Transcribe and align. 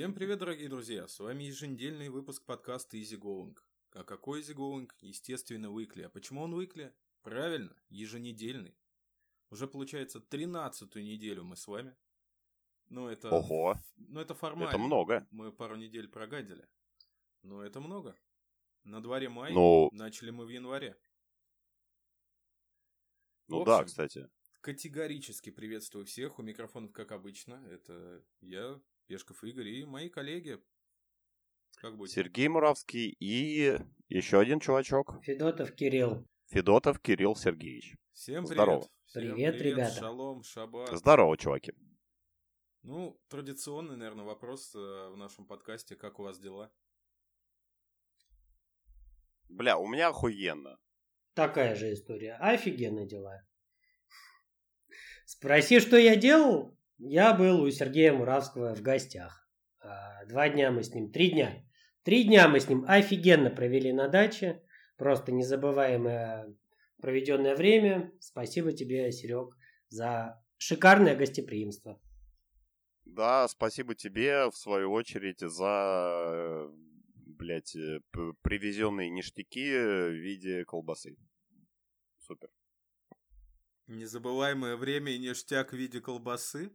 Всем 0.00 0.14
привет, 0.14 0.38
дорогие 0.38 0.70
друзья! 0.70 1.06
С 1.06 1.20
вами 1.20 1.44
еженедельный 1.44 2.08
выпуск 2.08 2.46
подкаста 2.46 2.96
Easy 2.96 3.20
Going. 3.20 3.54
А 3.92 4.02
какой 4.02 4.40
Easy 4.40 4.54
Going? 4.54 4.90
Естественно, 5.02 5.66
Weekly. 5.66 6.04
А 6.04 6.08
почему 6.08 6.40
он 6.40 6.58
Weekly? 6.58 6.90
Правильно, 7.20 7.76
еженедельный. 7.90 8.74
Уже 9.50 9.68
получается 9.68 10.18
тринадцатую 10.18 11.04
неделю 11.04 11.44
мы 11.44 11.54
с 11.54 11.66
вами. 11.66 11.94
Ну, 12.88 13.08
это... 13.08 13.28
Ого! 13.28 13.78
Ну, 13.96 14.20
это 14.20 14.34
формально. 14.34 14.70
Это 14.70 14.78
много. 14.78 15.28
Мы 15.30 15.52
пару 15.52 15.76
недель 15.76 16.08
прогадили. 16.08 16.66
Но 17.42 17.62
это 17.62 17.80
много. 17.80 18.16
На 18.84 19.02
дворе 19.02 19.28
май. 19.28 19.52
Ну, 19.52 19.90
Начали 19.92 20.30
мы 20.30 20.46
в 20.46 20.48
январе. 20.48 20.96
ну 23.48 23.60
В 23.60 23.66
да, 23.66 23.80
общем, 23.80 23.88
кстати. 23.88 24.30
Категорически 24.62 25.50
приветствую 25.50 26.06
всех. 26.06 26.38
У 26.38 26.42
микрофонов, 26.42 26.90
как 26.90 27.12
обычно, 27.12 27.62
это 27.68 28.24
я, 28.40 28.80
Пешков 29.10 29.42
Игорь 29.42 29.66
и 29.66 29.84
мои 29.84 30.08
коллеги. 30.08 30.62
Как 31.78 31.96
будет? 31.96 32.12
Сергей 32.12 32.46
Муравский 32.46 33.08
и 33.18 33.76
еще 34.08 34.38
один 34.38 34.60
чувачок. 34.60 35.20
Федотов 35.24 35.72
Кирилл. 35.74 36.24
Федотов 36.46 37.00
Кирилл 37.00 37.34
Сергеевич. 37.34 37.96
Всем 38.12 38.44
привет. 38.44 38.54
Здорово. 38.54 38.88
Всем 39.06 39.22
Привет, 39.22 39.60
ребята. 39.62 39.98
Шалом, 39.98 40.44
шаббат. 40.44 40.96
Здорово, 40.96 41.36
чуваки. 41.36 41.72
Ну, 42.82 43.20
традиционный, 43.26 43.96
наверное, 43.96 44.24
вопрос 44.24 44.76
э, 44.76 44.78
в 44.78 45.16
нашем 45.16 45.44
подкасте. 45.44 45.96
Как 45.96 46.20
у 46.20 46.22
вас 46.22 46.38
дела? 46.38 46.70
Бля, 49.48 49.76
у 49.76 49.88
меня 49.88 50.10
охуенно. 50.10 50.78
Такая 51.34 51.74
же 51.74 51.92
история. 51.92 52.34
Офигенно 52.34 53.04
дела. 53.06 53.44
Спроси, 55.24 55.80
что 55.80 55.96
я 55.96 56.14
делал? 56.14 56.78
Я 57.02 57.32
был 57.32 57.62
у 57.62 57.70
Сергея 57.70 58.12
Муравского 58.12 58.74
в 58.74 58.82
гостях. 58.82 59.48
А, 59.80 60.22
Два 60.26 60.50
дня 60.50 60.70
мы 60.70 60.82
с 60.82 60.94
ним, 60.94 61.10
три 61.10 61.30
дня. 61.30 61.64
Три 62.02 62.24
дня 62.24 62.46
мы 62.46 62.60
с 62.60 62.68
ним 62.68 62.84
офигенно 62.86 63.48
провели 63.48 63.90
на 63.90 64.08
даче. 64.08 64.62
Просто 64.98 65.32
незабываемое 65.32 66.54
проведенное 67.00 67.56
время. 67.56 68.12
Спасибо 68.20 68.72
тебе, 68.72 69.10
Серег, 69.12 69.56
за 69.88 70.44
шикарное 70.58 71.16
гостеприимство. 71.16 71.98
Да, 73.06 73.48
спасибо 73.48 73.94
тебе, 73.94 74.50
в 74.50 74.56
свою 74.56 74.92
очередь, 74.92 75.40
за, 75.40 76.68
э, 76.68 76.70
блядь, 77.14 77.74
э, 77.76 78.00
привезенные 78.42 79.08
ништяки 79.08 79.72
в 79.74 80.12
виде 80.12 80.66
колбасы. 80.66 81.16
Супер. 82.18 82.50
Незабываемое 83.86 84.76
время 84.76 85.12
и 85.12 85.18
ништяк 85.18 85.72
в 85.72 85.76
виде 85.76 86.02
колбасы? 86.02 86.70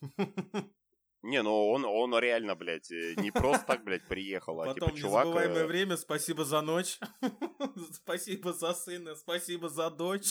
Не, 1.22 1.42
ну 1.42 1.70
он, 1.70 1.84
он 1.84 2.16
реально, 2.20 2.54
блядь, 2.54 2.90
э, 2.92 3.14
не 3.16 3.32
просто 3.32 3.66
так, 3.66 3.82
блядь, 3.82 4.06
приехал, 4.06 4.60
а 4.60 4.66
Потом 4.66 4.90
типа 4.90 5.00
чувак... 5.00 5.24
незабываемое 5.26 5.64
э, 5.64 5.66
время, 5.66 5.96
спасибо 5.96 6.44
за 6.44 6.60
ночь. 6.60 7.00
Спасибо 7.92 8.52
за 8.52 8.72
сына, 8.74 9.16
спасибо 9.16 9.68
за 9.68 9.90
дочь. 9.90 10.30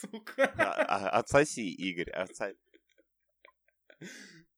Сука. 0.00 0.52
а- 0.58 0.84
а- 0.88 1.10
Отсоси, 1.20 1.70
Игорь, 1.70 2.10
отсоси. 2.10 2.56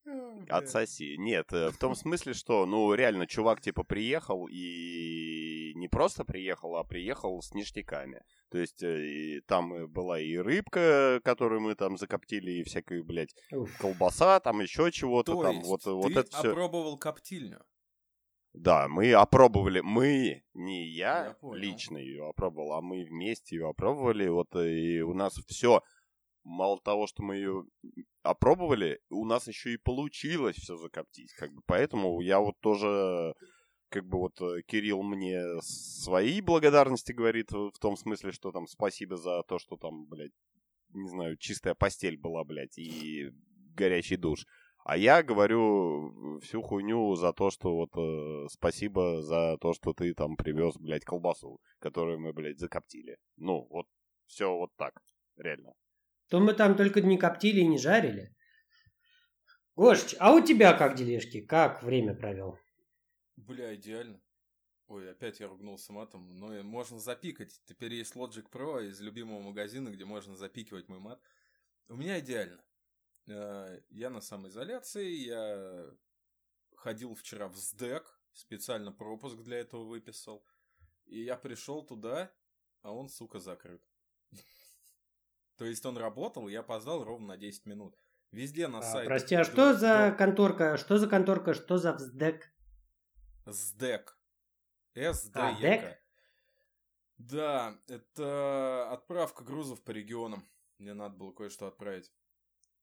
Бля. 0.08 0.56
Отсоси. 0.56 1.16
Нет, 1.18 1.52
э, 1.52 1.70
в 1.70 1.78
том 1.78 1.94
смысле, 1.94 2.32
что, 2.34 2.64
ну, 2.66 2.92
реально, 2.94 3.26
чувак, 3.26 3.60
типа, 3.60 3.84
приехал 3.84 4.46
и 4.50 5.72
не 5.74 5.88
просто 5.88 6.24
приехал, 6.24 6.76
а 6.76 6.84
приехал 6.84 7.40
с 7.42 7.52
ништяками. 7.54 8.22
То 8.50 8.58
есть, 8.58 8.82
э, 8.82 9.06
и 9.06 9.40
там 9.40 9.72
э, 9.74 9.86
была 9.86 10.20
и 10.20 10.36
рыбка, 10.36 11.20
которую 11.24 11.60
мы 11.60 11.74
там 11.74 11.96
закоптили, 11.98 12.52
и 12.52 12.62
всякую, 12.62 13.04
блядь, 13.04 13.34
Уф. 13.52 13.76
колбаса, 13.78 14.40
там 14.40 14.60
еще 14.60 14.90
чего-то, 14.90 15.34
То 15.34 15.42
там, 15.42 15.56
есть 15.56 15.68
вот, 15.68 15.84
вот 15.86 16.12
ты 16.12 16.20
это 16.20 16.38
все. 16.38 16.50
опробовал 16.50 16.98
коптильню? 16.98 17.60
Да, 18.54 18.88
мы 18.88 19.12
опробовали, 19.12 19.80
мы, 19.80 20.42
не 20.54 20.88
я, 20.88 21.26
Я 21.26 21.34
понял. 21.34 21.54
лично 21.62 21.98
ее 21.98 22.26
опробовал, 22.28 22.72
а 22.72 22.80
мы 22.80 23.04
вместе 23.04 23.56
ее 23.56 23.68
опробовали, 23.68 24.26
вот, 24.28 24.54
и 24.56 25.00
у 25.02 25.14
нас 25.14 25.34
все, 25.46 25.82
мало 26.44 26.80
того, 26.80 27.06
что 27.06 27.22
мы 27.22 27.36
ее 27.36 27.64
опробовали, 28.22 29.00
у 29.10 29.24
нас 29.24 29.48
еще 29.48 29.74
и 29.74 29.78
получилось 29.78 30.56
все 30.56 30.76
закоптить, 30.76 31.32
как 31.34 31.52
бы, 31.52 31.62
поэтому 31.66 32.20
я 32.20 32.40
вот 32.40 32.58
тоже, 32.60 33.34
как 33.88 34.06
бы 34.06 34.18
вот 34.18 34.40
э, 34.40 34.62
Кирилл 34.66 35.02
мне 35.02 35.42
свои 35.60 36.40
благодарности 36.40 37.12
говорит 37.12 37.50
в 37.52 37.78
том 37.80 37.96
смысле, 37.96 38.32
что 38.32 38.52
там 38.52 38.66
спасибо 38.66 39.16
за 39.16 39.42
то, 39.42 39.58
что 39.58 39.76
там, 39.76 40.06
блядь, 40.06 40.32
не 40.94 41.08
знаю, 41.08 41.36
чистая 41.36 41.74
постель 41.74 42.18
была, 42.18 42.44
блядь, 42.44 42.78
и 42.78 43.30
горячий 43.74 44.16
душ. 44.16 44.46
А 44.84 44.96
я 44.96 45.22
говорю 45.22 46.40
всю 46.40 46.62
хуйню 46.62 47.14
за 47.14 47.34
то, 47.34 47.50
что 47.50 47.74
вот 47.74 47.90
э, 47.94 48.46
спасибо 48.48 49.20
за 49.22 49.58
то, 49.58 49.74
что 49.74 49.92
ты 49.92 50.14
там 50.14 50.34
привез, 50.36 50.76
блядь, 50.78 51.04
колбасу, 51.04 51.60
которую 51.78 52.20
мы, 52.20 52.32
блядь, 52.32 52.58
закоптили. 52.58 53.18
Ну, 53.36 53.66
вот 53.68 53.86
все 54.26 54.50
вот 54.50 54.70
так, 54.76 54.94
реально. 55.36 55.74
То 56.28 56.40
мы 56.40 56.52
там 56.54 56.76
только 56.76 57.00
не 57.00 57.16
коптили 57.18 57.60
и 57.60 57.66
не 57.66 57.78
жарили. 57.78 58.34
Гошич, 59.76 60.16
а 60.18 60.32
у 60.34 60.44
тебя 60.44 60.76
как 60.76 60.94
делишки? 60.96 61.40
Как 61.40 61.82
время 61.82 62.14
провел? 62.14 62.58
Бля, 63.36 63.74
идеально. 63.74 64.20
Ой, 64.88 65.10
опять 65.10 65.40
я 65.40 65.48
ругнулся 65.48 65.92
матом, 65.92 66.34
но 66.38 66.56
и 66.58 66.62
можно 66.62 66.98
запикать. 66.98 67.60
Теперь 67.66 67.94
есть 67.94 68.16
Logic 68.16 68.50
Pro 68.50 68.84
из 68.84 69.00
любимого 69.00 69.40
магазина, 69.40 69.90
где 69.90 70.04
можно 70.04 70.34
запикивать 70.34 70.88
мой 70.88 70.98
мат. 70.98 71.20
У 71.88 71.96
меня 71.96 72.18
идеально. 72.18 72.64
Э, 73.26 73.80
Я 73.90 74.10
на 74.10 74.20
самоизоляции, 74.20 75.10
я 75.10 75.90
ходил 76.74 77.14
вчера 77.14 77.48
в 77.48 77.56
СДЭК, 77.56 78.20
специально 78.32 78.92
пропуск 78.92 79.36
для 79.38 79.58
этого 79.58 79.84
выписал. 79.84 80.44
И 81.04 81.22
я 81.22 81.36
пришел 81.36 81.84
туда, 81.84 82.32
а 82.82 82.92
он, 82.92 83.08
сука, 83.08 83.38
закрыт. 83.38 83.82
То 85.58 85.64
есть 85.64 85.84
он 85.84 85.98
работал, 85.98 86.46
я 86.48 86.60
опоздал 86.60 87.04
ровно 87.04 87.28
на 87.28 87.36
10 87.36 87.66
минут. 87.66 87.98
Везде 88.30 88.68
на 88.68 88.78
А, 88.78 88.82
сайте. 88.82 89.06
прости, 89.06 89.34
а 89.34 89.44
что 89.44 89.74
за 89.74 90.14
конторка? 90.16 90.76
Что 90.76 90.98
за 90.98 91.08
конторка? 91.08 91.52
Что 91.52 91.78
за 91.78 91.92
вздек? 91.94 92.52
СДЭК. 93.44 94.16
А, 94.94 95.12
СДЭК. 95.12 95.60
ДЭК? 95.60 95.98
Да, 97.16 97.78
это 97.88 98.88
отправка 98.92 99.42
грузов 99.42 99.82
по 99.82 99.90
регионам. 99.90 100.48
Мне 100.78 100.94
надо 100.94 101.16
было 101.16 101.32
кое-что 101.32 101.66
отправить. 101.66 102.12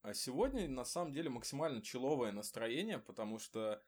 А 0.02 0.14
сегодня, 0.14 0.68
на 0.68 0.84
самом 0.84 1.14
деле, 1.14 1.30
максимально 1.30 1.82
человое 1.82 2.34
настроение, 2.34 3.00
потому 3.00 3.40
что 3.40 3.82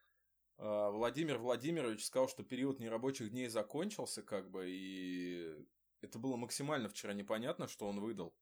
э, 0.57 0.89
Владимир 0.91 1.37
Владимирович 1.39 2.05
сказал, 2.05 2.29
что 2.29 2.43
период 2.43 2.79
нерабочих 2.79 3.31
дней 3.31 3.49
закончился, 3.49 4.23
как 4.23 4.49
бы, 4.49 4.65
и 4.69 5.53
это 6.01 6.17
было 6.19 6.37
максимально 6.37 6.87
вчера 6.87 7.13
непонятно, 7.13 7.67
что 7.67 7.87
он 7.87 7.99
выдал. 7.99 8.33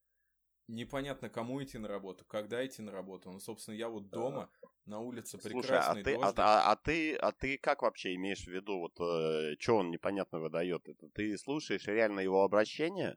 Непонятно, 0.68 1.30
кому 1.30 1.62
идти 1.64 1.78
на 1.78 1.88
работу, 1.88 2.26
когда 2.26 2.66
идти 2.66 2.81
на 2.81 2.92
работу. 2.92 3.31
Ну, 3.31 3.40
собственно, 3.40 3.76
я 3.76 3.88
вот 3.88 4.09
дома, 4.09 4.50
на 4.86 5.00
улице 5.00 5.38
Слушай, 5.40 5.78
а 5.78 5.94
прекрасный 5.94 6.03
ты, 6.03 6.16
а, 6.16 6.34
а- 6.38 6.72
а 6.72 6.76
ты, 6.76 7.16
а 7.16 7.31
ты 7.31 7.58
как 7.59 7.84
вообще 7.84 8.16
имеешь 8.16 8.46
в 8.46 8.52
виду, 8.52 8.80
вот, 8.80 8.94
что 9.59 9.76
он 9.78 9.92
непонятно 9.92 10.40
выдает? 10.40 10.88
Это 10.88 11.08
ты 11.09 11.38
слушаешь 11.38 11.86
реально 11.88 12.22
его 12.22 12.44
обращение? 12.44 13.16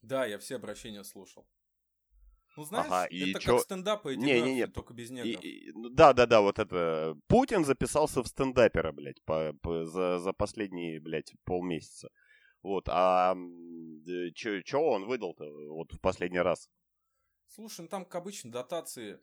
Да, 0.00 0.24
я 0.24 0.38
все 0.38 0.56
обращения 0.56 1.04
слушал. 1.04 1.46
Ну, 2.56 2.64
знаешь, 2.64 2.86
Ага, 2.90 3.04
и 3.06 3.30
это 3.30 3.40
чё- 3.40 3.52
как 3.56 3.60
стендап 3.64 4.06
и 4.06 4.16
Не-не-не, 4.16 4.66
только 4.66 4.94
без 4.94 5.10
И- 5.10 5.14
негров. 5.14 5.44
и- 5.44 5.70
ну, 5.74 5.90
да, 5.90 6.12
да, 6.12 6.26
да, 6.26 6.40
вот 6.40 6.58
это. 6.58 7.14
Путин 7.28 7.64
записался 7.64 8.22
в 8.22 8.26
стендапера, 8.26 8.92
блядь, 8.92 9.22
по, 9.24 9.52
по- 9.62 9.84
за, 9.84 10.18
за 10.18 10.32
последние, 10.32 11.00
блядь, 11.00 11.32
полмесяца. 11.44 12.08
Вот, 12.62 12.88
а 12.88 13.36
что 14.34 14.80
он 14.90 15.04
выдал-то 15.06 15.44
вот 15.68 15.92
в 15.92 16.00
последний 16.00 16.40
раз? 16.40 16.68
Слушай, 17.48 17.82
ну 17.82 17.88
там, 17.88 18.04
как 18.04 18.16
обычно, 18.16 18.52
дотации, 18.52 19.20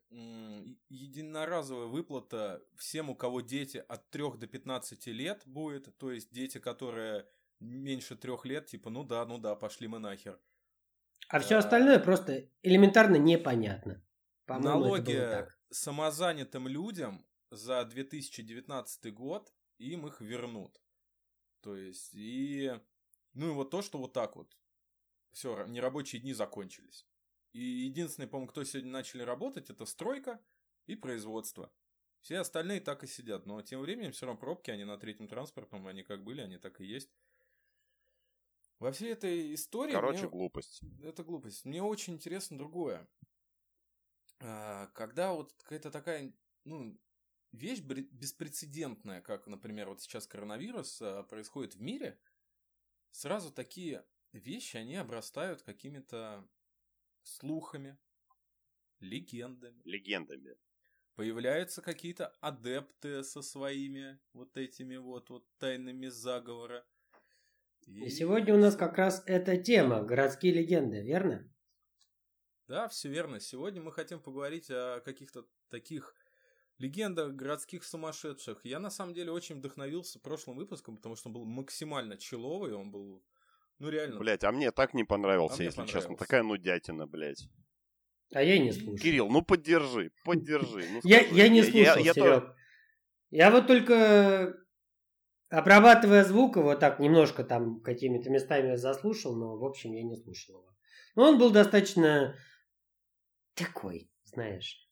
единоразовая 0.90 1.86
выплата 1.86 2.64
всем, 2.76 3.10
у 3.12 3.16
кого 3.16 3.42
дети 3.42 3.84
от 3.88 4.10
3 4.10 4.38
до 4.38 4.48
15 4.48 5.08
лет 5.08 5.44
будет, 5.46 5.96
то 5.98 6.12
есть 6.12 6.34
дети, 6.34 6.58
которые 6.58 7.28
меньше 7.60 8.16
трех 8.16 8.46
лет, 8.46 8.66
типа, 8.66 8.90
ну 8.90 9.04
да, 9.04 9.26
ну 9.26 9.38
да, 9.38 9.56
пошли 9.56 9.88
мы 9.88 10.00
нахер. 10.00 10.40
А 11.30 11.40
все 11.40 11.56
Да. 11.56 11.60
остальное 11.60 12.00
просто 12.00 12.50
элементарно 12.62 13.16
непонятно. 13.16 14.04
По-моему, 14.46 14.96
это 14.96 15.12
Налоги 15.12 15.48
самозанятым 15.72 16.68
людям 16.68 17.26
за 17.52 17.84
2019 17.86 19.14
год 19.14 19.54
им 19.78 20.08
их 20.08 20.22
вернут. 20.22 20.82
То 21.62 21.76
есть, 21.76 22.14
и... 22.14 22.80
Ну 23.34 23.50
и 23.50 23.54
вот 23.54 23.72
то, 23.72 23.82
что 23.82 23.98
вот 23.98 24.14
так 24.14 24.36
вот. 24.36 24.56
Все, 25.32 25.66
нерабочие 25.66 26.22
дни 26.22 26.34
закончились. 26.34 27.08
И 27.56 27.86
единственные, 27.86 28.28
по-моему, 28.28 28.50
кто 28.50 28.66
сегодня 28.66 28.92
начали 28.92 29.22
работать, 29.22 29.70
это 29.70 29.86
стройка 29.86 30.42
и 30.88 30.96
производство. 30.98 31.72
Все 32.20 32.40
остальные 32.40 32.82
так 32.82 33.06
и 33.06 33.08
сидят. 33.08 33.46
Но 33.46 33.62
тем 33.62 33.80
временем 33.80 34.12
все 34.12 34.26
равно 34.26 34.38
пробки, 34.38 34.72
они 34.72 34.84
на 34.84 34.98
третьем 34.98 35.30
транспортном, 35.30 35.88
они 35.88 36.04
как 36.04 36.22
были, 36.22 36.42
они 36.42 36.58
так 36.58 36.82
и 36.82 36.86
есть. 36.86 37.16
Во 38.80 38.92
всей 38.92 39.14
этой 39.14 39.54
истории... 39.54 39.94
Короче, 39.94 40.24
мне- 40.24 40.32
глупость. 40.32 40.82
это 41.02 41.24
глупость. 41.24 41.64
Мне 41.64 41.82
очень 41.82 42.16
интересно 42.16 42.58
другое. 42.58 43.08
А, 44.42 44.88
Когда 44.88 45.32
вот 45.32 45.54
какая-то 45.54 45.92
такая 45.92 46.34
ну, 46.66 47.00
вещь 47.54 47.80
беспрецедентная, 47.80 49.22
как, 49.22 49.48
например, 49.48 49.88
вот 49.88 50.02
сейчас 50.02 50.28
коронавирус 50.28 51.02
а, 51.02 51.24
происходит 51.24 51.76
в 51.76 51.82
мире, 51.82 52.20
сразу 53.12 53.50
такие 53.50 54.06
вещи, 54.34 54.76
они 54.76 54.98
обрастают 54.98 55.62
какими-то 55.62 56.46
слухами, 57.26 57.98
легендами. 59.00 59.82
Легендами. 59.84 60.56
Появляются 61.16 61.82
какие-то 61.82 62.28
адепты 62.42 63.24
со 63.24 63.42
своими 63.42 64.20
вот 64.34 64.58
этими 64.58 64.98
вот, 64.98 65.30
вот 65.30 65.46
тайнами 65.58 66.08
заговора. 66.08 66.86
И... 67.86 68.06
И 68.06 68.10
сегодня 68.10 68.54
у 68.54 68.58
нас 68.58 68.76
как 68.76 68.98
раз 68.98 69.24
эта 69.26 69.58
тема 69.58 70.04
городские 70.04 70.54
легенды, 70.54 71.02
верно? 71.02 71.50
Да, 72.68 72.88
все 72.88 73.10
верно. 73.10 73.40
Сегодня 73.40 73.82
мы 73.82 73.92
хотим 73.92 74.20
поговорить 74.20 74.70
о 74.70 75.00
каких-то 75.02 75.48
таких 75.70 76.16
легендах 76.78 77.34
городских 77.34 77.84
сумасшедших. 77.84 78.66
Я 78.66 78.80
на 78.80 78.90
самом 78.90 79.14
деле 79.14 79.32
очень 79.32 79.56
вдохновился 79.56 80.20
прошлым 80.20 80.58
выпуском, 80.58 80.98
потому 80.98 81.16
что 81.16 81.30
он 81.30 81.34
был 81.34 81.46
максимально 81.46 82.18
человый, 82.18 82.74
он 82.74 82.92
был, 82.92 83.24
ну 83.80 83.90
реально. 83.90 84.20
Блять, 84.20 84.44
а 84.44 84.52
мне 84.52 84.72
так 84.72 84.94
не 84.94 85.04
понравился, 85.04 85.62
а 85.62 85.64
если 85.64 85.86
честно. 85.86 86.16
Такая 86.16 86.44
нудятина, 86.44 87.08
блять. 87.08 87.48
А 88.34 88.42
я 88.42 88.58
не 88.58 88.72
слушал. 88.72 88.98
Кирилл, 88.98 89.30
ну 89.30 89.42
поддержи, 89.42 90.12
поддержи. 90.24 90.84
Ну, 90.92 91.00
я, 91.04 91.22
я 91.22 91.48
не 91.48 91.62
слушал, 91.62 91.98
я, 91.98 92.06
я, 92.06 92.14
Серег. 92.14 92.56
Я, 93.30 93.46
я 93.46 93.52
вот 93.52 93.68
только 93.68 94.56
обрабатывая 95.50 96.24
звук, 96.24 96.58
его 96.58 96.76
так 96.76 97.00
немножко 97.00 97.44
там 97.44 97.82
какими-то 97.82 98.30
местами 98.30 98.76
заслушал, 98.76 99.36
но 99.36 99.58
в 99.58 99.64
общем 99.64 99.94
я 99.94 100.04
не 100.04 100.16
слушал 100.16 100.56
его. 100.56 100.76
Но 101.16 101.30
он 101.30 101.40
был 101.40 101.52
достаточно 101.52 102.36
такой, 103.54 104.10
знаешь. 104.24 104.85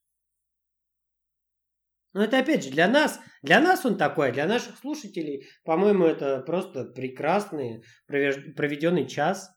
Но 2.13 2.23
это 2.23 2.39
опять 2.39 2.63
же 2.63 2.69
для 2.69 2.87
нас, 2.87 3.19
для 3.41 3.59
нас 3.59 3.85
он 3.85 3.97
такой, 3.97 4.29
а 4.29 4.31
для 4.31 4.45
наших 4.45 4.77
слушателей, 4.77 5.47
по-моему, 5.63 6.05
это 6.05 6.41
просто 6.41 6.85
прекрасный 6.85 7.83
проведенный 8.07 9.07
час 9.07 9.49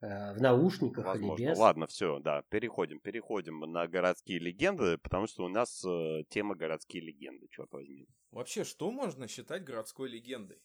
Э, 0.00 0.32
в 0.32 0.40
наушниках 0.40 1.04
Возможно. 1.04 1.42
или 1.42 1.50
без. 1.50 1.58
Ладно, 1.58 1.86
все, 1.88 2.20
да, 2.20 2.42
переходим, 2.50 3.00
переходим 3.00 3.60
на 3.60 3.88
городские 3.88 4.38
легенды, 4.38 4.96
потому 4.98 5.26
что 5.26 5.44
у 5.44 5.48
нас 5.48 5.84
э, 5.84 6.22
тема 6.28 6.54
городские 6.54 7.02
легенды, 7.02 7.48
черт 7.50 7.72
возьми. 7.72 8.06
Вообще, 8.30 8.62
что 8.62 8.92
можно 8.92 9.26
считать 9.26 9.64
городской 9.64 10.08
легендой? 10.08 10.62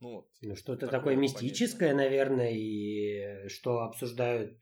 Ну, 0.00 0.16
вот, 0.16 0.30
ну 0.42 0.56
что-то 0.56 0.88
такое 0.88 1.14
мистическое, 1.14 1.92
понятно. 1.92 2.02
наверное, 2.02 2.52
и 2.52 3.48
что 3.48 3.82
обсуждают 3.82 4.58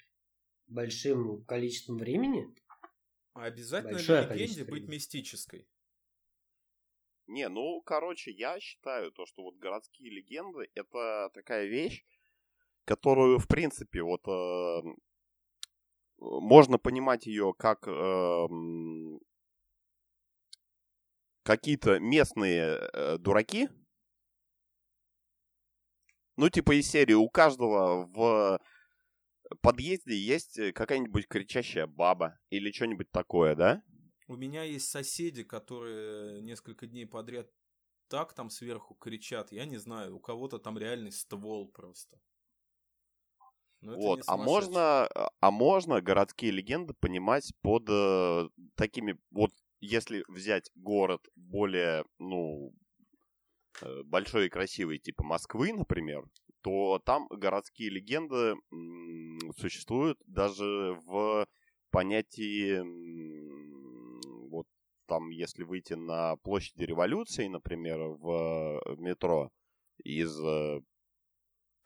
большим 0.66 1.44
количеством 1.44 1.96
времени. 1.96 2.46
А 3.34 3.44
обязательно 3.44 3.98
ли 3.98 4.36
легенде 4.36 4.64
быть 4.64 4.88
мистической? 4.88 5.68
Не, 7.26 7.48
ну, 7.48 7.80
короче, 7.82 8.30
я 8.30 8.60
считаю 8.60 9.10
то, 9.10 9.26
что 9.26 9.42
вот 9.42 9.56
городские 9.56 10.10
легенды 10.10 10.70
это 10.74 11.30
такая 11.34 11.66
вещь, 11.66 12.04
которую, 12.84 13.38
в 13.38 13.48
принципе, 13.48 14.02
вот 14.02 14.28
э, 14.28 14.82
можно 16.18 16.78
понимать 16.78 17.26
ее 17.26 17.54
как 17.58 17.88
э, 17.88 18.46
какие-то 21.42 21.98
местные 21.98 22.88
э, 22.92 23.18
дураки. 23.18 23.68
Ну, 26.36 26.50
типа 26.50 26.78
из 26.78 26.88
серии 26.88 27.14
у 27.14 27.28
каждого 27.28 28.06
в 28.06 28.60
подъезде 29.60 30.16
есть 30.16 30.58
какая-нибудь 30.74 31.28
кричащая 31.28 31.86
баба 31.86 32.38
или 32.50 32.70
что-нибудь 32.72 33.10
такое, 33.10 33.54
да? 33.54 33.82
У 34.26 34.36
меня 34.36 34.62
есть 34.62 34.88
соседи, 34.88 35.42
которые 35.42 36.40
несколько 36.42 36.86
дней 36.86 37.06
подряд 37.06 37.50
так 38.08 38.32
там 38.34 38.50
сверху 38.50 38.94
кричат. 38.94 39.52
Я 39.52 39.66
не 39.66 39.76
знаю, 39.76 40.16
у 40.16 40.20
кого-то 40.20 40.58
там 40.58 40.78
реальный 40.78 41.12
ствол 41.12 41.70
просто. 41.70 42.18
Вот, 43.82 44.22
а 44.26 44.36
можно, 44.38 45.06
а 45.40 45.50
можно 45.50 46.00
городские 46.00 46.52
легенды 46.52 46.94
понимать 46.94 47.52
под 47.60 47.84
э, 47.90 48.48
такими, 48.76 49.18
вот 49.30 49.50
если 49.80 50.24
взять 50.28 50.70
город 50.74 51.20
более, 51.34 52.04
ну, 52.18 52.72
э, 53.82 54.02
большой 54.04 54.46
и 54.46 54.48
красивый, 54.48 54.98
типа 54.98 55.22
Москвы, 55.22 55.74
например, 55.74 56.24
то 56.64 56.98
там 57.04 57.28
городские 57.28 57.90
легенды 57.90 58.56
существуют 59.56 60.18
даже 60.26 60.98
в 61.04 61.46
понятии, 61.90 62.80
вот 64.48 64.66
там, 65.06 65.30
если 65.30 65.62
выйти 65.62 65.92
на 65.92 66.36
площади 66.38 66.82
революции, 66.82 67.46
например, 67.46 68.00
в 68.00 68.80
метро 68.98 69.52
из 70.02 70.36
э, 70.40 70.80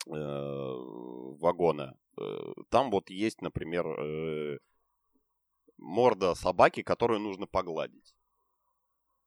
Э, 0.07 0.73
вагона. 1.39 1.95
Э, 2.17 2.53
там 2.69 2.89
вот 2.89 3.09
есть, 3.09 3.41
например, 3.41 3.85
э, 3.85 4.57
морда 5.77 6.33
собаки, 6.35 6.81
которую 6.81 7.19
нужно 7.19 7.45
погладить. 7.45 8.15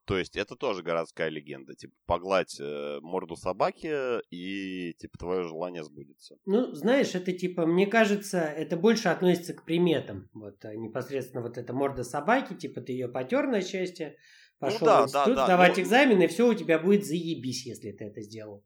То 0.04 0.18
есть 0.18 0.36
это 0.36 0.56
тоже 0.56 0.82
городская 0.82 1.28
легенда. 1.28 1.74
Типа, 1.74 1.94
погладь 2.06 2.58
э, 2.58 2.98
морду 3.00 3.36
собаки, 3.36 4.20
и 4.30 4.94
типа 4.94 5.18
твое 5.18 5.42
желание 5.44 5.84
сбудется. 5.84 6.36
Ну, 6.44 6.72
знаешь, 6.72 7.14
это 7.14 7.32
типа, 7.32 7.66
мне 7.66 7.86
кажется, 7.86 8.40
это 8.40 8.76
больше 8.76 9.08
относится 9.08 9.54
к 9.54 9.64
приметам. 9.64 10.28
Вот 10.32 10.64
непосредственно 10.64 11.42
вот 11.42 11.56
эта 11.56 11.72
морда 11.72 12.02
собаки, 12.02 12.54
типа 12.54 12.80
ты 12.80 12.92
ее 12.92 13.08
потер 13.08 13.46
на 13.46 13.60
счастье, 13.60 14.16
пошел 14.58 14.80
ну, 14.80 14.86
да, 14.86 15.00
в 15.00 15.04
институт 15.04 15.26
да, 15.26 15.34
да, 15.34 15.44
сдавать 15.46 15.76
но... 15.76 15.82
экзамен, 15.82 16.22
и 16.22 16.26
все 16.26 16.48
у 16.48 16.54
тебя 16.54 16.78
будет 16.80 17.06
заебись, 17.06 17.66
если 17.66 17.92
ты 17.92 18.04
это 18.04 18.22
сделал. 18.22 18.64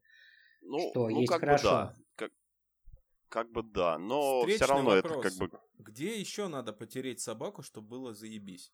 Ну, 0.63 0.91
что 0.91 1.09
ну, 1.09 1.21
есть 1.21 1.31
как 1.31 1.41
хорошо. 1.41 1.69
Бы 1.69 1.71
да. 1.71 1.95
Как, 2.17 2.31
как 3.29 3.53
бы 3.53 3.63
да, 3.63 3.99
но 3.99 4.41
Встречный 4.41 4.65
все 4.65 4.75
равно 4.75 4.91
вопрос. 4.91 5.13
это 5.13 5.29
как 5.29 5.39
бы... 5.39 5.59
Где 5.79 6.19
еще 6.19 6.49
надо 6.49 6.73
потереть 6.73 7.21
собаку, 7.21 7.63
чтобы 7.63 7.89
было 7.89 8.15
заебись? 8.15 8.73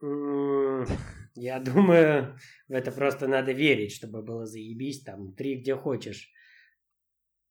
Я 1.34 1.60
думаю, 1.60 2.38
в 2.68 2.72
это 2.72 2.92
просто 2.92 3.28
надо 3.28 3.52
верить, 3.52 3.92
чтобы 3.92 4.22
было 4.22 4.46
заебись, 4.46 5.02
там, 5.02 5.32
три 5.34 5.60
где 5.60 5.76
хочешь. 5.76 6.32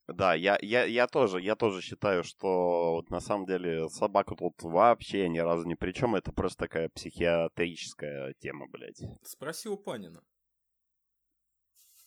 Да, 0.08 0.36
я, 0.36 0.58
я, 0.62 0.86
я 0.86 1.08
тоже, 1.08 1.42
я 1.42 1.56
тоже 1.56 1.82
считаю, 1.82 2.24
что 2.24 2.96
вот 2.96 3.10
на 3.10 3.20
самом 3.20 3.48
деле 3.48 3.90
собака 3.90 4.36
тут 4.36 4.62
вообще 4.62 5.28
ни 5.30 5.40
разу 5.40 5.68
ни 5.68 5.74
при 5.74 5.94
чем, 5.94 6.16
это 6.16 6.32
просто 6.32 6.66
такая 6.66 6.90
психиатрическая 6.90 8.34
тема, 8.40 8.68
блядь. 8.68 9.02
Спроси 9.24 9.68
у 9.68 9.78
Панина. 9.78 10.22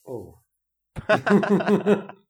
О. 0.04 0.40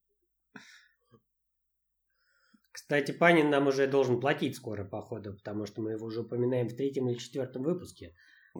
Кстати, 2.88 3.12
Панин 3.12 3.50
нам 3.50 3.66
уже 3.66 3.86
должен 3.86 4.18
платить 4.18 4.56
скоро, 4.56 4.82
походу, 4.82 5.34
потому 5.34 5.66
что 5.66 5.82
мы 5.82 5.90
его 5.90 6.06
уже 6.06 6.22
упоминаем 6.22 6.68
в 6.68 6.74
третьем 6.74 7.06
или 7.10 7.18
четвертом 7.18 7.62
выпуске. 7.62 8.14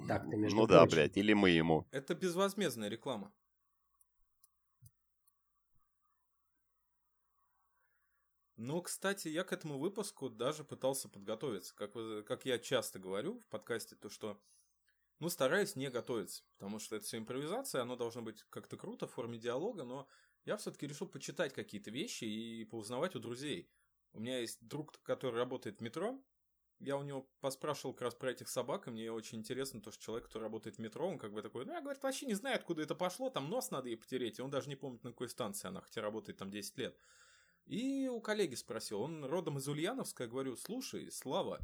Так-то, 0.06 0.36
между 0.36 0.54
Ну 0.54 0.66
прочим. 0.66 0.84
да, 0.84 0.86
блядь, 0.86 1.16
или 1.16 1.32
мы 1.32 1.48
ему. 1.48 1.86
Это 1.92 2.14
безвозмездная 2.14 2.90
реклама. 2.90 3.32
Ну, 8.56 8.82
кстати, 8.82 9.28
я 9.28 9.44
к 9.44 9.52
этому 9.54 9.78
выпуску 9.78 10.28
даже 10.28 10.62
пытался 10.62 11.08
подготовиться. 11.08 11.74
Как, 11.74 11.94
как 12.26 12.44
я 12.44 12.58
часто 12.58 12.98
говорю 12.98 13.38
в 13.38 13.46
подкасте, 13.46 13.96
то 13.96 14.10
что 14.10 14.38
ну, 15.20 15.30
стараюсь 15.30 15.74
не 15.74 15.88
готовиться, 15.88 16.42
потому 16.58 16.80
что 16.80 16.96
это 16.96 17.06
все 17.06 17.16
импровизация, 17.16 17.80
оно 17.80 17.96
должно 17.96 18.20
быть 18.20 18.42
как-то 18.50 18.76
круто 18.76 19.06
в 19.06 19.12
форме 19.12 19.38
диалога, 19.38 19.84
но 19.84 20.06
я 20.44 20.58
все-таки 20.58 20.86
решил 20.86 21.08
почитать 21.08 21.54
какие-то 21.54 21.90
вещи 21.90 22.24
и 22.24 22.66
поузнавать 22.66 23.16
у 23.16 23.20
друзей. 23.20 23.70
У 24.18 24.20
меня 24.20 24.40
есть 24.40 24.58
друг, 24.66 24.98
который 25.04 25.36
работает 25.36 25.78
в 25.78 25.80
метро, 25.80 26.20
я 26.80 26.96
у 26.96 27.04
него 27.04 27.30
поспрашивал 27.40 27.92
как 27.92 28.02
раз 28.02 28.14
про 28.16 28.32
этих 28.32 28.48
собак, 28.48 28.88
и 28.88 28.90
мне 28.90 29.12
очень 29.12 29.38
интересно 29.38 29.80
то, 29.80 29.92
что 29.92 30.02
человек, 30.02 30.26
который 30.26 30.42
работает 30.42 30.74
в 30.74 30.80
метро, 30.80 31.06
он 31.06 31.18
как 31.18 31.32
бы 31.32 31.40
такой, 31.40 31.64
ну, 31.64 31.72
я, 31.72 31.80
говорит, 31.80 32.02
вообще 32.02 32.26
не 32.26 32.34
знаю, 32.34 32.56
откуда 32.56 32.82
это 32.82 32.96
пошло, 32.96 33.30
там 33.30 33.48
нос 33.48 33.70
надо 33.70 33.88
ей 33.88 33.96
потереть, 33.96 34.40
и 34.40 34.42
он 34.42 34.50
даже 34.50 34.68
не 34.68 34.74
помнит, 34.74 35.04
на 35.04 35.10
какой 35.10 35.28
станции 35.28 35.68
она, 35.68 35.82
хотя 35.82 36.00
работает 36.00 36.36
там 36.36 36.50
10 36.50 36.78
лет. 36.78 36.98
И 37.66 38.08
у 38.08 38.20
коллеги 38.20 38.56
спросил, 38.56 39.02
он 39.02 39.24
родом 39.24 39.58
из 39.58 39.68
Ульяновска, 39.68 40.24
я 40.24 40.28
говорю, 40.28 40.56
слушай, 40.56 41.12
Слава, 41.12 41.60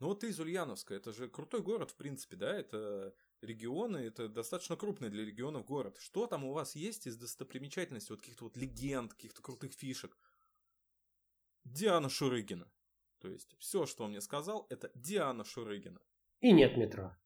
ну 0.00 0.08
вот 0.08 0.18
ты 0.18 0.30
из 0.30 0.40
Ульяновска, 0.40 0.94
это 0.94 1.12
же 1.12 1.28
крутой 1.28 1.62
город, 1.62 1.92
в 1.92 1.96
принципе, 1.96 2.34
да, 2.34 2.52
это 2.52 3.14
регионы, 3.40 3.98
это 3.98 4.28
достаточно 4.28 4.74
крупный 4.74 5.10
для 5.10 5.24
регионов 5.24 5.64
город. 5.64 5.96
Что 6.00 6.26
там 6.26 6.44
у 6.44 6.52
вас 6.52 6.74
есть 6.74 7.06
из 7.06 7.16
достопримечательностей, 7.16 8.12
вот 8.12 8.20
каких-то 8.20 8.44
вот 8.44 8.56
легенд, 8.56 9.14
каких-то 9.14 9.42
крутых 9.42 9.74
фишек? 9.74 10.18
Диана 11.72 12.08
Шурыгина. 12.08 12.70
То 13.20 13.28
есть, 13.28 13.56
все, 13.58 13.86
что 13.86 14.04
он 14.04 14.10
мне 14.10 14.20
сказал, 14.20 14.66
это 14.70 14.90
Диана 14.94 15.44
Шурыгина. 15.44 16.00
И 16.40 16.52
нет 16.52 16.76
метро. 16.76 17.16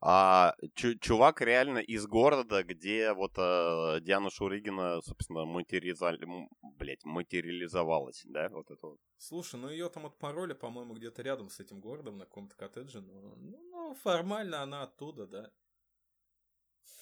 А 0.00 0.54
чу- 0.74 0.98
чувак 0.98 1.40
реально 1.40 1.78
из 1.78 2.06
города, 2.06 2.62
где 2.62 3.12
вот 3.14 3.32
э, 3.38 4.00
Диана 4.00 4.28
Шурыгина, 4.30 5.00
собственно, 5.00 5.44
материализа... 5.44 6.08
м, 6.08 6.48
блядь, 6.62 7.04
материализовалась, 7.04 8.22
да, 8.24 8.48
вот 8.50 8.70
это 8.70 8.86
вот. 8.86 8.98
Слушай, 9.16 9.60
ну 9.60 9.70
ее 9.70 9.88
там 9.88 10.04
отпороли, 10.06 10.52
по-моему, 10.52 10.94
где-то 10.94 11.22
рядом 11.22 11.48
с 11.48 11.60
этим 11.60 11.80
городом, 11.80 12.18
на 12.18 12.24
каком-то 12.26 12.56
коттедже. 12.56 13.00
Но, 13.00 13.34
ну, 13.36 13.58
ну, 13.70 13.94
формально 13.94 14.62
она 14.62 14.82
оттуда, 14.82 15.26
да. 15.26 15.50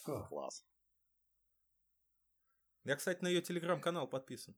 Класс. 0.04 0.64
Я, 2.84 2.96
кстати, 2.96 3.22
на 3.22 3.28
ее 3.28 3.42
телеграм-канал 3.42 4.08
подписан. 4.08 4.54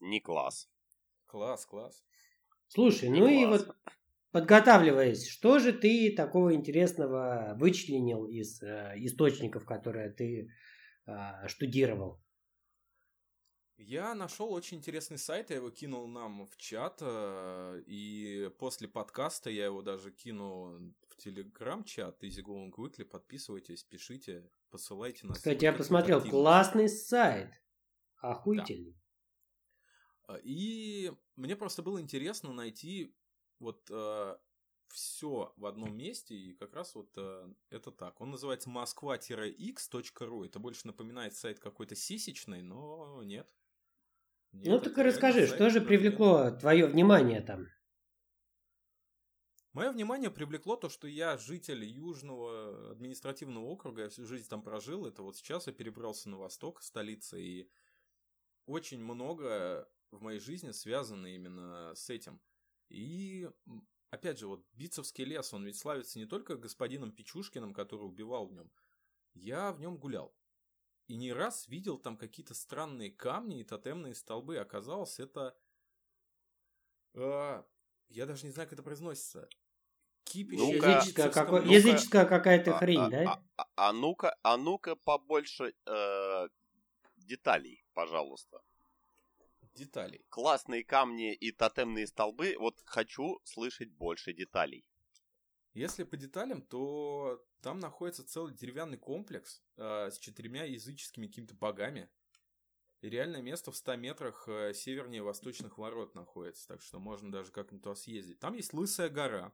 Не 0.00 0.20
класс. 0.20 0.68
Класс, 1.26 1.66
класс. 1.66 2.04
Слушай, 2.68 3.08
Не 3.08 3.20
ну 3.20 3.28
и 3.28 3.44
класс. 3.46 3.66
вот 3.66 3.76
подготавливаясь, 4.32 5.26
что 5.28 5.58
же 5.58 5.72
ты 5.72 6.12
такого 6.14 6.54
интересного 6.54 7.54
вычленил 7.58 8.26
из 8.26 8.62
э, 8.62 8.94
источников, 8.96 9.64
которые 9.64 10.10
ты 10.10 10.50
э, 11.06 11.48
штудировал? 11.48 12.20
Я 13.78 14.14
нашел 14.14 14.52
очень 14.52 14.78
интересный 14.78 15.18
сайт, 15.18 15.50
я 15.50 15.56
его 15.56 15.70
кинул 15.70 16.06
нам 16.06 16.46
в 16.46 16.56
чат, 16.56 16.98
э, 17.02 17.82
и 17.86 18.50
после 18.58 18.88
подкаста 18.88 19.50
я 19.50 19.66
его 19.66 19.82
даже 19.82 20.10
кину 20.10 20.94
в 21.08 21.16
телеграм-чат 21.16 22.24
Easy 22.24 22.42
Going 22.42 22.72
Weekly, 22.74 23.04
подписывайтесь, 23.04 23.84
пишите, 23.84 24.50
посылайте 24.70 25.26
нас. 25.26 25.36
Кстати, 25.36 25.64
я 25.64 25.72
посмотрел, 25.72 26.22
классный 26.22 26.88
сайт. 26.88 27.50
Охуительный. 28.16 28.96
А, 28.98 29.05
И 30.42 31.12
мне 31.36 31.56
просто 31.56 31.82
было 31.82 32.00
интересно 32.00 32.52
найти 32.52 33.14
вот 33.58 33.90
все 34.88 35.52
в 35.56 35.66
одном 35.66 35.96
месте, 35.96 36.34
и 36.34 36.54
как 36.54 36.74
раз 36.74 36.94
вот 36.94 37.12
э, 37.16 37.48
это 37.70 37.90
так. 37.90 38.20
Он 38.20 38.30
называется 38.30 38.70
moskva-x.ru. 38.70 40.46
Это 40.46 40.58
больше 40.58 40.86
напоминает 40.86 41.34
сайт 41.34 41.58
какой-то 41.58 41.94
сисечный, 41.94 42.62
но 42.62 43.22
нет. 43.22 43.54
Нет, 44.52 44.66
ну 44.68 44.80
так 44.80 44.96
и 44.96 45.02
расскажи, 45.02 45.46
что 45.46 45.70
же 45.70 45.80
привлекло 45.80 46.50
твое 46.50 46.86
внимание 46.86 47.40
там? 47.42 47.68
Мое 49.72 49.92
внимание 49.92 50.30
привлекло 50.30 50.76
то, 50.76 50.88
что 50.88 51.06
я 51.06 51.36
житель 51.36 51.84
Южного 51.84 52.92
административного 52.92 53.66
округа, 53.66 54.02
я 54.02 54.08
всю 54.08 54.24
жизнь 54.24 54.48
там 54.48 54.62
прожил. 54.62 55.06
Это 55.06 55.22
вот 55.22 55.36
сейчас 55.36 55.66
я 55.66 55.74
перебрался 55.74 56.30
на 56.30 56.38
восток, 56.38 56.82
столица, 56.82 57.36
и 57.36 57.68
очень 58.64 59.02
много 59.02 59.86
в 60.10 60.22
моей 60.22 60.38
жизни 60.38 60.70
связано 60.72 61.26
именно 61.26 61.94
с 61.94 62.10
этим. 62.10 62.40
И, 62.88 63.48
опять 64.10 64.38
же, 64.38 64.46
вот 64.46 64.64
Битцевский 64.72 65.24
лес, 65.24 65.52
он 65.52 65.64
ведь 65.64 65.78
славится 65.78 66.18
не 66.18 66.26
только 66.26 66.56
господином 66.56 67.12
Печушкиным, 67.12 67.74
который 67.74 68.02
убивал 68.06 68.46
в 68.46 68.52
нем. 68.52 68.70
Я 69.34 69.72
в 69.72 69.80
нем 69.80 69.98
гулял. 69.98 70.34
И 71.08 71.16
не 71.16 71.32
раз 71.32 71.68
видел 71.68 71.98
там 71.98 72.16
какие-то 72.16 72.54
странные 72.54 73.10
камни 73.10 73.60
и 73.60 73.64
тотемные 73.64 74.14
столбы. 74.14 74.58
Оказалось, 74.58 75.20
это... 75.20 75.56
э, 77.14 77.62
я 78.08 78.26
даже 78.26 78.44
не 78.46 78.52
знаю, 78.52 78.66
как 78.68 78.74
это 78.74 78.82
произносится. 78.82 79.48
Кипище 80.24 80.74
Ну-ка. 80.74 80.90
Языческая, 80.90 81.30
какой- 81.30 81.62
лесу. 81.62 81.88
языческая 81.88 82.24
какая-то 82.26 82.74
А- 82.74 82.78
хрень, 82.78 82.98
а- 83.00 83.10
да? 83.10 83.32
А, 83.32 83.44
а- 83.56 83.68
а 83.76 83.92
ну-ка, 83.92 84.36
а 84.42 84.56
ну-ка 84.56 84.96
побольше 84.96 85.74
э, 85.86 86.48
деталей, 87.16 87.84
пожалуйста. 87.94 88.60
Деталей. 89.76 90.24
Классные 90.28 90.84
камни 90.84 91.34
и 91.34 91.52
тотемные 91.52 92.06
столбы. 92.06 92.56
Вот 92.58 92.82
хочу 92.84 93.40
слышать 93.44 93.90
больше 93.90 94.32
деталей. 94.32 94.88
Если 95.74 96.04
по 96.04 96.16
деталям, 96.16 96.62
то 96.62 97.44
там 97.60 97.78
находится 97.78 98.26
целый 98.26 98.54
деревянный 98.54 98.96
комплекс 98.96 99.62
э, 99.76 100.10
с 100.10 100.18
четырьмя 100.18 100.64
языческими 100.64 101.26
какими-то 101.26 101.54
богами. 101.54 102.08
И 103.02 103.10
реальное 103.10 103.42
место 103.42 103.70
в 103.70 103.76
100 103.76 103.96
метрах 103.96 104.48
э, 104.48 104.72
севернее 104.72 105.22
восточных 105.22 105.78
ворот 105.78 106.14
находится, 106.14 106.66
так 106.66 106.80
что 106.80 106.98
можно 106.98 107.30
даже 107.30 107.52
как-нибудь 107.52 107.84
туда 107.84 107.94
съездить. 107.94 108.38
Там 108.38 108.54
есть 108.54 108.72
Лысая 108.72 109.10
гора. 109.10 109.52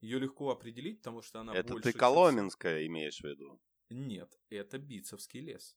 Ее 0.00 0.18
легко 0.18 0.50
определить, 0.50 0.98
потому 0.98 1.22
что 1.22 1.40
она 1.40 1.54
Это 1.54 1.74
больше, 1.74 1.84
ты 1.84 1.92
чем 1.92 2.00
Коломенское 2.00 2.86
имеешь 2.86 3.20
в 3.20 3.24
виду? 3.24 3.60
Нет, 3.90 4.38
это 4.50 4.78
Битцевский 4.78 5.40
лес. 5.40 5.76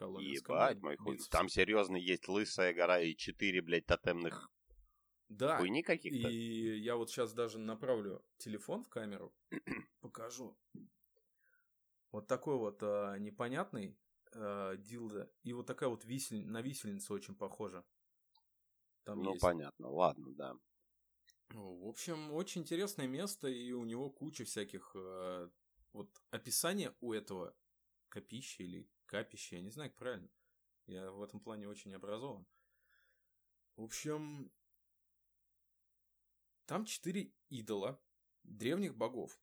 Ебать, 0.00 0.80
мой 0.80 0.96
хуй. 0.96 1.18
Там 1.30 1.48
серьезно 1.48 1.96
есть 1.96 2.28
лысая 2.28 2.72
гора 2.72 3.00
и 3.00 3.14
четыре, 3.14 3.62
блядь, 3.62 3.86
тотемных 3.86 4.50
Да, 5.28 5.58
хуйни 5.58 5.82
каких-то. 5.82 6.28
И 6.28 6.78
я 6.78 6.96
вот 6.96 7.10
сейчас 7.10 7.32
даже 7.32 7.58
направлю 7.58 8.24
телефон 8.38 8.82
в 8.82 8.88
камеру, 8.88 9.34
покажу. 10.00 10.58
Вот 12.12 12.26
такой 12.28 12.56
вот 12.56 12.78
а, 12.82 13.16
непонятный 13.18 13.98
а, 14.34 14.76
дилдо. 14.76 15.30
И 15.42 15.52
вот 15.52 15.66
такая 15.66 15.88
вот 15.88 16.04
висель... 16.04 16.46
на 16.46 16.62
висельницу 16.62 17.12
очень 17.14 17.34
похожа. 17.34 17.84
Там 19.04 19.22
Ну, 19.22 19.30
есть. 19.32 19.42
понятно, 19.42 19.88
ладно, 19.88 20.32
да. 20.34 20.56
В 21.50 21.88
общем, 21.88 22.32
очень 22.32 22.62
интересное 22.62 23.06
место, 23.06 23.48
и 23.48 23.72
у 23.72 23.84
него 23.84 24.10
куча 24.10 24.44
всяких... 24.44 24.92
а, 24.94 25.50
вот 25.92 26.10
описание 26.30 26.94
у 27.00 27.12
этого 27.12 27.56
копища 28.08 28.62
или 28.62 28.88
капища, 29.06 29.56
я 29.56 29.62
не 29.62 29.70
знаю, 29.70 29.90
как 29.90 29.98
правильно. 29.98 30.30
Я 30.86 31.10
в 31.10 31.22
этом 31.22 31.40
плане 31.40 31.68
очень 31.68 31.94
образован. 31.94 32.46
В 33.76 33.82
общем, 33.82 34.52
там 36.66 36.84
четыре 36.84 37.32
идола 37.48 38.00
древних 38.42 38.96
богов. 38.96 39.40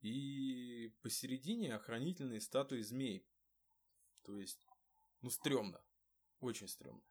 И 0.00 0.92
посередине 1.00 1.74
охранительные 1.74 2.40
статуи 2.40 2.80
змей. 2.80 3.24
То 4.22 4.36
есть, 4.38 4.60
ну, 5.20 5.30
стрёмно. 5.30 5.82
Очень 6.40 6.66
стрёмно. 6.68 7.02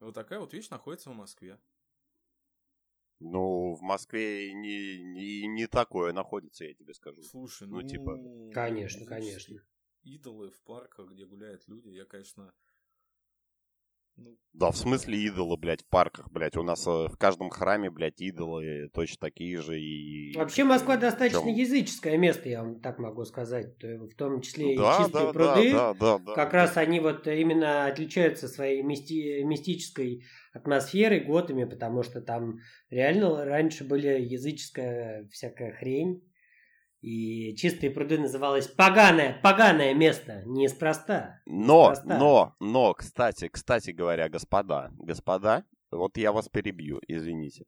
Вот 0.00 0.14
такая 0.14 0.38
вот 0.38 0.52
вещь 0.52 0.68
находится 0.68 1.10
в 1.10 1.14
Москве. 1.14 1.58
Ну, 3.20 3.74
в 3.74 3.80
Москве 3.80 4.52
не, 4.52 4.98
не, 5.02 5.46
не 5.46 5.66
такое 5.66 6.12
находится, 6.12 6.64
я 6.64 6.74
тебе 6.74 6.92
скажу. 6.92 7.22
Слушай, 7.22 7.68
Ну, 7.68 7.80
ну... 7.80 7.88
типа- 7.88 8.18
Конечно, 8.52 9.00
языческие 9.04 9.08
конечно. 9.08 9.66
Идолы 10.04 10.50
в 10.50 10.62
парках, 10.64 11.10
где 11.10 11.24
гуляют 11.24 11.66
люди, 11.66 11.88
я, 11.88 12.04
конечно... 12.04 12.52
Ну, 14.16 14.36
Да, 14.52 14.70
в 14.70 14.76
смысле 14.76 15.18
идолы, 15.18 15.56
блядь, 15.56 15.82
в 15.82 15.88
парках, 15.88 16.30
блядь. 16.30 16.56
У 16.56 16.62
нас 16.62 16.86
э, 16.86 17.08
в 17.08 17.16
каждом 17.18 17.50
храме, 17.50 17.90
блядь, 17.90 18.20
идолы 18.20 18.88
точно 18.92 19.16
такие 19.18 19.60
же 19.60 19.80
и... 19.80 20.36
Вообще 20.36 20.62
Москва 20.62 20.96
достаточно 20.96 21.40
чём? 21.40 21.54
языческое 21.54 22.16
место, 22.16 22.48
я 22.48 22.62
вам 22.62 22.80
так 22.80 23.00
могу 23.00 23.24
сказать. 23.24 23.74
В 23.82 24.14
том 24.14 24.40
числе 24.40 24.74
и 24.74 24.76
Да, 24.76 24.98
чистые 24.98 25.26
да, 25.26 25.32
пруды. 25.32 25.72
да, 25.72 25.94
да, 25.94 26.18
да, 26.18 26.34
Как 26.34 26.52
да. 26.52 26.58
раз 26.58 26.76
они 26.76 27.00
вот 27.00 27.26
именно 27.26 27.86
отличаются 27.86 28.46
своей 28.46 28.82
мисти- 28.82 29.42
мистической 29.42 30.24
атмосферой, 30.52 31.20
готами, 31.24 31.64
потому 31.64 32.04
что 32.04 32.20
там 32.20 32.58
реально 32.90 33.44
раньше 33.44 33.82
были 33.82 34.20
языческая 34.20 35.26
всякая 35.32 35.72
хрень. 35.72 36.22
И 37.04 37.54
чистые 37.56 37.90
пруды 37.90 38.18
называлось 38.18 38.66
поганое, 38.66 39.38
поганое 39.42 39.92
место, 39.92 40.42
неспроста. 40.46 41.42
Но, 41.44 41.90
Неспроста. 41.90 42.18
но, 42.18 42.56
но, 42.60 42.94
кстати, 42.94 43.48
кстати 43.48 43.90
говоря, 43.90 44.30
господа, 44.30 44.90
господа, 44.96 45.66
вот 45.90 46.16
я 46.16 46.32
вас 46.32 46.48
перебью, 46.48 47.02
извините. 47.06 47.66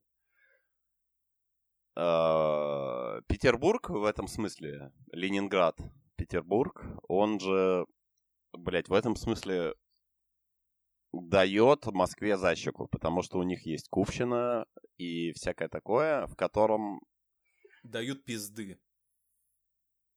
Э, 1.95 3.21
Петербург 3.27 3.91
в 3.91 4.05
этом 4.05 4.27
смысле, 4.27 4.91
Ленинград, 5.11 5.77
Петербург, 6.15 6.83
он 7.07 7.39
же, 7.39 7.85
блядь, 8.53 8.89
в 8.89 8.93
этом 8.93 9.15
смысле 9.15 9.75
дает 11.13 11.85
Москве 11.85 12.37
защеку, 12.37 12.87
потому 12.87 13.21
что 13.21 13.37
у 13.37 13.43
них 13.43 13.67
есть 13.67 13.87
Купщина 13.89 14.65
и 14.97 15.31
всякое 15.33 15.69
такое, 15.69 16.25
в 16.25 16.35
котором 16.35 17.01
дают 17.83 18.25
пизды. 18.25 18.79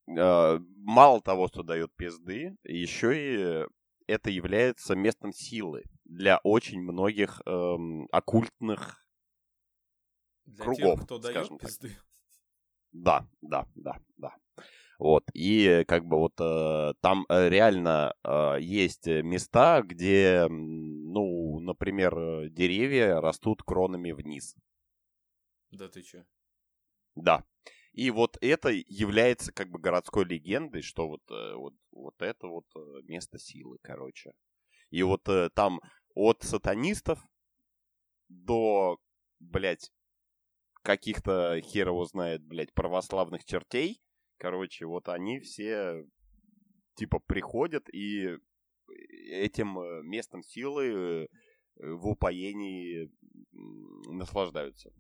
Э, 0.08 0.58
мало 0.76 1.20
того, 1.20 1.48
что 1.48 1.62
дает 1.62 1.94
пизды, 1.96 2.56
еще 2.64 3.12
и 3.14 3.66
это 4.06 4.30
является 4.30 4.96
местом 4.96 5.32
силы 5.32 5.84
для 6.04 6.38
очень 6.42 6.80
многих 6.82 7.40
эм, 7.46 8.08
оккультных. 8.10 9.04
Для 10.46 10.64
Кругом, 10.64 10.96
тех, 10.96 11.04
кто 11.06 11.18
дает 11.18 11.36
скажем 11.36 11.58
так. 11.58 11.68
пизды. 11.68 11.96
Да, 12.92 13.26
да, 13.40 13.66
да, 13.76 13.98
да. 14.16 14.34
Вот. 14.98 15.24
И 15.32 15.84
как 15.86 16.04
бы 16.04 16.18
вот 16.18 16.34
э, 16.40 16.92
там 17.00 17.24
э, 17.28 17.48
реально 17.48 18.14
э, 18.24 18.56
есть 18.60 19.06
места, 19.06 19.80
где, 19.82 20.46
ну, 20.48 21.60
например, 21.60 22.18
э, 22.18 22.48
деревья 22.50 23.20
растут 23.20 23.62
кронами 23.62 24.12
вниз. 24.12 24.56
Да 25.70 25.88
ты 25.88 26.02
чё? 26.02 26.24
Да. 27.14 27.44
И 27.92 28.10
вот 28.10 28.38
это 28.40 28.68
является 28.70 29.52
как 29.52 29.70
бы 29.70 29.78
городской 29.78 30.24
легендой, 30.24 30.82
что 30.82 31.08
вот, 31.08 31.22
э, 31.30 31.54
вот, 31.54 31.74
вот 31.90 32.14
это 32.22 32.46
вот 32.46 32.66
э, 32.76 33.02
место 33.02 33.38
силы, 33.38 33.78
короче. 33.82 34.32
И 34.90 35.02
вот 35.02 35.28
э, 35.28 35.50
там 35.54 35.80
от 36.14 36.42
сатанистов 36.42 37.20
до, 38.28 38.98
блядь, 39.40 39.90
каких-то 40.82 41.60
хер 41.62 41.88
его 41.88 42.04
знает, 42.04 42.44
блядь, 42.44 42.72
православных 42.72 43.44
чертей. 43.44 44.00
Короче, 44.38 44.86
вот 44.86 45.08
они 45.08 45.40
все 45.40 46.04
типа 46.94 47.18
приходят 47.18 47.88
и 47.92 48.38
этим 49.30 49.78
местом 50.06 50.42
силы 50.42 51.28
в 51.76 52.08
упоении 52.08 53.10
наслаждаются. 53.52 54.92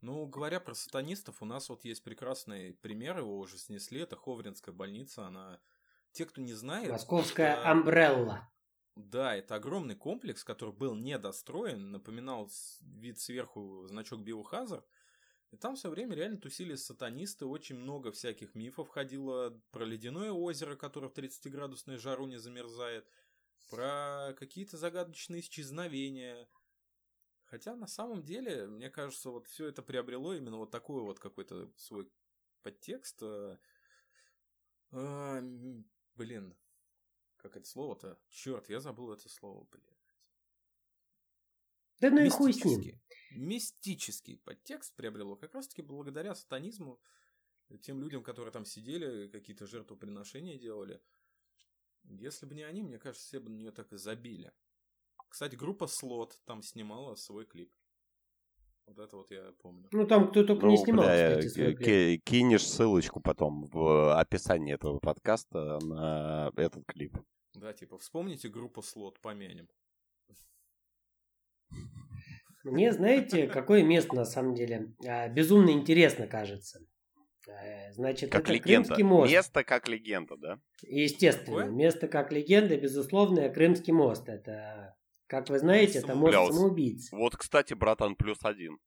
Ну, 0.00 0.26
говоря 0.26 0.60
про 0.60 0.74
сатанистов, 0.74 1.42
у 1.42 1.44
нас 1.44 1.68
вот 1.68 1.84
есть 1.84 2.04
прекрасный 2.04 2.74
пример, 2.74 3.18
его 3.18 3.38
уже 3.38 3.58
снесли, 3.58 4.00
это 4.00 4.16
Ховринская 4.16 4.74
больница, 4.74 5.26
она... 5.26 5.60
Те, 6.12 6.24
кто 6.24 6.40
не 6.40 6.54
знает... 6.54 6.90
Московская 6.90 7.54
это... 7.54 7.70
Амбрелла. 7.70 8.48
Да, 8.94 9.34
это 9.36 9.56
огромный 9.56 9.94
комплекс, 9.94 10.42
который 10.42 10.74
был 10.74 10.94
недостроен, 10.94 11.90
напоминал 11.90 12.50
вид 12.80 13.18
сверху 13.18 13.86
значок 13.86 14.20
Биохазар, 14.20 14.84
и 15.50 15.56
там 15.56 15.76
все 15.76 15.88
время 15.88 16.14
реально 16.14 16.38
тусили 16.38 16.74
сатанисты, 16.74 17.46
очень 17.46 17.76
много 17.76 18.12
всяких 18.12 18.54
мифов 18.54 18.88
ходило 18.88 19.50
про 19.70 19.84
ледяное 19.84 20.32
озеро, 20.32 20.76
которое 20.76 21.08
в 21.08 21.14
30-градусной 21.14 21.96
жару 21.96 22.26
не 22.26 22.38
замерзает, 22.38 23.06
про 23.70 24.34
какие-то 24.38 24.76
загадочные 24.76 25.40
исчезновения. 25.40 26.48
Хотя 27.48 27.74
на 27.74 27.86
самом 27.86 28.22
деле, 28.22 28.66
мне 28.66 28.90
кажется, 28.90 29.30
вот 29.30 29.46
все 29.46 29.68
это 29.68 29.82
приобрело 29.82 30.34
именно 30.34 30.58
вот 30.58 30.70
такой 30.70 31.02
вот 31.02 31.18
какой-то 31.18 31.72
свой 31.76 32.10
подтекст. 32.62 33.22
А, 33.22 33.58
а, 34.92 35.40
блин, 36.14 36.54
как 37.38 37.56
это 37.56 37.66
слово-то? 37.66 38.18
Черт, 38.28 38.68
я 38.68 38.80
забыл 38.80 39.12
это 39.12 39.30
слово, 39.30 39.66
блин. 39.70 39.84
Да 42.00 42.10
ну 42.10 42.22
и 42.22 42.28
хуй 42.28 42.52
с 42.52 42.62
ним. 42.62 43.00
Мистический 43.30 44.36
подтекст 44.36 44.94
приобрело 44.94 45.34
как 45.34 45.54
раз-таки 45.54 45.80
благодаря 45.80 46.34
сатанизму, 46.34 47.00
тем 47.80 48.00
людям, 48.00 48.22
которые 48.22 48.52
там 48.52 48.66
сидели, 48.66 49.28
какие-то 49.28 49.66
жертвоприношения 49.66 50.58
делали. 50.58 51.02
Если 52.04 52.44
бы 52.44 52.54
не 52.54 52.62
они, 52.62 52.82
мне 52.82 52.98
кажется, 52.98 53.26
все 53.26 53.40
бы 53.40 53.48
на 53.48 53.56
нее 53.56 53.72
так 53.72 53.92
и 53.92 53.96
забили. 53.96 54.52
Кстати, 55.28 55.56
группа 55.56 55.86
Слот 55.86 56.38
там 56.44 56.62
снимала 56.62 57.14
свой 57.14 57.46
клип. 57.46 57.72
Вот 58.86 58.98
это 58.98 59.16
вот 59.16 59.30
я 59.30 59.52
помню. 59.62 59.86
Ну, 59.92 60.06
там 60.06 60.30
кто 60.30 60.44
только 60.44 60.64
ну, 60.64 60.72
не 60.72 60.78
снимал, 60.78 61.04
бля, 61.04 61.36
кстати, 61.36 61.48
свой 61.48 61.74
клип. 61.74 62.24
Кинешь 62.24 62.66
ссылочку 62.66 63.20
потом 63.20 63.64
в 63.66 64.18
описании 64.18 64.74
этого 64.74 64.98
подкаста 64.98 65.78
на 65.84 66.50
этот 66.56 66.86
клип. 66.86 67.16
Да, 67.54 67.72
типа, 67.72 67.98
вспомните 67.98 68.48
группу 68.48 68.82
Слот, 68.82 69.20
помянем. 69.20 69.68
Мне, 72.64 72.92
знаете, 72.92 73.46
какое 73.46 73.82
место 73.82 74.14
на 74.14 74.24
самом 74.24 74.54
деле 74.54 74.94
а, 75.06 75.28
безумно 75.28 75.70
интересно 75.70 76.26
кажется. 76.26 76.80
Э, 77.48 77.92
значит, 77.92 78.30
как 78.30 78.42
это 78.42 78.52
легенда. 78.52 78.88
Крымский 78.88 79.04
мост. 79.04 79.32
Место 79.32 79.64
как 79.64 79.88
легенда, 79.88 80.36
да? 80.36 80.60
Естественно, 80.82 81.58
Какое? 81.58 81.74
место 81.74 82.08
как 82.08 82.32
легенда, 82.32 82.76
безусловно, 82.76 83.48
Крымский 83.48 83.92
мост. 83.92 84.28
Это, 84.28 84.96
как 85.28 85.48
вы 85.50 85.58
знаете, 85.58 85.98
это 85.98 86.14
мост 86.14 86.54
самоубийц. 86.54 87.12
Вот, 87.12 87.36
кстати, 87.36 87.74
братан, 87.74 88.16
плюс 88.16 88.38
один. 88.42 88.78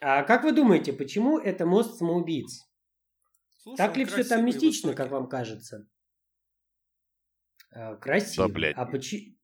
А 0.00 0.22
как 0.24 0.44
вы 0.44 0.52
думаете, 0.52 0.92
почему 0.92 1.38
это 1.38 1.66
мост 1.66 1.98
самоубийц? 1.98 2.66
Слушай, 3.58 3.76
так 3.76 3.96
ли 3.96 4.04
все 4.04 4.24
там 4.24 4.44
мистично, 4.44 4.94
как 4.94 5.10
вам 5.10 5.28
кажется? 5.28 5.86
Э, 7.72 7.96
красиво. 7.96 8.48
Да, 8.48 8.52
блядь. 8.52 8.76
А 8.76 8.86
почему? 8.86 9.36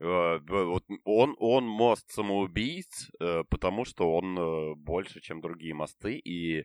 Э, 0.00 0.38
вот 0.40 0.84
он, 1.04 1.36
он 1.38 1.64
мост 1.66 2.10
самоубийц, 2.10 3.10
э, 3.20 3.44
потому 3.48 3.84
что 3.84 4.12
он 4.12 4.38
э, 4.38 4.74
больше, 4.74 5.20
чем 5.20 5.40
другие 5.40 5.74
мосты, 5.74 6.16
и 6.16 6.64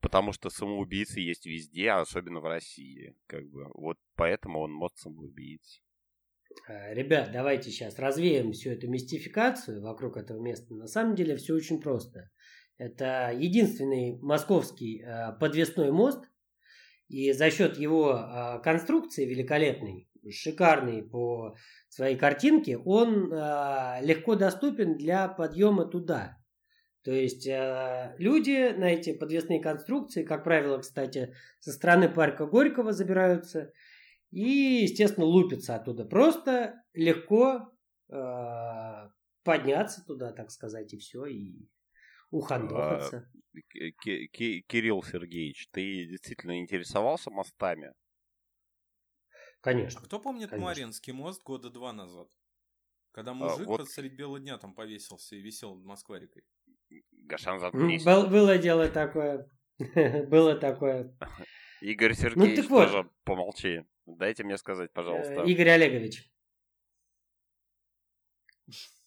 потому 0.00 0.32
что 0.32 0.50
самоубийцы 0.50 1.20
есть 1.20 1.46
везде, 1.46 1.90
особенно 1.90 2.40
в 2.40 2.46
России. 2.46 3.14
Как 3.26 3.48
бы. 3.48 3.66
Вот 3.74 3.98
поэтому 4.14 4.60
он 4.60 4.72
мост 4.72 4.98
самоубийц. 4.98 5.82
Ребят, 6.68 7.32
давайте 7.32 7.70
сейчас 7.70 7.98
развеем 7.98 8.52
всю 8.52 8.70
эту 8.70 8.88
мистификацию 8.88 9.82
вокруг 9.82 10.16
этого 10.16 10.40
места. 10.40 10.74
На 10.74 10.86
самом 10.86 11.14
деле 11.14 11.36
все 11.36 11.54
очень 11.54 11.80
просто. 11.80 12.30
Это 12.78 13.32
единственный 13.34 14.18
московский 14.20 15.04
подвесной 15.40 15.92
мост, 15.92 16.24
и 17.08 17.32
за 17.32 17.50
счет 17.50 17.78
его 17.78 18.60
конструкции 18.62 19.24
великолепной 19.24 20.08
шикарный 20.30 21.02
по 21.02 21.56
своей 21.88 22.16
картинке, 22.16 22.78
он 22.78 23.32
э, 23.32 23.98
легко 24.02 24.36
доступен 24.36 24.96
для 24.96 25.28
подъема 25.28 25.84
туда. 25.84 26.38
То 27.02 27.10
есть 27.10 27.46
э, 27.46 28.14
люди 28.18 28.72
на 28.76 28.84
эти 28.84 29.12
подвесные 29.12 29.60
конструкции, 29.60 30.22
как 30.22 30.44
правило, 30.44 30.78
кстати, 30.78 31.34
со 31.58 31.72
стороны 31.72 32.08
парка 32.08 32.46
Горького 32.46 32.92
забираются 32.92 33.72
и, 34.30 34.82
естественно, 34.82 35.26
лупятся 35.26 35.74
оттуда. 35.74 36.04
Просто 36.04 36.80
легко 36.92 37.72
э, 38.08 39.10
подняться 39.42 40.04
туда, 40.06 40.32
так 40.32 40.50
сказать, 40.52 40.94
и 40.94 40.98
все, 40.98 41.26
и 41.26 41.68
ухандохаться. 42.30 43.28
Кирилл 44.00 45.02
Сергеевич, 45.02 45.68
ты 45.72 46.06
действительно 46.06 46.58
интересовался 46.60 47.30
мостами? 47.30 47.92
Конечно. 49.60 50.00
А 50.00 50.04
кто 50.04 50.20
помнит 50.20 50.50
конечно. 50.50 50.66
Маринский 50.66 51.12
мост 51.12 51.42
года 51.42 51.68
два 51.68 51.92
назад? 51.92 52.28
Когда 53.12 53.32
а, 53.32 53.34
мужик 53.34 53.66
а, 53.66 53.70
вот... 53.70 53.88
средь 53.88 54.14
бела 54.14 54.40
дня 54.40 54.56
там 54.56 54.74
повесился 54.74 55.36
и 55.36 55.40
висел 55.40 55.74
над 55.74 55.84
Москварикой. 55.84 56.44
Гашан, 57.26 57.60
заткнись. 57.60 58.04
Был, 58.04 58.26
было 58.28 58.58
дело 58.58 58.88
такое. 58.88 59.48
было 59.78 60.54
такое. 60.56 61.16
Игорь 61.80 62.10
ну, 62.10 62.14
Сергеевич, 62.14 62.68
ну, 62.68 62.76
тоже 62.78 62.96
вот. 62.98 63.12
помолчи. 63.24 63.84
Дайте 64.06 64.44
мне 64.44 64.56
сказать, 64.56 64.92
пожалуйста. 64.92 65.42
Э, 65.42 65.46
Игорь 65.46 65.70
Олегович. 65.70 66.30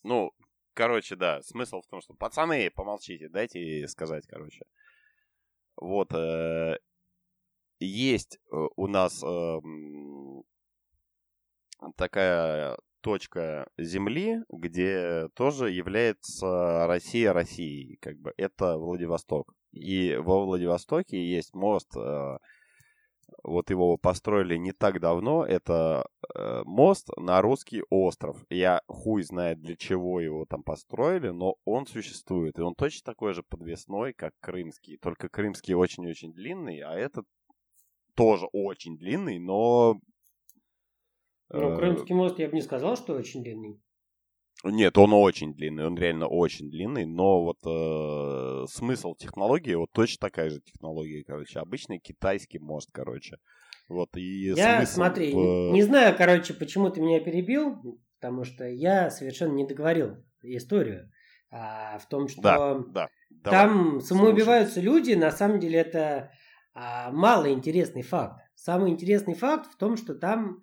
Ну, 0.03 0.31
короче, 0.73 1.15
да, 1.15 1.41
смысл 1.41 1.81
в 1.81 1.87
том, 1.87 2.01
что 2.01 2.13
пацаны, 2.13 2.69
помолчите, 2.69 3.29
дайте 3.29 3.87
сказать, 3.87 4.25
короче. 4.27 4.65
Вот, 5.77 6.13
э, 6.13 6.77
есть 7.79 8.39
э, 8.51 8.55
у 8.75 8.87
нас 8.87 9.23
э, 9.23 9.59
такая 11.97 12.77
точка 13.05 13.67
Земли, 13.77 14.39
где 14.49 15.27
тоже 15.35 15.69
является 15.69 16.87
Россия 16.87 17.33
Россией, 17.33 17.97
как 18.01 18.17
бы 18.17 18.33
это 18.35 18.79
Владивосток. 18.79 19.53
И 19.73 20.15
во 20.15 20.43
Владивостоке 20.43 21.23
есть 21.23 21.53
мост, 21.53 21.95
э, 21.95 22.37
вот 23.43 23.69
его 23.69 23.97
построили 23.97 24.57
не 24.57 24.71
так 24.71 24.99
давно, 24.99 25.45
это 25.45 26.07
э, 26.33 26.63
мост 26.65 27.09
на 27.15 27.43
русский 27.43 27.83
остров. 27.91 28.43
Я 28.49 28.81
хуй 28.87 29.21
знает 29.21 29.61
для 29.61 29.75
чего 29.75 30.19
его 30.19 30.47
там 30.49 30.63
построили, 30.63 31.29
но 31.29 31.57
он 31.63 31.85
существует. 31.85 32.57
И 32.57 32.63
он 32.63 32.73
точно 32.73 33.13
такой 33.13 33.35
же 33.35 33.43
подвесной, 33.43 34.13
как 34.13 34.31
крымский. 34.39 34.97
Только 34.97 35.29
крымский 35.29 35.75
очень-очень 35.75 36.33
длинный, 36.33 36.79
а 36.79 36.93
этот 36.93 37.27
тоже 38.15 38.47
очень 38.51 38.97
длинный, 38.97 39.37
но... 39.37 39.99
Ну, 41.49 41.71
э, 41.71 41.77
Крымский 41.77 42.15
мост 42.15 42.39
я 42.39 42.47
бы 42.47 42.55
не 42.55 42.61
сказал, 42.61 42.95
что 42.95 43.13
очень 43.13 43.43
длинный. 43.43 43.79
Нет, 44.63 44.97
он 44.97 45.13
очень 45.13 45.53
длинный, 45.53 45.85
он 45.85 45.97
реально 45.97 46.27
очень 46.27 46.71
длинный, 46.71 47.05
но 47.05 47.43
вот 47.43 47.57
э, 47.67 48.65
смысл 48.67 49.13
технологии, 49.13 49.75
вот 49.75 49.89
точно 49.91 50.27
такая 50.27 50.49
же 50.49 50.59
технология, 50.61 51.23
короче, 51.23 51.59
обычный 51.59 51.99
китайский 51.99 52.57
мост, 52.57 52.89
короче. 52.91 53.37
Вот, 53.87 54.15
и 54.15 54.53
я, 54.55 54.85
смотри, 54.87 55.33
в... 55.33 55.71
не 55.71 55.83
знаю, 55.83 56.15
короче, 56.17 56.55
почему 56.55 56.89
ты 56.89 57.01
меня 57.01 57.19
перебил, 57.19 57.99
потому 58.19 58.43
что 58.43 58.67
я 58.67 59.11
совершенно 59.11 59.53
не 59.53 59.67
договорил 59.67 60.15
историю. 60.41 61.11
А, 61.51 61.99
в 61.99 62.07
том, 62.07 62.27
что 62.27 62.41
да, 62.41 62.73
да. 62.89 63.07
там 63.43 63.85
Давай, 63.85 64.01
самоубиваются 64.01 64.73
слушай. 64.73 64.85
люди, 64.85 65.13
на 65.13 65.31
самом 65.31 65.59
деле 65.59 65.79
это 65.79 66.31
а, 66.73 67.11
малоинтересный 67.11 68.01
факт. 68.01 68.41
Самый 68.55 68.91
интересный 68.91 69.35
факт 69.35 69.71
в 69.71 69.77
том, 69.77 69.95
что 69.95 70.15
там 70.15 70.61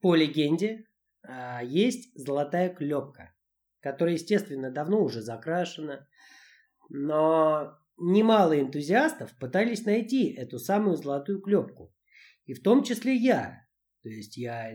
по 0.00 0.14
легенде 0.14 0.86
а, 1.22 1.62
есть 1.62 2.10
золотая 2.14 2.68
клепка, 2.70 3.34
которая, 3.80 4.14
естественно, 4.14 4.70
давно 4.70 5.02
уже 5.02 5.22
закрашена, 5.22 6.06
но 6.88 7.78
немало 7.96 8.58
энтузиастов 8.58 9.36
пытались 9.38 9.84
найти 9.84 10.32
эту 10.32 10.58
самую 10.58 10.96
золотую 10.96 11.40
клепку. 11.40 11.94
И 12.44 12.54
в 12.54 12.62
том 12.62 12.82
числе 12.82 13.14
я. 13.14 13.66
То 14.02 14.08
есть 14.08 14.36
я 14.36 14.72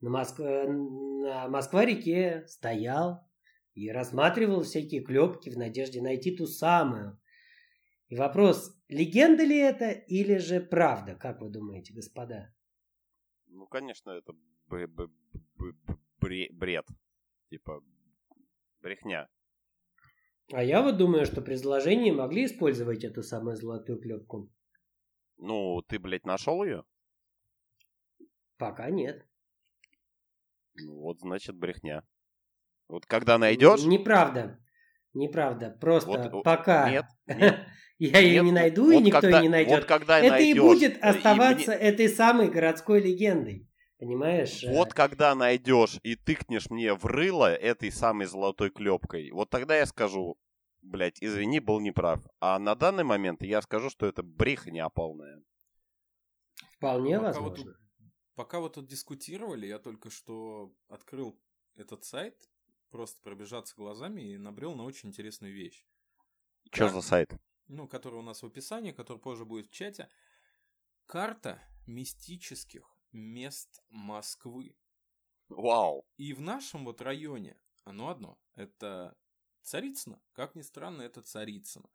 на, 0.00 0.10
Моск... 0.10 0.38
на 0.38 1.48
Москва-реке 1.48 2.44
стоял 2.46 3.28
и 3.74 3.90
рассматривал 3.90 4.62
всякие 4.62 5.02
клепки 5.02 5.50
в 5.50 5.56
надежде 5.56 6.02
найти 6.02 6.36
ту 6.36 6.46
самую, 6.46 7.18
и 8.08 8.16
вопрос, 8.16 8.78
легенда 8.88 9.42
ли 9.42 9.56
это 9.56 9.90
или 9.90 10.36
же 10.36 10.60
правда, 10.60 11.14
как 11.14 11.40
вы 11.40 11.48
думаете, 11.48 11.94
господа? 11.94 12.52
Ну, 13.52 13.66
конечно, 13.66 14.10
это 14.10 14.32
бред. 16.18 16.86
Типа, 17.50 17.82
Брехня. 18.82 19.28
А 20.52 20.62
я 20.62 20.82
вот 20.82 20.96
думаю, 20.96 21.24
что 21.24 21.40
при 21.40 21.54
изложении 21.54 22.10
могли 22.10 22.46
использовать 22.46 23.04
эту 23.04 23.22
самую 23.22 23.56
золотую 23.56 24.00
клепку. 24.00 24.50
Ну, 25.36 25.82
ты, 25.82 25.98
блядь, 25.98 26.26
нашел 26.26 26.64
ее? 26.64 26.84
Пока 28.58 28.90
нет. 28.90 29.26
Ну, 30.74 31.00
вот, 31.00 31.20
значит, 31.20 31.56
брехня. 31.56 32.02
Вот 32.88 33.06
когда 33.06 33.38
найдешь... 33.38 33.84
Неправда. 33.84 34.58
Неправда. 35.14 35.70
Просто 35.80 36.30
Вот, 36.30 36.44
пока 36.44 36.90
Нет, 36.90 37.04
нет. 37.26 37.66
Я 38.06 38.18
ее 38.20 38.34
Нет, 38.36 38.44
не 38.44 38.52
найду, 38.52 38.84
вот 38.84 38.92
и 38.92 39.02
никто 39.02 39.20
когда- 39.20 39.42
не 39.42 39.48
найдет. 39.48 39.72
Вот 39.78 39.84
когда 39.84 40.18
Это 40.18 40.28
найдешь, 40.30 40.56
и 40.56 40.60
будет 40.60 40.96
и 40.96 41.00
оставаться 41.00 41.70
мне- 41.72 41.80
этой 41.80 42.08
самой 42.08 42.50
городской 42.50 43.00
легендой. 43.00 43.68
Понимаешь? 43.98 44.64
Э, 44.64 44.72
Вот 44.74 44.92
когда 44.94 45.34
найдешь 45.34 45.98
и 46.02 46.16
тыкнешь 46.16 46.68
мне 46.70 46.92
в 46.94 47.04
рыло 47.06 47.52
этой 47.54 47.92
самой 47.92 48.26
золотой 48.26 48.70
клепкой, 48.70 49.30
вот 49.30 49.48
тогда 49.50 49.76
я 49.76 49.86
скажу, 49.86 50.36
блядь, 50.80 51.22
извини, 51.22 51.60
был 51.60 51.78
неправ. 51.80 52.20
А 52.40 52.58
на 52.58 52.74
данный 52.74 53.04
момент 53.04 53.42
я 53.44 53.62
скажу, 53.62 53.90
что 53.90 54.06
это 54.06 54.22
брехня 54.24 54.88
полная. 54.88 55.40
Вполне 56.76 57.16
Пока 57.20 57.26
вот 57.40 57.50
возможно. 57.50 57.64
тут- 57.72 57.76
Пока 58.34 58.60
вы 58.60 58.70
тут 58.70 58.86
дискутировали, 58.88 59.66
я 59.66 59.78
только 59.78 60.10
что 60.10 60.72
открыл 60.88 61.38
этот 61.76 62.04
сайт, 62.04 62.34
просто 62.90 63.20
пробежаться 63.22 63.74
глазами 63.76 64.22
и 64.32 64.36
набрел 64.38 64.74
на 64.74 64.84
очень 64.84 65.10
интересную 65.10 65.52
вещь. 65.54 65.84
Что 66.72 66.88
за 66.88 67.02
сайт? 67.02 67.30
Ну, 67.68 67.88
который 67.88 68.18
у 68.18 68.22
нас 68.22 68.42
в 68.42 68.46
описании, 68.46 68.92
который 68.92 69.18
позже 69.18 69.44
будет 69.44 69.68
в 69.68 69.72
чате. 69.72 70.08
Карта 71.06 71.62
мистических 71.86 72.96
мест 73.12 73.82
Москвы. 73.88 74.76
Вау. 75.48 76.06
И 76.16 76.32
в 76.32 76.40
нашем 76.40 76.84
вот 76.84 77.00
районе 77.00 77.60
оно 77.84 78.08
одно. 78.08 78.38
Это 78.54 79.16
Царицыно. 79.62 80.22
Как 80.32 80.54
ни 80.54 80.62
странно, 80.62 81.02
это 81.02 81.22
Царицыно. 81.22 81.90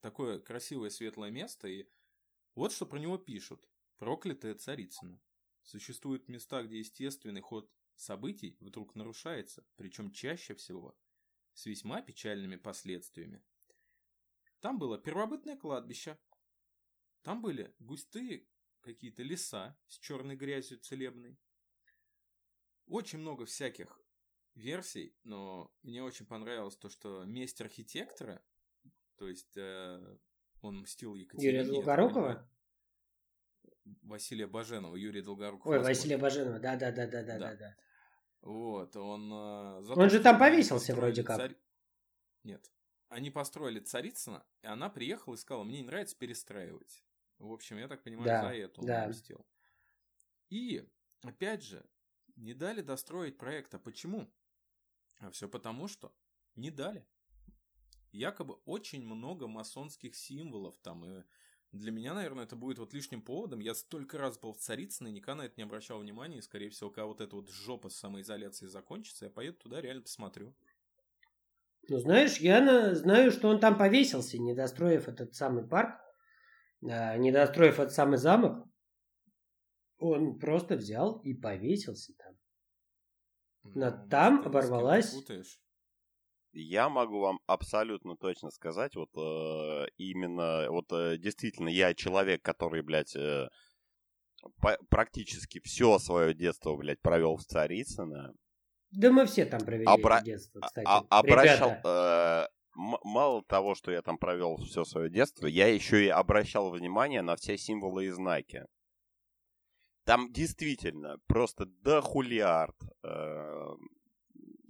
Такое 0.00 0.38
красивое 0.40 0.90
светлое 0.90 1.30
место. 1.30 1.68
И 1.68 1.88
вот 2.54 2.72
что 2.72 2.86
про 2.86 2.98
него 2.98 3.18
пишут. 3.18 3.68
Проклятое 3.98 4.54
Царицыно. 4.54 5.20
Существуют 5.62 6.28
места, 6.28 6.62
где 6.62 6.78
естественный 6.78 7.40
ход 7.40 7.70
событий 7.94 8.56
вдруг 8.60 8.94
нарушается, 8.94 9.66
причем 9.76 10.12
чаще 10.12 10.54
всего 10.54 10.96
с 11.52 11.66
весьма 11.66 12.00
печальными 12.00 12.56
последствиями. 12.56 13.42
Там 14.60 14.78
было 14.78 14.98
первобытное 14.98 15.56
кладбище. 15.56 16.18
Там 17.22 17.42
были 17.42 17.74
густые 17.78 18.46
какие-то 18.80 19.22
леса 19.22 19.76
с 19.86 19.98
черной 19.98 20.36
грязью 20.36 20.78
целебной. 20.78 21.38
Очень 22.86 23.18
много 23.18 23.44
всяких 23.44 24.00
версий, 24.54 25.16
но 25.24 25.72
мне 25.82 26.02
очень 26.02 26.26
понравилось 26.26 26.76
то, 26.76 26.88
что 26.88 27.24
месть 27.24 27.60
архитектора, 27.60 28.42
то 29.16 29.28
есть 29.28 29.56
э, 29.56 30.18
он 30.62 30.80
мстил 30.80 31.14
Екатерине. 31.14 31.58
Юрия 31.58 31.70
Долгорукова? 31.70 32.50
Василия 34.02 34.46
Баженова, 34.46 34.96
Юрий 34.96 35.22
Долгоруков. 35.22 35.70
Ой. 35.70 35.78
Василия 35.80 36.18
Баженова, 36.18 36.58
да, 36.58 36.76
да, 36.76 36.90
да, 36.90 37.06
да, 37.06 37.22
да, 37.22 37.38
Да. 37.38 37.38
да, 37.38 37.56
да. 37.56 37.76
Вот, 38.40 38.96
он... 38.96 39.30
э, 39.32 39.92
Он 39.94 40.10
же 40.10 40.20
там 40.20 40.38
повесился 40.38 40.94
вроде 40.94 41.22
как. 41.22 41.36
царь- 41.38 41.56
Нет. 42.44 42.70
Они 43.08 43.30
построили 43.30 43.80
Царицына, 43.80 44.44
и 44.62 44.66
она 44.66 44.90
приехала 44.90 45.34
и 45.34 45.38
сказала, 45.38 45.64
мне 45.64 45.80
не 45.80 45.86
нравится 45.86 46.16
перестраивать. 46.16 47.02
В 47.38 47.52
общем, 47.52 47.78
я 47.78 47.88
так 47.88 48.02
понимаю, 48.02 48.26
Да, 48.26 48.42
за 48.42 48.54
это 48.54 48.80
он 48.80 48.86
да. 48.86 49.08
мстил. 49.08 49.46
И, 50.50 50.86
опять 51.22 51.62
же, 51.62 51.84
не 52.36 52.54
дали 52.54 52.80
достроить 52.80 53.38
проект. 53.38 53.74
А 53.74 53.78
почему? 53.78 54.30
А 55.18 55.30
все 55.30 55.48
потому, 55.48 55.88
что 55.88 56.12
не 56.54 56.70
дали. 56.70 57.06
Якобы 58.12 58.54
очень 58.64 59.04
много 59.04 59.46
масонских 59.46 60.14
символов 60.14 60.76
там. 60.78 61.04
И 61.04 61.24
для 61.72 61.92
меня, 61.92 62.14
наверное, 62.14 62.44
это 62.44 62.56
будет 62.56 62.78
вот 62.78 62.94
лишним 62.94 63.20
поводом. 63.20 63.60
Я 63.60 63.74
столько 63.74 64.18
раз 64.18 64.38
был 64.38 64.52
в 64.52 64.58
Царицыно 64.58 65.08
никогда 65.08 65.42
на 65.42 65.46
это 65.46 65.54
не 65.56 65.64
обращал 65.64 66.00
внимания. 66.00 66.38
И, 66.38 66.42
скорее 66.42 66.70
всего, 66.70 66.90
когда 66.90 67.06
вот 67.06 67.20
эта 67.20 67.36
вот 67.36 67.50
жопа 67.50 67.90
с 67.90 67.96
самоизоляцией 67.96 68.70
закончится, 68.70 69.26
я 69.26 69.30
поеду 69.30 69.58
туда, 69.58 69.80
реально 69.80 70.02
посмотрю. 70.02 70.54
Ну, 71.88 71.98
знаешь, 71.98 72.36
я 72.38 72.60
на- 72.60 72.94
знаю, 72.94 73.30
что 73.30 73.48
он 73.48 73.60
там 73.60 73.78
повесился, 73.78 74.38
не 74.38 74.54
достроив 74.54 75.08
этот 75.08 75.34
самый 75.34 75.66
парк, 75.66 75.98
а, 76.82 77.16
не 77.16 77.32
достроив 77.32 77.80
этот 77.80 77.92
самый 77.94 78.18
замок. 78.18 78.66
Он 79.98 80.38
просто 80.38 80.76
взял 80.76 81.18
и 81.20 81.34
повесился 81.34 82.12
там. 82.18 82.34
Но 83.74 83.90
Ну, 83.90 84.08
там 84.08 84.42
оборвалась-. 84.46 85.14
Я 86.52 86.88
могу 86.88 87.20
вам 87.20 87.38
абсолютно 87.46 88.16
точно 88.16 88.50
сказать, 88.50 88.94
вот 88.94 89.10
э, 89.16 89.86
именно, 89.96 90.70
вот 90.70 90.90
э, 90.92 91.18
действительно, 91.18 91.68
я 91.68 91.94
человек, 91.94 92.42
который, 92.42 92.82
блядь, 92.82 93.14
э, 93.14 93.48
по- 94.60 94.78
практически 94.88 95.60
все 95.62 95.98
свое 95.98 96.34
детство, 96.34 96.74
блядь, 96.76 97.00
провел 97.00 97.36
в 97.36 97.44
Царицыно. 97.44 98.32
Да 98.90 99.10
мы 99.10 99.26
все 99.26 99.44
там 99.44 99.60
провели 99.60 99.86
Обра- 99.86 100.22
детство, 100.22 100.60
А- 100.62 100.66
кстати. 100.66 100.86
а- 100.86 101.18
обращал, 101.18 101.70
Ребята, 101.70 102.50
э, 102.74 102.78
мало 103.04 103.42
того, 103.44 103.74
что 103.74 103.90
я 103.90 104.02
там 104.02 104.18
провел 104.18 104.56
все 104.58 104.84
свое 104.84 105.10
детство, 105.10 105.46
я 105.46 105.66
еще 105.66 106.04
и 106.04 106.08
обращал 106.08 106.70
внимание 106.70 107.22
на 107.22 107.36
все 107.36 107.58
символы 107.58 108.06
и 108.06 108.10
знаки. 108.10 108.64
Там 110.04 110.32
действительно 110.32 111.18
просто 111.26 111.66
дохулиард 111.66 112.76
э, 113.02 113.66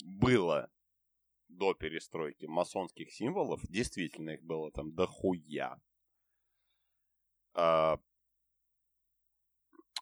было 0.05 0.69
до 1.49 1.75
перестройки 1.75 2.47
масонских 2.47 3.13
символов. 3.13 3.61
Действительно 3.69 4.31
их 4.31 4.43
было 4.43 4.73
там 4.73 4.93
дохуя. 4.95 5.81
А, 7.55 7.99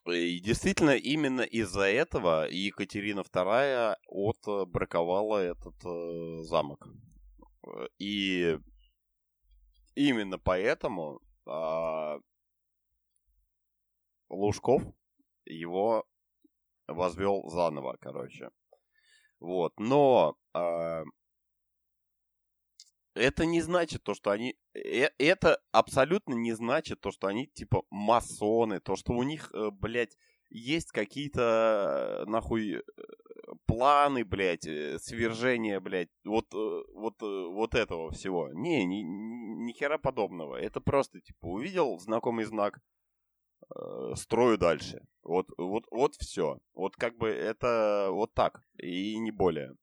и 0.08 0.40
действительно, 0.40 0.96
именно 0.96 1.42
из-за 1.42 1.82
этого 1.88 2.48
Екатерина 2.48 3.20
II 3.20 3.96
отбраковала 4.06 5.38
этот 5.38 5.74
э, 5.84 6.42
замок. 6.42 6.88
Э, 7.66 7.88
И 7.98 8.58
именно 9.94 10.38
поэтому 10.38 11.20
а, 11.46 12.18
Лужков 14.28 14.82
его 15.44 16.04
возвел 16.86 17.48
заново, 17.48 17.96
короче. 18.00 18.50
Вот, 19.40 19.72
но 19.78 20.36
а, 20.52 21.02
это 23.16 23.46
не 23.46 23.60
значит 23.62 24.02
то, 24.02 24.14
что 24.14 24.30
они... 24.30 24.56
э- 24.74 25.10
Это 25.18 25.60
абсолютно 25.72 26.34
не 26.34 26.52
значит 26.52 27.00
то, 27.00 27.10
что 27.10 27.26
они 27.26 27.46
типа 27.46 27.82
масоны, 27.90 28.80
то, 28.80 28.96
что 28.96 29.12
у 29.12 29.22
них, 29.22 29.50
э, 29.52 29.70
блядь, 29.70 30.16
есть 30.50 30.92
какие-то, 30.92 32.22
э, 32.22 32.30
нахуй, 32.30 32.82
планы, 33.66 34.24
блядь, 34.24 34.62
свержения, 35.02 35.80
блядь, 35.80 36.10
вот, 36.24 36.52
вот, 36.52 37.20
вот 37.20 37.74
этого 37.74 38.10
всего. 38.10 38.50
Не, 38.52 38.84
ни, 38.84 39.02
ни, 39.02 39.72
хера 39.72 39.98
подобного. 39.98 40.56
Это 40.56 40.80
просто, 40.80 41.20
типа, 41.20 41.46
увидел 41.46 41.98
знакомый 41.98 42.44
знак, 42.44 42.80
строю 44.14 44.58
дальше. 44.58 45.00
Вот, 45.22 45.48
вот, 45.58 45.84
вот 45.90 46.14
все. 46.16 46.58
Вот 46.74 46.96
как 46.96 47.16
бы 47.16 47.28
это 47.28 48.08
вот 48.10 48.34
так, 48.34 48.62
и 48.78 49.18
не 49.18 49.30
более. 49.30 49.74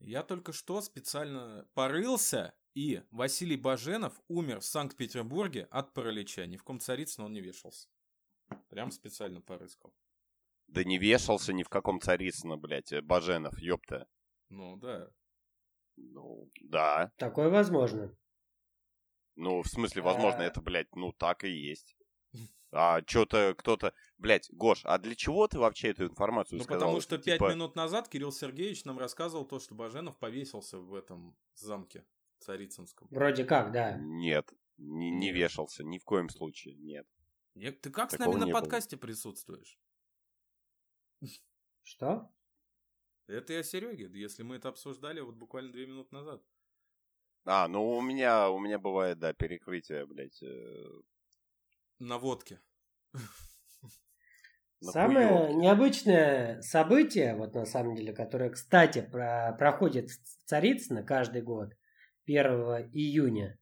Я 0.00 0.24
только 0.24 0.52
что 0.52 0.80
специально 0.80 1.64
порылся, 1.74 2.52
и 2.74 3.02
Василий 3.10 3.56
Баженов 3.56 4.14
умер 4.28 4.60
в 4.60 4.64
Санкт-Петербурге 4.64 5.68
от 5.70 5.92
паралича. 5.92 6.46
Ни 6.46 6.56
в 6.56 6.64
ком 6.64 6.80
Царицыно 6.80 7.26
он 7.26 7.32
не 7.32 7.40
вешался. 7.40 7.88
Прям 8.68 8.90
специально 8.90 9.40
порыскал. 9.40 9.94
Да 10.68 10.84
не 10.84 10.98
вешался 10.98 11.52
ни 11.52 11.62
в 11.62 11.68
каком 11.68 12.00
Царицыно, 12.00 12.56
блядь, 12.56 12.92
э, 12.92 13.02
Баженов, 13.02 13.58
ёпта. 13.58 14.08
Ну 14.48 14.76
да. 14.76 15.10
Ну, 15.96 16.50
да. 16.62 17.12
такое 17.16 17.50
возможно. 17.50 18.16
Ну, 19.36 19.62
в 19.62 19.68
смысле, 19.68 20.02
возможно, 20.02 20.40
А. 20.40 20.44
это, 20.44 20.60
блядь, 20.62 20.94
ну 20.94 21.12
так 21.12 21.44
и 21.44 21.50
есть. 21.50 21.96
А 22.74 23.02
что-то 23.06 23.54
кто-то... 23.58 23.92
Блядь, 24.16 24.48
Гош, 24.50 24.80
а 24.84 24.96
для 24.96 25.14
чего 25.14 25.46
ты 25.46 25.58
вообще 25.58 25.88
эту 25.88 26.06
информацию 26.06 26.56
Ну 26.56 26.64
сказал? 26.64 26.80
потому 26.80 27.00
что 27.02 27.18
пять 27.18 27.38
типа, 27.38 27.50
минут 27.50 27.76
назад 27.76 28.08
Кирилл 28.08 28.32
Сергеевич 28.32 28.86
нам 28.86 28.98
рассказывал 28.98 29.44
то, 29.44 29.58
что 29.58 29.74
Баженов 29.74 30.16
повесился 30.18 30.78
в 30.78 30.94
этом 30.94 31.36
замке 31.54 32.02
Царицынском. 32.42 33.08
Вроде 33.10 33.44
как, 33.44 33.72
да. 33.72 33.96
Нет, 33.98 34.52
не, 34.78 35.10
не 35.10 35.26
Нет. 35.26 35.34
вешался, 35.36 35.84
ни 35.84 35.98
в 35.98 36.04
коем 36.04 36.28
случае, 36.28 36.74
нет. 36.76 37.06
Не- 37.54 37.70
Ты 37.72 37.90
как 37.90 38.10
с 38.10 38.16
Такого 38.16 38.32
нами 38.32 38.40
на 38.40 38.46
не 38.46 38.52
было. 38.52 38.60
подкасте 38.60 38.96
присутствуешь? 38.96 39.78
Что? 41.82 42.30
Это 43.28 43.52
я 43.52 43.62
Сереге, 43.62 44.10
если 44.12 44.42
мы 44.42 44.56
это 44.56 44.68
обсуждали 44.68 45.20
вот 45.20 45.36
буквально 45.36 45.72
две 45.72 45.86
минуты 45.86 46.14
назад. 46.14 46.42
А, 47.44 47.66
ну 47.68 47.96
у 47.96 48.00
меня, 48.02 48.50
у 48.50 48.58
меня 48.58 48.78
бывает, 48.78 49.18
да, 49.18 49.32
перекрытие, 49.32 50.06
блядь. 50.06 50.42
э, 50.42 50.84
На 51.98 52.18
водке. 52.18 52.60
Самое 54.80 55.54
необычное 55.54 56.60
событие, 56.62 57.36
вот 57.36 57.54
на 57.54 57.64
самом 57.66 57.94
деле, 57.94 58.12
которое, 58.12 58.50
кстати, 58.50 59.00
про- 59.00 59.54
проходит 59.56 60.10
в 60.10 60.44
Царицыно 60.46 61.04
каждый 61.04 61.42
год, 61.42 61.72
1 62.26 62.90
июня, 62.92 63.58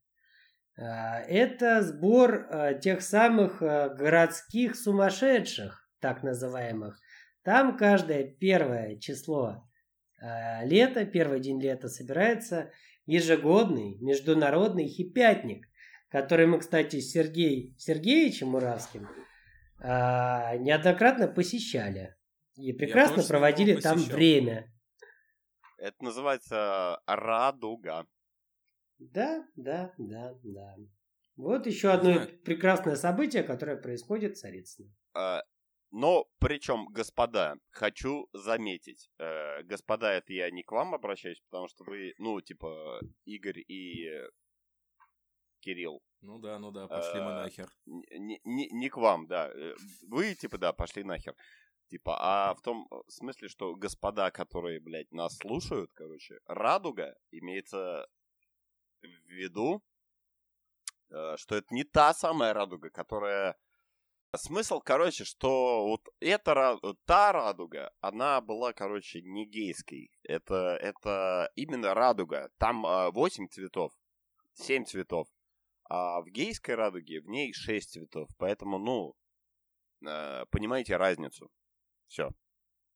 а, 0.81 1.21
это 1.21 1.83
сбор 1.83 2.47
а, 2.49 2.75
тех 2.75 3.03
самых 3.03 3.61
а, 3.61 3.91
городских 3.91 4.77
сумасшедших, 4.77 5.87
так 6.01 6.23
называемых. 6.23 6.99
Там 7.43 7.77
каждое 7.77 8.25
первое 8.25 8.99
число 8.99 9.67
лета, 10.63 11.07
первый 11.07 11.41
день 11.41 11.59
лета 11.61 11.89
собирается 11.89 12.71
ежегодный 13.07 13.97
международный 14.01 14.87
хипятник, 14.87 15.67
который 16.11 16.47
мы, 16.47 16.59
кстати, 16.61 17.01
с 17.01 17.13
Сергеем 17.13 17.75
Сергеевичем 17.79 18.49
Муравским 18.49 19.09
неоднократно 19.83 21.29
посещали. 21.29 22.15
И 22.57 22.75
прекрасно 22.75 23.21
ним 23.21 23.29
проводили 23.29 23.81
там 23.81 23.99
время. 23.99 24.71
Это 25.79 26.05
называется 26.05 27.01
радуга. 27.07 28.07
Да, 29.01 29.47
да, 29.57 29.95
да, 29.99 30.35
да. 30.43 30.77
Вот 31.37 31.67
еще 31.67 31.89
одно 31.89 32.13
знаю. 32.13 32.39
прекрасное 32.45 32.97
событие, 32.97 33.43
которое 33.43 33.77
происходит 33.77 34.37
в 34.37 34.41
Царицыно. 34.41 34.91
А, 35.15 35.43
Но, 35.91 36.27
причем, 36.39 36.87
господа, 36.87 37.57
хочу 37.71 38.29
заметить. 38.35 39.09
э, 39.19 39.63
Господа, 39.65 40.13
это 40.13 40.33
я 40.35 40.51
не 40.51 40.63
к 40.63 40.71
вам 40.71 40.95
обращаюсь, 40.95 41.41
потому 41.51 41.69
что 41.69 41.85
вы, 41.85 42.13
ну, 42.19 42.41
типа, 42.43 43.01
Игорь 43.25 43.65
и 43.67 44.07
э, 44.07 44.29
Кирилл. 45.61 46.03
Ну 46.21 46.39
да, 46.39 46.59
ну 46.59 46.71
да, 46.71 46.87
пошли 46.87 47.21
мы 47.21 47.33
А, 47.33 47.43
нахер. 47.45 47.69
Не, 47.87 48.41
не- 48.45 48.69
не 48.71 48.89
к 48.91 48.99
вам, 48.99 49.27
да. 49.27 49.51
Э, 49.53 49.75
Вы, 50.09 50.35
типа, 50.35 50.59
да, 50.59 50.73
пошли 50.75 51.03
нахер. 51.05 51.35
Типа, 51.89 52.17
а 52.21 52.55
в 52.55 52.61
том 52.61 52.87
э, 52.91 52.97
смысле, 53.09 53.49
что 53.49 53.75
господа, 53.75 54.31
которые, 54.31 54.79
блядь, 54.81 55.11
нас 55.11 55.37
слушают, 55.39 55.91
короче, 55.95 56.39
радуга 56.47 57.17
имеется 57.33 58.07
в 59.09 59.31
виду, 59.31 59.83
э, 61.11 61.37
что 61.37 61.57
это 61.57 61.67
не 61.75 61.85
та 61.85 62.15
самая 62.15 62.53
радуга, 62.53 62.91
которая... 62.91 63.57
Смысл, 64.37 64.81
короче, 64.81 65.25
что 65.25 65.89
вот 65.89 66.09
эта 66.21 66.79
та 67.05 67.33
радуга, 67.33 67.93
она 68.01 68.41
была, 68.41 68.73
короче, 68.73 69.23
не 69.23 69.45
гейской. 69.45 70.13
Это, 70.23 70.77
это 70.81 71.51
именно 71.57 71.95
радуга. 71.95 72.49
Там 72.59 72.83
8 72.83 73.49
цветов, 73.49 73.93
7 74.53 74.85
цветов. 74.85 75.27
А 75.89 76.21
в 76.21 76.27
гейской 76.27 76.77
радуге 76.77 77.21
в 77.21 77.27
ней 77.27 77.53
6 77.53 77.91
цветов. 77.91 78.29
Поэтому, 78.39 78.79
ну, 78.79 79.17
э, 80.07 80.45
понимаете 80.51 80.97
разницу. 80.97 81.51
Все. 82.07 82.31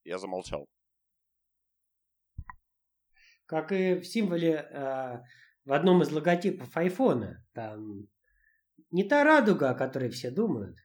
Я 0.04 0.18
замолчал. 0.18 0.68
Как 3.46 3.72
и 3.72 3.94
в 3.94 4.04
символе 4.04 4.68
э, 4.70 5.22
в 5.64 5.72
одном 5.72 6.02
из 6.02 6.10
логотипов 6.10 6.76
айфона. 6.76 7.44
Там 7.52 8.08
не 8.90 9.04
та 9.04 9.24
радуга, 9.24 9.70
о 9.70 9.74
которой 9.74 10.10
все 10.10 10.30
думают. 10.30 10.78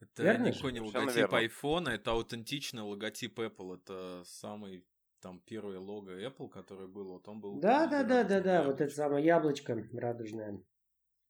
Это 0.00 0.22
Верно 0.22 0.46
никакой 0.48 0.70
же? 0.70 0.72
не 0.72 0.78
Совершенно 0.80 1.00
логотип 1.00 1.16
верно. 1.20 1.38
айфона, 1.38 1.88
это 1.90 2.10
аутентичный 2.12 2.82
логотип 2.82 3.38
Apple. 3.38 3.76
Это 3.76 4.22
самый 4.24 4.86
там 5.20 5.40
первый 5.40 5.78
лого 5.78 6.10
Apple, 6.20 6.48
который 6.48 6.86
был, 6.86 7.12
вот 7.12 7.26
он 7.28 7.40
был. 7.40 7.58
Да, 7.58 7.86
да, 7.86 8.02
да, 8.02 8.24
да, 8.24 8.40
да, 8.40 8.62
вот 8.62 8.80
это 8.80 8.94
самое 8.94 9.24
яблочко 9.24 9.74
радужное. 9.92 10.62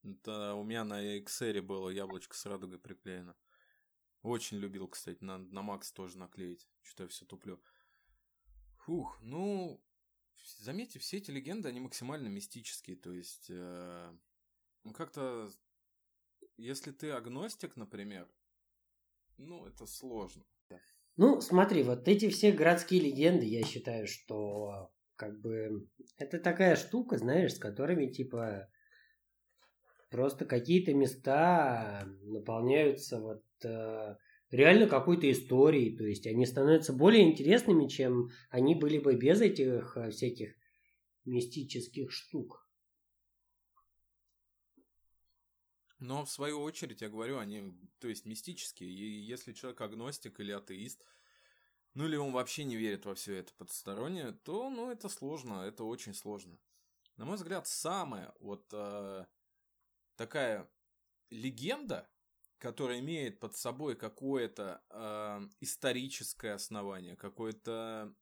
Это 0.03 0.55
у 0.55 0.65
меня 0.65 0.85
на 0.85 1.19
XR 1.19 1.63
было 1.63 1.89
яблочко 1.91 2.37
с 2.37 2.45
радугой 2.45 2.79
приклеено. 2.79 3.37
Очень 4.23 4.59
любил, 4.59 4.89
кстати, 4.89 5.23
на, 5.23 5.39
на 5.39 5.63
Макс 5.63 5.93
тоже 5.93 6.19
наклеить. 6.19 6.69
Что-то 6.83 7.05
я 7.05 7.09
все 7.09 7.25
туплю. 7.25 7.63
Фух, 8.79 9.19
ну, 9.23 9.84
заметьте, 10.61 10.99
все 10.99 11.19
эти 11.19 11.31
легенды, 11.31 11.69
они 11.69 11.81
максимально 11.81 12.29
мистические. 12.29 12.97
То 12.97 13.13
есть, 13.13 13.47
э, 13.51 14.17
ну, 14.85 14.93
как-то, 14.93 15.51
если 16.57 16.93
ты 16.93 17.11
агностик, 17.11 17.77
например, 17.77 18.29
ну, 19.37 19.67
это 19.67 19.87
сложно. 19.87 20.45
Ну, 21.17 21.41
смотри, 21.41 21.85
вот 21.85 22.09
эти 22.09 22.29
все 22.29 22.51
городские 22.51 23.01
легенды, 23.01 23.47
я 23.47 23.63
считаю, 23.63 24.09
что 24.09 24.93
как 25.15 25.41
бы 25.41 25.89
это 26.17 26.41
такая 26.41 26.75
штука, 26.75 27.19
знаешь, 27.19 27.55
с 27.55 27.59
которыми 27.59 28.07
типа 28.07 28.69
просто 30.11 30.45
какие-то 30.45 30.93
места 30.93 32.05
наполняются 32.23 33.21
вот 33.21 33.45
э, 33.63 34.17
реально 34.55 34.87
какой-то 34.87 35.31
историей, 35.31 35.97
то 35.97 36.05
есть 36.05 36.27
они 36.27 36.47
становятся 36.47 36.93
более 36.93 37.25
интересными, 37.25 37.89
чем 37.89 38.31
они 38.51 38.75
были 38.75 38.99
бы 38.99 39.17
без 39.17 39.41
этих 39.41 39.97
э, 39.97 40.11
всяких 40.11 40.55
мистических 41.25 42.13
штук. 42.13 42.65
Но 45.99 46.25
в 46.25 46.31
свою 46.31 46.61
очередь, 46.61 47.01
я 47.01 47.09
говорю, 47.09 47.39
они, 47.39 47.75
то 47.99 48.09
есть, 48.09 48.27
мистические. 48.27 48.91
И 48.91 49.21
если 49.23 49.53
человек 49.53 49.81
агностик 49.81 50.39
или 50.39 50.53
атеист, 50.53 51.03
ну 51.95 52.07
или 52.07 52.17
он 52.17 52.33
вообще 52.33 52.65
не 52.65 52.77
верит 52.77 53.07
во 53.07 53.15
все 53.15 53.37
это 53.37 53.55
потустороннее, 53.55 54.33
то, 54.45 54.69
ну, 54.69 54.91
это 54.91 55.09
сложно, 55.09 55.63
это 55.63 55.85
очень 55.85 56.15
сложно. 56.15 56.59
На 57.17 57.25
мой 57.25 57.37
взгляд, 57.37 57.67
самая 57.67 58.35
вот 58.41 58.67
э, 58.73 59.25
такая 60.17 60.69
легенда, 61.31 62.09
которая 62.65 63.01
имеет 63.01 63.41
под 63.41 63.55
собой 63.55 63.95
какое-то 63.95 64.83
э, 64.89 65.49
историческое 65.61 66.55
основание, 66.55 67.15
какое-то 67.15 68.15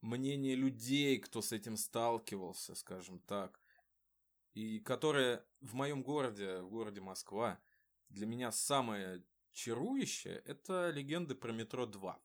мнение 0.00 0.54
людей, 0.54 1.18
кто 1.18 1.42
с 1.42 1.52
этим 1.52 1.76
сталкивался, 1.76 2.74
скажем 2.74 3.18
так, 3.18 3.60
и 4.54 4.80
которая 4.80 5.44
в 5.60 5.74
моем 5.74 6.02
городе, 6.02 6.62
в 6.62 6.70
городе 6.70 7.02
Москва, 7.02 7.60
для 8.08 8.24
меня 8.24 8.50
самое 8.50 9.22
чарующее, 9.52 10.36
это 10.46 10.88
легенды 10.88 11.34
про 11.34 11.52
метро 11.52 11.84
2. 11.84 12.18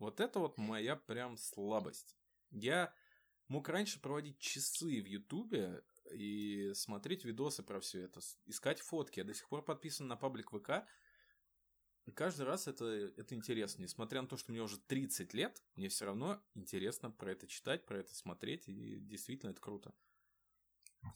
Вот 0.00 0.18
это 0.18 0.40
вот 0.40 0.58
моя 0.58 0.96
прям 0.96 1.36
слабость. 1.36 2.16
Я 2.50 2.92
мог 3.46 3.68
раньше 3.68 4.00
проводить 4.00 4.40
часы 4.40 5.00
в 5.00 5.06
Ютубе 5.06 5.84
и 6.12 6.72
смотреть 6.74 7.24
видосы 7.24 7.62
про 7.62 7.80
все 7.80 8.02
это, 8.02 8.20
искать 8.46 8.80
фотки. 8.80 9.20
Я 9.20 9.24
до 9.24 9.34
сих 9.34 9.48
пор 9.48 9.62
подписан 9.62 10.08
на 10.08 10.16
паблик 10.16 10.50
ВК. 10.50 10.86
И 12.06 12.10
каждый 12.10 12.42
раз 12.42 12.68
это, 12.68 12.84
это 12.84 13.34
интересно. 13.34 13.82
Несмотря 13.82 14.20
на 14.20 14.28
то, 14.28 14.36
что 14.36 14.52
мне 14.52 14.60
уже 14.60 14.78
30 14.78 15.32
лет, 15.32 15.62
мне 15.74 15.88
все 15.88 16.04
равно 16.04 16.42
интересно 16.54 17.10
про 17.10 17.32
это 17.32 17.46
читать, 17.46 17.86
про 17.86 17.98
это 17.98 18.14
смотреть. 18.14 18.68
И 18.68 19.00
действительно 19.00 19.50
это 19.50 19.60
круто. 19.60 19.94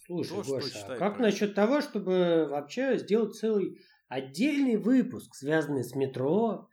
Слушай, 0.05 0.29
То, 0.31 0.43
Гоша, 0.43 0.95
а 0.95 0.97
как 0.97 1.19
насчет 1.19 1.55
того, 1.55 1.81
чтобы 1.81 2.47
вообще 2.49 2.99
сделать 2.99 3.37
целый 3.37 3.81
отдельный 4.09 4.77
выпуск, 4.77 5.35
связанный 5.35 5.85
с 5.85 5.95
метро 5.95 6.69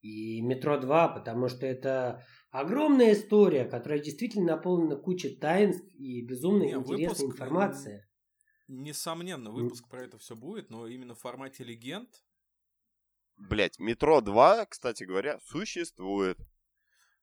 и 0.00 0.40
метро 0.40 0.78
2, 0.78 1.08
потому 1.08 1.48
что 1.48 1.66
это 1.66 2.24
огромная 2.50 3.12
история, 3.12 3.64
которая 3.64 3.98
действительно 4.00 4.56
наполнена 4.56 4.96
кучей 4.96 5.36
таинств 5.36 5.86
и 5.94 6.22
безумно 6.22 6.64
Не, 6.64 6.72
интересной 6.72 7.26
выпуск, 7.26 7.34
информации. 7.34 8.06
Несомненно, 8.68 9.50
выпуск 9.50 9.88
про 9.88 10.02
это 10.02 10.18
все 10.18 10.34
будет, 10.34 10.70
но 10.70 10.86
именно 10.86 11.14
в 11.14 11.20
формате 11.20 11.64
легенд 11.64 12.22
Блять, 13.36 13.78
метро 13.78 14.20
2, 14.20 14.66
кстати 14.66 15.04
говоря, 15.04 15.38
существует. 15.40 16.38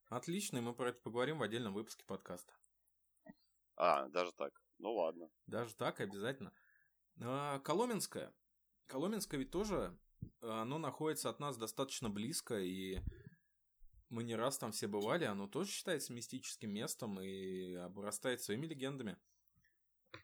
отлично, 0.10 0.58
и 0.58 0.62
мы 0.62 0.74
про 0.74 0.90
это 0.90 1.02
поговорим 1.02 1.40
в 1.40 1.44
отдельном 1.44 1.74
выпуске 1.74 2.06
подкаста. 2.06 2.54
А, 3.76 4.08
даже 4.10 4.32
так. 4.34 4.54
Ну 4.78 4.94
ладно. 4.94 5.30
Даже 5.48 5.76
так, 5.76 6.00
обязательно. 6.00 6.54
А, 7.22 7.60
Коломенское. 7.60 8.32
Коломенское 8.88 9.40
ведь 9.40 9.52
тоже, 9.52 9.98
э, 10.42 10.48
оно 10.48 10.78
находится 10.78 11.30
от 11.30 11.40
нас 11.40 11.58
достаточно 11.58 12.10
близко, 12.10 12.60
и 12.60 13.02
мы 14.14 14.24
не 14.24 14.36
раз 14.36 14.60
там 14.60 14.72
все 14.72 14.88
бывали, 14.88 15.26
оно 15.26 15.48
тоже 15.48 15.72
считается 15.72 16.14
мистическим 16.14 16.72
местом 16.72 17.20
и 17.20 17.74
обрастает 17.74 18.42
своими 18.42 18.68
легендами. 18.68 19.18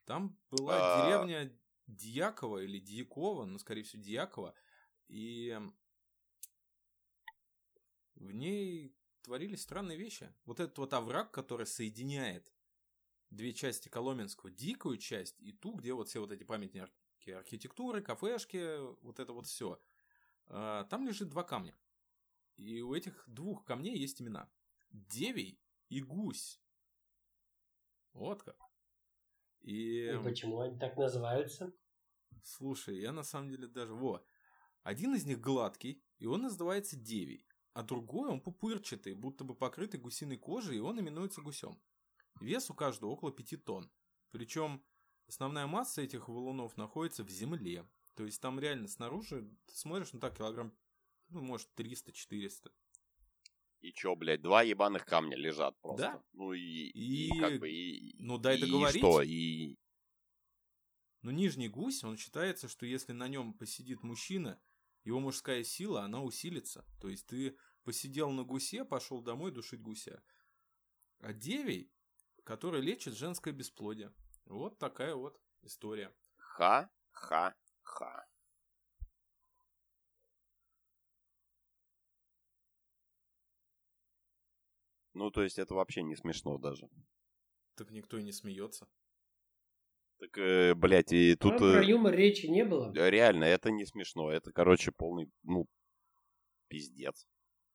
Там 0.05 0.37
была 0.51 0.77
А. 0.77 1.05
деревня 1.05 1.59
Дьякова 1.87 2.59
или 2.59 2.79
Дьякова, 2.79 3.45
ну, 3.45 3.57
скорее 3.57 3.81
всего, 3.81 4.03
Дьякова, 4.03 4.53
и 5.07 5.59
в 8.13 8.31
ней 8.31 8.95
творились 9.23 9.63
странные 9.63 9.97
вещи. 9.97 10.31
Вот 10.45 10.59
этот 10.59 10.77
вот 10.77 10.93
овраг, 10.93 11.31
который 11.31 11.65
соединяет 11.65 12.53
две 13.31 13.53
части 13.53 13.89
Коломенского, 13.89 14.51
дикую 14.51 14.97
часть 14.97 15.39
и 15.39 15.51
ту, 15.51 15.73
где 15.73 15.93
вот 15.93 16.09
все 16.09 16.19
вот 16.19 16.31
эти 16.31 16.43
памятники 16.43 17.31
архитектуры, 17.31 18.01
кафешки, 18.01 18.77
вот 19.01 19.19
это 19.19 19.33
вот 19.33 19.47
все. 19.47 19.81
Там 20.47 21.07
лежит 21.07 21.29
два 21.29 21.43
камня. 21.43 21.75
И 22.59 22.81
у 22.81 22.93
этих 22.93 23.23
двух 23.27 23.63
камней 23.63 23.97
есть 23.97 24.21
имена. 24.21 24.51
Девий 24.91 25.61
и 25.87 26.01
гусь. 26.01 26.61
Вот 28.11 28.43
как. 28.43 28.57
И, 29.61 30.09
И 30.09 30.23
почему 30.23 30.59
они 30.59 30.77
так 30.77 30.97
называются? 30.97 31.73
слушай, 32.43 32.99
я 32.99 33.11
на 33.11 33.23
самом 33.23 33.49
деле 33.49 33.67
даже... 33.67 33.93
Во. 33.93 34.25
Один 34.83 35.15
из 35.15 35.25
них 35.25 35.39
гладкий, 35.39 36.03
и 36.19 36.25
он 36.25 36.41
называется 36.41 36.95
девий, 36.95 37.45
а 37.73 37.83
другой 37.83 38.29
он 38.29 38.41
пупырчатый, 38.41 39.13
будто 39.13 39.43
бы 39.43 39.55
покрытый 39.55 39.99
гусиной 39.99 40.37
кожей, 40.37 40.77
и 40.77 40.81
он 40.81 40.99
именуется 40.99 41.41
гусем. 41.41 41.81
Вес 42.39 42.69
у 42.69 42.73
каждого 42.73 43.11
около 43.11 43.31
5 43.31 43.63
тонн. 43.63 43.91
Причем 44.31 44.83
основная 45.27 45.67
масса 45.67 46.01
этих 46.01 46.27
валунов 46.29 46.77
находится 46.77 47.23
в 47.23 47.29
земле. 47.29 47.87
То 48.15 48.25
есть 48.25 48.41
там 48.41 48.59
реально 48.59 48.87
снаружи, 48.87 49.49
ты 49.65 49.75
смотришь, 49.75 50.13
ну 50.13 50.19
так, 50.19 50.37
килограмм, 50.37 50.73
ну, 51.29 51.41
может, 51.41 51.69
300-400. 51.75 52.71
И 53.81 53.93
чё, 53.93 54.15
блядь, 54.15 54.41
два 54.41 54.61
ебаных 54.63 55.05
камня 55.05 55.37
лежат 55.37 55.79
просто. 55.79 56.01
Да. 56.03 56.23
Ну 56.33 56.53
и, 56.53 56.59
И- 56.59 57.27
и 57.27 57.39
как 57.39 57.59
бы 57.59 57.69
и. 57.69 58.15
ну, 58.19 58.37
дай 58.37 58.57
и 58.57 58.61
договорить. 58.61 58.99
что? 59.01 59.21
И 59.21 59.77
Но 61.21 61.31
нижний 61.31 61.67
гусь, 61.69 62.03
он 62.03 62.17
считается, 62.17 62.67
что 62.67 62.85
если 62.85 63.13
на 63.13 63.27
нем 63.27 63.53
посидит 63.53 64.03
мужчина, 64.03 64.61
его 65.03 65.19
мужская 65.19 65.63
сила, 65.63 66.03
она 66.03 66.21
усилится. 66.23 66.85
То 67.01 67.09
есть 67.09 67.25
ты 67.27 67.57
посидел 67.83 68.31
на 68.31 68.43
гусе, 68.43 68.85
пошел 68.85 69.21
домой 69.21 69.51
душить 69.51 69.81
гуся. 69.81 70.21
А 71.19 71.33
девей, 71.33 71.91
который 72.43 72.81
лечит 72.81 73.13
женское 73.15 73.53
бесплодие. 73.53 74.13
Вот 74.45 74.77
такая 74.77 75.15
вот 75.15 75.39
история. 75.61 76.13
ха, 76.37 76.89
ха, 77.11 77.55
ха. 77.83 78.25
Ну, 85.19 85.31
то 85.31 85.43
есть 85.43 85.59
это 85.59 85.75
вообще 85.75 86.01
не 86.01 86.15
смешно 86.15 86.57
даже. 86.57 86.87
Так 87.75 87.91
никто 87.91 88.17
и 88.17 88.23
не 88.23 88.31
смеется. 88.31 88.87
Так, 90.17 90.37
э, 90.37 90.73
блядь, 90.75 91.11
и 91.11 91.35
тут... 91.35 91.57
Про 91.57 91.83
э, 91.83 91.85
юмор 91.85 92.15
речи 92.15 92.45
не 92.45 92.63
было. 92.63 92.93
Реально, 92.93 93.43
это 93.43 93.69
не 93.69 93.85
смешно. 93.85 94.31
Это, 94.31 94.53
короче, 94.53 94.93
полный, 94.93 95.29
ну, 95.43 95.67
пиздец. 96.69 97.27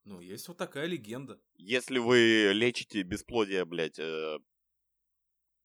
Ну, 0.04 0.20
есть 0.20 0.48
вот 0.48 0.56
такая 0.56 0.86
легенда. 0.86 1.38
Если 1.56 1.98
вы 1.98 2.52
лечите 2.54 3.02
бесплодие, 3.02 3.66
блядь, 3.66 3.98
э, 3.98 4.38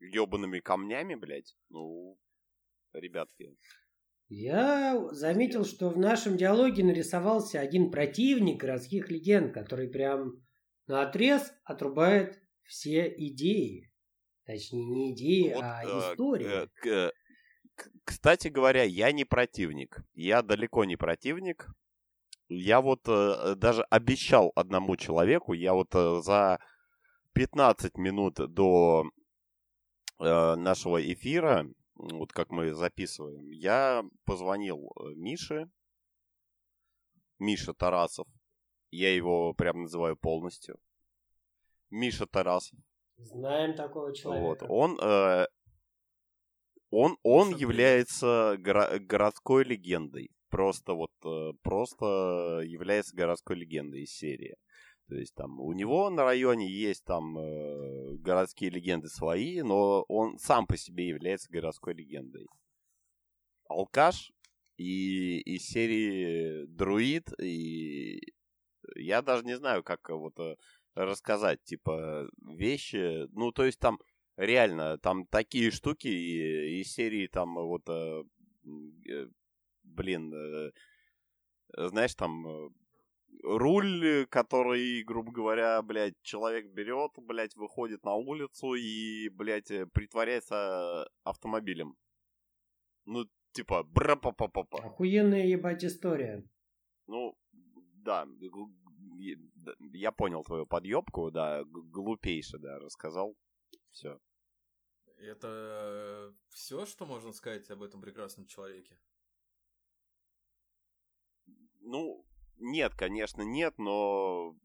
ебаными 0.02 0.60
камнями, 0.60 1.16
блядь, 1.16 1.56
ну, 1.70 2.20
ребятки, 2.92 3.56
Я 4.28 5.02
заметил, 5.12 5.64
что 5.64 5.90
в 5.90 5.98
нашем 5.98 6.36
диалоге 6.36 6.84
нарисовался 6.84 7.62
один 7.62 7.90
противник 7.90 8.60
городских 8.60 9.10
легенд, 9.10 9.54
который 9.54 9.88
прям 9.88 10.44
на 10.90 11.04
отрез 11.04 11.54
отрубает 11.64 12.42
все 12.64 13.08
идеи. 13.08 13.92
Точнее, 14.46 14.86
не 14.86 15.14
идеи, 15.14 15.54
Вот, 15.54 15.64
а 15.64 15.84
э, 15.86 16.14
истории. 16.14 16.48
э, 16.48 16.68
к- 16.74 17.14
к- 17.76 17.90
Кстати 18.04 18.48
говоря, 18.48 18.84
я 18.84 19.12
не 19.12 19.24
противник. 19.24 20.02
Я 20.14 20.42
далеко 20.42 20.86
не 20.86 20.96
противник. 20.98 21.68
Я 22.48 22.82
вот 22.82 23.02
э, 23.08 23.54
даже 23.56 23.84
обещал 23.84 24.52
одному 24.56 24.98
человеку, 24.98 25.54
я 25.54 25.74
вот 25.76 25.94
э, 25.94 26.22
за 26.24 26.60
15 27.34 27.96
минут 27.98 28.36
до 28.52 29.04
э, 30.20 30.56
нашего 30.56 31.00
эфира, 31.14 31.68
вот 31.94 32.34
как 32.34 32.50
мы 32.50 32.74
записываем, 32.74 33.52
я 33.52 34.04
позвонил 34.26 34.92
э, 35.00 35.14
Мише, 35.16 35.70
Миша 37.38 37.76
Тарасов. 37.76 38.28
Я 38.92 39.14
его 39.14 39.54
прям 39.54 39.84
называю 39.84 40.18
полностью. 40.18 40.80
Миша 41.90 42.26
Тарасов. 42.26 42.80
Знаем 43.18 43.76
такого 43.76 44.08
Вот. 44.08 44.16
человека. 44.16 44.66
Он, 44.70 44.98
э, 45.02 45.46
он, 46.90 47.18
он 47.24 47.56
является 47.56 48.56
горо- 48.60 49.00
городской 49.00 49.64
легендой. 49.64 50.32
Просто 50.50 50.94
вот, 50.94 51.12
э, 51.26 51.52
просто 51.62 52.62
является 52.64 53.16
городской 53.16 53.56
легендой 53.56 54.04
из 54.04 54.12
серии. 54.12 54.56
То 55.08 55.16
есть 55.16 55.34
там 55.34 55.60
у 55.60 55.74
него 55.74 56.10
на 56.10 56.24
районе 56.24 56.70
есть 56.70 57.04
там 57.04 57.38
э, 57.38 58.16
городские 58.18 58.70
легенды 58.70 59.08
свои, 59.08 59.62
но 59.62 60.04
он 60.08 60.38
сам 60.38 60.68
по 60.68 60.78
себе 60.78 61.08
является 61.08 61.52
городской 61.52 61.96
легендой. 61.96 62.48
Алкаш 63.68 64.32
и 64.78 65.40
из 65.42 65.68
серии 65.68 66.66
Друид, 66.68 67.28
и 67.40 68.22
я 68.96 69.22
даже 69.22 69.44
не 69.46 69.56
знаю, 69.58 69.84
как 69.84 70.10
вот 70.10 70.40
э, 70.40 70.56
рассказать, 70.96 71.64
типа, 71.64 72.28
вещи. 72.42 73.28
Ну, 73.34 73.52
то 73.52 73.64
есть 73.66 73.80
там 73.80 74.00
реально, 74.38 74.98
там 74.98 75.26
такие 75.28 75.72
штуки 75.72 76.08
и- 76.08 76.82
из 76.82 76.94
серии 76.94 77.28
там 77.28 77.56
вот, 77.56 77.88
э, 77.90 78.24
э, 79.10 79.28
блин, 79.84 80.34
э, 80.34 80.72
знаешь, 81.90 82.16
там 82.16 82.48
э, 82.48 82.70
руль, 83.44 84.26
который, 84.30 85.04
грубо 85.04 85.32
говоря, 85.32 85.82
блядь, 85.82 86.16
человек 86.22 86.68
берет, 86.74 87.12
блядь, 87.18 87.56
выходит 87.56 88.04
на 88.04 88.16
улицу 88.16 88.74
и, 88.76 89.30
блядь, 89.30 89.72
э, 89.72 89.86
притворяется 89.86 91.08
автомобилем. 91.24 91.96
Ну, 93.06 93.26
типа, 93.54 93.84
бра 93.84 94.16
па 94.16 94.32
па 94.32 94.48
па 94.48 94.64
Охуенная 94.80 95.46
ебать 95.46 95.84
история. 95.84 96.44
ну, 97.08 97.36
да, 98.10 98.28
я 99.94 100.12
понял 100.12 100.44
твою 100.44 100.66
подъебку, 100.66 101.30
да, 101.30 101.64
глупейше, 101.66 102.58
да, 102.58 102.80
рассказал. 102.80 103.38
Все. 103.92 104.20
Это 105.18 106.34
все, 106.50 106.86
что 106.86 107.06
можно 107.06 107.32
сказать 107.34 107.70
об 107.70 107.84
этом 107.84 108.02
прекрасном 108.02 108.48
человеке? 108.48 109.00
Ну, 111.82 112.26
нет, 112.58 112.96
конечно, 112.96 113.44
нет, 113.44 113.78
но, 113.78 114.56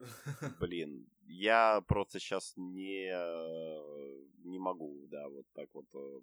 блин, 0.60 1.08
я 1.22 1.80
просто 1.88 2.20
сейчас 2.20 2.52
не, 2.56 3.08
не 4.44 4.58
могу, 4.58 5.06
да, 5.06 5.28
вот 5.28 5.46
так 5.54 5.68
вот, 5.72 5.86
э, 5.94 6.20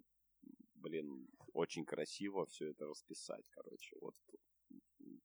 блин, 0.74 1.26
очень 1.52 1.84
красиво 1.84 2.46
все 2.46 2.70
это 2.70 2.86
расписать, 2.86 3.48
короче, 3.50 3.96
вот 4.00 4.14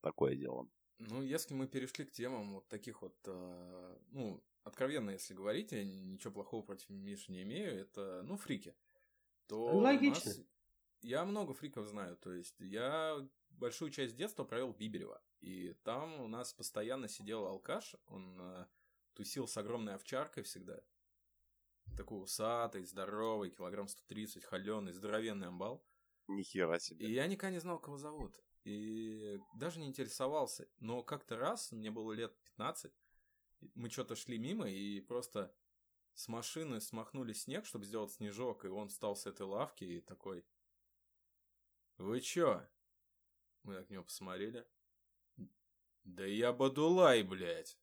такое 0.02 0.36
дело. 0.36 0.68
Ну, 1.10 1.22
если 1.24 1.54
мы 1.54 1.68
перешли 1.68 2.06
к 2.06 2.12
темам 2.12 2.54
вот 2.54 2.68
таких 2.68 3.02
вот, 3.02 3.18
э, 3.26 3.98
ну, 4.12 4.44
откровенно, 4.64 5.12
если 5.12 5.34
говорить, 5.34 5.72
я 5.72 5.84
ничего 5.84 6.32
плохого 6.34 6.62
против 6.64 6.90
Миши 6.90 7.32
не 7.32 7.42
имею, 7.44 7.74
это, 7.80 8.22
ну, 8.24 8.38
фрики. 8.38 8.76
То 9.48 9.76
у 9.76 9.80
Логично. 9.80 10.32
нас- 10.32 10.42
Я 11.02 11.26
много 11.26 11.54
фриков 11.54 11.88
знаю, 11.88 12.16
то 12.18 12.32
есть 12.32 12.60
я 12.60 13.28
большую 13.50 13.90
часть 13.90 14.16
детства 14.16 14.44
провел 14.44 14.72
в 14.72 14.78
Биберево, 14.78 15.20
и 15.40 15.74
там 15.84 16.22
у 16.22 16.28
нас 16.28 16.54
постоянно 16.54 17.08
сидел 17.08 17.46
алкаш, 17.48 17.96
он 18.06 18.40
э, 18.40 18.66
тусил 19.16 19.48
с 19.48 19.58
огромной 19.58 19.96
овчаркой 19.96 20.44
всегда, 20.44 20.80
такой 21.98 22.22
усатый, 22.22 22.86
здоровый, 22.86 23.50
килограмм 23.50 23.88
130, 23.88 24.44
холеный, 24.44 24.94
здоровенный 24.94 25.48
амбал. 25.48 25.84
Нихера 26.28 26.78
себе. 26.80 27.08
И 27.08 27.12
я 27.14 27.26
никогда 27.28 27.52
не 27.52 27.60
знал, 27.60 27.80
кого 27.80 27.98
зовут. 27.98 28.40
И 28.64 29.40
даже 29.56 29.80
не 29.80 29.88
интересовался. 29.88 30.68
Но 30.80 31.02
как-то 31.04 31.38
раз, 31.38 31.72
мне 31.72 31.90
было 31.90 32.12
лет 32.14 32.36
15, 32.44 32.92
мы 33.76 33.90
что-то 33.90 34.16
шли 34.16 34.38
мимо 34.38 34.70
и 34.70 35.02
просто 35.02 35.54
с 36.14 36.28
машины 36.28 36.80
смахнули 36.82 37.34
снег, 37.34 37.66
чтобы 37.66 37.86
сделать 37.86 38.12
снежок, 38.12 38.66
и 38.66 38.68
он 38.68 38.90
встал 38.90 39.16
с 39.16 39.26
этой 39.26 39.44
лавки 39.46 39.84
и 39.84 40.02
такой, 40.02 40.46
«Вы 41.98 42.20
чё?» 42.22 42.66
Мы 43.64 43.76
так 43.76 43.90
на 43.90 43.94
него 43.94 44.04
посмотрели. 44.04 44.68
«Да 46.04 46.26
я 46.26 46.52
Бадулай, 46.52 47.24
блядь!» 47.24 47.78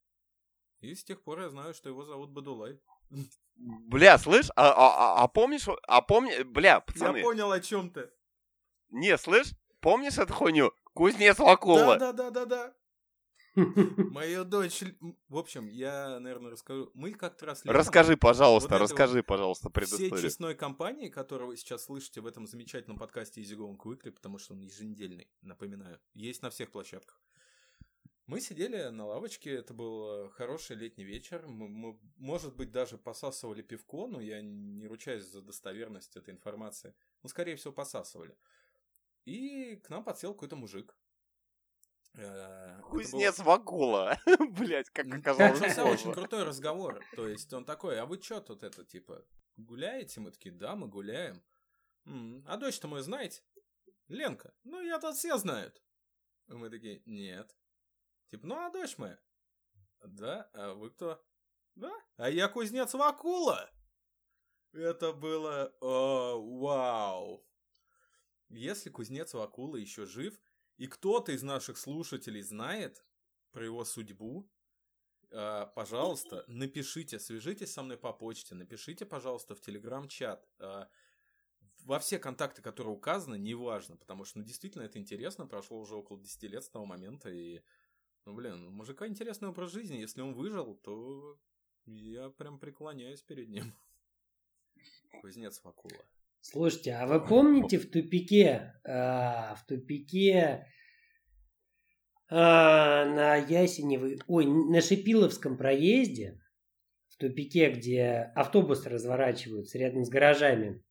И 0.80 0.94
с 0.94 1.04
тех 1.04 1.22
пор 1.22 1.40
я 1.40 1.50
знаю, 1.50 1.74
что 1.74 1.88
его 1.88 2.04
зовут 2.04 2.30
Бадулай. 2.30 2.80
Бля, 3.56 4.18
слышь, 4.18 4.50
а, 4.54 4.70
а, 4.70 4.72
а- 5.20 5.22
а 5.24 5.28
помнишь, 5.28 5.66
а 5.88 6.02
помни, 6.02 6.42
бля, 6.42 6.80
пацаны, 6.80 7.18
Я 7.18 7.24
понял, 7.24 7.50
о 7.50 7.60
чем 7.60 7.90
ты. 7.90 8.10
не, 8.90 9.16
слышь, 9.18 9.52
помнишь 9.80 10.18
эту 10.18 10.32
хуйню? 10.32 10.72
Кузнец 10.94 11.38
Вакула. 11.38 11.98
Да-да-да-да-да. 11.98 12.74
Мою 14.12 14.44
дочь... 14.44 14.84
В 15.28 15.36
общем, 15.36 15.66
я, 15.66 16.20
наверное, 16.20 16.52
расскажу. 16.52 16.90
Мы 16.94 17.12
как-то 17.12 17.46
раз 17.46 17.64
летом 17.64 17.76
Расскажи, 17.76 18.16
пожалуйста, 18.16 18.74
вот 18.74 18.82
расскажи, 18.82 19.22
пожалуйста, 19.22 19.68
всей 19.68 19.74
предысторию. 19.74 20.18
честной 20.20 20.54
компании, 20.54 21.08
которую 21.08 21.48
вы 21.48 21.56
сейчас 21.56 21.84
слышите 21.84 22.20
в 22.20 22.26
этом 22.26 22.46
замечательном 22.46 22.98
подкасте 22.98 23.42
Easy 23.42 23.56
Going 23.56 23.76
Quickly, 23.76 24.12
потому 24.12 24.38
что 24.38 24.54
он 24.54 24.60
еженедельный, 24.60 25.28
напоминаю, 25.42 25.98
есть 26.14 26.42
на 26.42 26.50
всех 26.50 26.70
площадках. 26.70 27.20
Мы 28.26 28.40
сидели 28.42 28.88
на 28.90 29.06
лавочке, 29.06 29.54
это 29.54 29.72
был 29.72 30.26
э, 30.26 30.28
хороший 30.28 30.76
летний 30.76 31.04
вечер. 31.04 31.46
Мы, 31.48 31.66
мы, 31.66 31.98
может 32.18 32.54
быть, 32.54 32.70
даже 32.70 32.98
посасывали 32.98 33.62
пивко, 33.62 34.06
но 34.06 34.20
я 34.20 34.42
не 34.42 34.86
ручаюсь 34.86 35.24
за 35.24 35.40
достоверность 35.40 36.14
этой 36.14 36.34
информации. 36.34 36.94
Ну, 37.22 37.30
скорее 37.30 37.56
всего, 37.56 37.72
посасывали. 37.72 38.36
И 39.28 39.76
к 39.76 39.90
нам 39.90 40.04
подсел 40.04 40.32
какой-то 40.32 40.56
мужик. 40.56 40.96
Кузнец 42.84 43.38
Вакула. 43.40 44.18
Блять, 44.52 44.88
как 44.88 45.06
оказалось 45.12 45.60
Начался 45.60 45.84
очень 45.84 46.12
крутой 46.14 46.44
разговор. 46.44 47.04
То 47.14 47.28
есть 47.28 47.52
он 47.52 47.66
такой, 47.66 48.00
а 48.00 48.06
вы 48.06 48.20
что 48.22 48.40
тут 48.40 48.62
это, 48.62 48.86
типа, 48.86 49.22
гуляете? 49.58 50.20
Мы 50.20 50.30
такие, 50.30 50.54
да, 50.54 50.74
мы 50.74 50.88
гуляем. 50.88 51.42
«М, 52.06 52.42
А 52.46 52.56
дочь-то 52.56 52.88
мою 52.88 53.02
знаете? 53.02 53.42
Ленка. 54.08 54.54
Ну, 54.64 54.80
я 54.80 54.98
тут 54.98 55.14
все 55.16 55.36
знают. 55.36 55.82
Мы 56.46 56.70
такие, 56.70 57.02
нет. 57.04 57.54
Типа, 58.30 58.46
ну 58.46 58.54
а 58.56 58.70
дочь 58.70 58.96
моя? 58.96 59.18
Да, 60.06 60.48
а 60.54 60.72
вы 60.72 60.88
кто? 60.90 61.22
Да, 61.74 61.92
а 62.16 62.30
я 62.30 62.48
кузнец 62.48 62.94
Вакула. 62.94 63.70
Это 64.72 65.12
было... 65.12 65.70
О, 65.82 66.40
вау. 66.60 67.47
Если 68.48 68.90
кузнец 68.90 69.34
Вакула 69.34 69.76
еще 69.76 70.06
жив, 70.06 70.40
и 70.76 70.86
кто-то 70.86 71.32
из 71.32 71.42
наших 71.42 71.76
слушателей 71.76 72.42
знает 72.42 73.04
про 73.50 73.64
его 73.64 73.84
судьбу, 73.84 74.50
э, 75.30 75.66
пожалуйста, 75.74 76.44
напишите, 76.46 77.18
свяжитесь 77.18 77.72
со 77.72 77.82
мной 77.82 77.98
по 77.98 78.12
почте, 78.12 78.54
напишите, 78.54 79.04
пожалуйста, 79.04 79.54
в 79.54 79.60
телеграм-чат. 79.60 80.48
Э, 80.60 80.86
во 81.84 81.98
все 81.98 82.18
контакты, 82.18 82.62
которые 82.62 82.94
указаны, 82.94 83.38
неважно, 83.38 83.96
потому 83.96 84.24
что, 84.24 84.38
ну, 84.38 84.44
действительно, 84.44 84.82
это 84.82 84.98
интересно, 84.98 85.46
прошло 85.46 85.78
уже 85.78 85.94
около 85.94 86.18
10 86.18 86.42
лет 86.44 86.64
с 86.64 86.70
того 86.70 86.86
момента, 86.86 87.30
и, 87.30 87.62
ну, 88.24 88.34
блин, 88.34 88.66
у 88.66 88.70
мужика 88.70 89.06
интересный 89.06 89.48
образ 89.48 89.72
жизни, 89.72 89.96
если 89.96 90.20
он 90.20 90.34
выжил, 90.34 90.74
то 90.76 91.38
я 91.86 92.30
прям 92.30 92.58
преклоняюсь 92.58 93.22
перед 93.22 93.48
ним. 93.48 93.74
Кузнец 95.22 95.62
Вакула. 95.64 96.04
Слушайте, 96.50 96.94
а 96.94 97.06
вы 97.06 97.20
помните 97.20 97.78
в 97.78 97.90
тупике, 97.90 98.72
а, 98.82 99.54
в 99.56 99.66
тупике 99.66 100.66
а, 102.30 103.04
на 103.04 103.36
Ясеневой, 103.36 104.18
ой, 104.26 104.46
на 104.46 104.80
Шипиловском 104.80 105.58
проезде, 105.58 106.40
в 107.10 107.18
тупике, 107.18 107.70
где 107.70 108.32
автобусы 108.34 108.88
разворачиваются 108.88 109.76
рядом 109.76 110.06
с 110.06 110.08
гаражами, 110.08 110.82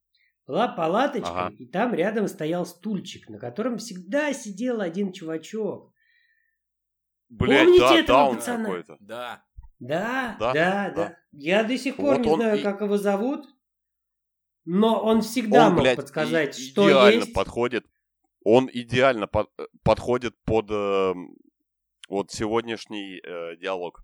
была 0.46 0.68
палаточка, 0.68 1.48
Ага. 1.48 1.56
и 1.58 1.66
там 1.66 1.96
рядом 1.96 2.28
стоял 2.28 2.64
стульчик, 2.64 3.28
на 3.28 3.40
котором 3.40 3.80
всегда 3.80 4.34
сидел 4.34 4.80
один 4.80 5.12
чувачок. 5.12 5.92
Блять, 7.30 7.64
Помните 7.66 7.82
да, 7.82 8.00
этого 8.00 8.36
пацана? 8.36 8.84
Да, 9.00 9.44
Да, 9.80 10.36
Да, 10.38 10.38
да, 10.40 10.54
да, 10.54 10.94
да. 10.96 11.18
Я 11.32 11.64
до 11.64 11.76
сих 11.80 11.96
пор 11.96 12.18
Вот 12.18 12.26
не 12.28 12.36
знаю, 12.36 12.60
и- 12.60 12.64
как 12.64 12.82
его 12.82 12.98
зовут, 12.98 13.48
но 14.70 15.02
он 15.02 15.22
всегда 15.22 15.68
Он, 15.68 15.74
мог 15.74 15.82
блядь, 15.84 15.96
подсказать, 15.96 16.60
и- 16.60 16.62
что 16.70 16.88
идеально 16.90 17.22
есть. 17.22 17.34
подходит. 17.34 17.86
Он 18.44 18.70
идеально 18.72 19.28
под- 19.28 19.50
э, 19.58 19.64
подходит 19.84 20.36
под 20.46 20.66
э, 20.70 21.14
вот 22.10 22.32
сегодняшний 22.32 23.20
э, 23.24 23.56
диалог. 23.58 24.04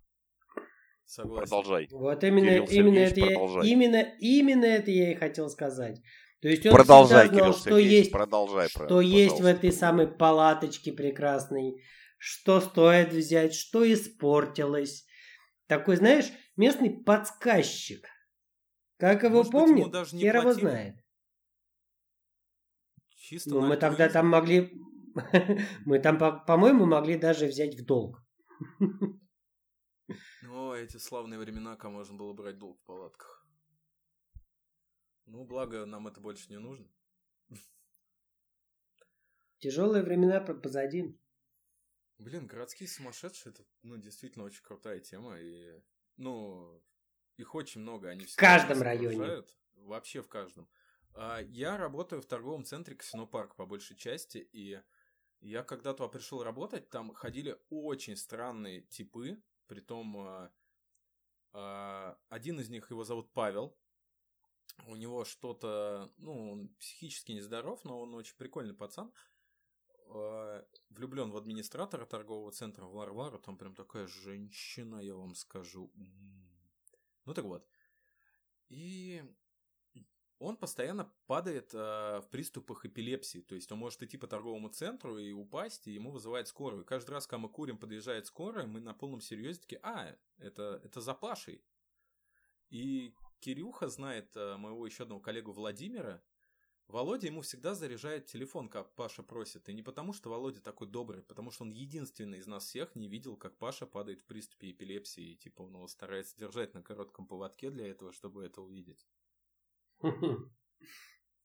согласен. 1.06 1.42
Продолжай. 1.48 1.88
Вот 1.90 2.24
именно, 2.24 2.46
Кирилл 2.46 2.64
именно 2.64 3.06
Сергеевич, 3.06 3.12
это 3.12 3.20
я, 3.20 3.26
продолжай. 3.26 3.68
именно, 3.68 4.08
именно 4.20 4.64
это 4.64 4.90
я 4.90 5.12
и 5.12 5.14
хотел 5.14 5.48
сказать. 5.50 6.00
То 6.40 6.48
есть 6.48 6.64
он 6.66 6.72
продолжай, 6.72 7.26
всегда 7.28 7.34
знал, 7.44 7.52
Кирилл 7.52 7.52
что 7.60 7.70
Сергеевич, 7.70 7.98
есть, 7.98 8.10
продолжай. 8.12 8.68
про- 8.74 8.86
что 8.86 9.00
есть 9.00 9.34
в 9.34 9.36
пожалуйста. 9.38 9.66
этой 9.66 9.72
самой 9.72 10.06
палаточке 10.08 10.92
прекрасной, 10.92 11.82
что 12.18 12.60
стоит 12.60 13.12
взять, 13.12 13.54
что 13.54 13.90
испортилось. 13.90 15.06
Такой, 15.66 15.96
знаешь, 15.96 16.26
местный 16.56 16.90
подсказчик. 16.90 18.06
Как 19.04 19.22
его 19.22 19.36
Может 19.36 19.52
помнит, 19.52 19.90
даже 19.90 20.16
не 20.16 20.22
его 20.22 20.54
знает. 20.54 20.96
Чисто 23.10 23.50
Ну, 23.50 23.60
мы 23.60 23.76
тогда 23.76 24.08
там 24.08 24.28
могли... 24.28 24.72
Мы 25.84 25.98
там, 25.98 26.16
по- 26.16 26.38
по-моему, 26.38 26.86
могли 26.86 27.18
даже 27.18 27.46
взять 27.46 27.74
в 27.74 27.84
долг. 27.84 28.24
О, 30.48 30.72
эти 30.74 30.96
славные 30.96 31.38
времена, 31.38 31.76
когда 31.76 31.90
можно 31.90 32.16
было 32.16 32.32
брать 32.32 32.56
долг 32.56 32.80
в 32.80 32.84
палатках. 32.86 33.46
Ну, 35.26 35.44
благо, 35.44 35.84
нам 35.84 36.06
это 36.06 36.22
больше 36.22 36.48
не 36.48 36.58
нужно. 36.58 36.88
Тяжелые 39.58 40.02
времена 40.02 40.40
по- 40.40 40.54
позади. 40.54 41.14
Блин, 42.16 42.46
городские 42.46 42.88
сумасшедшие, 42.88 43.52
это, 43.52 43.66
ну, 43.82 43.98
действительно 43.98 44.46
очень 44.46 44.62
крутая 44.62 45.00
тема, 45.00 45.38
и, 45.38 45.78
ну, 46.16 46.82
их 47.36 47.54
очень 47.54 47.80
много, 47.80 48.08
они 48.08 48.24
все 48.24 48.36
каждом 48.36 48.82
районе. 48.82 49.42
Вообще 49.76 50.22
в 50.22 50.28
каждом. 50.28 50.68
А, 51.14 51.40
Я 51.40 51.76
работаю 51.76 52.22
в 52.22 52.26
торговом 52.26 52.64
центре 52.64 52.96
Касино 52.96 53.26
Парк 53.26 53.54
по 53.56 53.66
большей 53.66 53.96
части, 53.96 54.38
и 54.52 54.80
я 55.40 55.62
когда 55.62 55.92
туда 55.92 56.08
пришел 56.08 56.42
работать, 56.42 56.88
там 56.90 57.12
ходили 57.14 57.58
очень 57.70 58.16
странные 58.16 58.82
типы, 58.82 59.42
притом 59.66 60.16
а, 60.16 60.52
а, 61.52 62.18
один 62.28 62.60
из 62.60 62.70
них, 62.70 62.90
его 62.90 63.04
зовут 63.04 63.32
Павел, 63.32 63.76
у 64.86 64.96
него 64.96 65.24
что-то, 65.24 66.12
ну, 66.16 66.52
он 66.52 66.68
психически 66.76 67.32
нездоров, 67.32 67.84
но 67.84 68.00
он 68.00 68.14
очень 68.14 68.36
прикольный 68.36 68.74
пацан, 68.74 69.12
влюблен 70.90 71.30
в 71.30 71.36
администратора 71.36 72.06
торгового 72.06 72.52
центра 72.52 72.84
в 72.84 72.92
Варвару, 72.92 73.38
там 73.38 73.56
прям 73.56 73.74
такая 73.74 74.06
женщина, 74.06 74.98
я 75.00 75.14
вам 75.14 75.34
скажу. 75.34 75.92
М. 75.96 76.53
Ну 77.24 77.34
так 77.34 77.44
вот. 77.44 77.66
И 78.68 79.22
он 80.38 80.56
постоянно 80.56 81.10
падает 81.26 81.72
э, 81.74 81.78
в 82.20 82.28
приступах 82.30 82.84
эпилепсии. 82.84 83.40
То 83.40 83.54
есть 83.54 83.70
он 83.72 83.78
может 83.78 84.02
идти 84.02 84.16
по 84.16 84.26
торговому 84.26 84.68
центру 84.68 85.18
и 85.18 85.32
упасть, 85.32 85.86
и 85.86 85.92
ему 85.92 86.10
вызывает 86.10 86.48
скорую. 86.48 86.84
Каждый 86.84 87.12
раз, 87.12 87.26
когда 87.26 87.42
мы 87.42 87.48
курим, 87.48 87.78
подъезжает 87.78 88.26
скорая, 88.26 88.66
мы 88.66 88.80
на 88.80 88.94
полном 88.94 89.20
серьезе 89.20 89.60
такие, 89.60 89.80
а, 89.82 90.16
это, 90.38 90.80
это 90.84 91.00
за 91.00 91.14
Пашей. 91.14 91.64
И 92.68 93.14
Кирюха 93.40 93.88
знает 93.88 94.36
э, 94.36 94.56
моего 94.56 94.86
еще 94.86 95.04
одного 95.04 95.20
коллегу 95.20 95.52
Владимира. 95.52 96.22
Володя 96.88 97.26
ему 97.28 97.40
всегда 97.40 97.74
заряжает 97.74 98.26
телефон, 98.26 98.68
как 98.68 98.94
Паша 98.94 99.22
просит. 99.22 99.68
И 99.68 99.72
не 99.72 99.82
потому, 99.82 100.12
что 100.12 100.30
Володя 100.30 100.60
такой 100.60 100.86
добрый, 100.86 101.22
потому 101.22 101.50
что 101.50 101.64
он 101.64 101.70
единственный 101.70 102.38
из 102.38 102.46
нас 102.46 102.66
всех 102.66 102.94
не 102.94 103.08
видел, 103.08 103.36
как 103.36 103.56
Паша 103.56 103.86
падает 103.86 104.20
в 104.20 104.26
приступе 104.26 104.70
эпилепсии. 104.70 105.32
И 105.32 105.36
типа 105.36 105.62
он 105.62 105.74
его 105.74 105.88
старается 105.88 106.36
держать 106.36 106.74
на 106.74 106.82
коротком 106.82 107.26
поводке 107.26 107.70
для 107.70 107.88
этого, 107.88 108.12
чтобы 108.12 108.44
это 108.44 108.60
увидеть. 108.60 109.06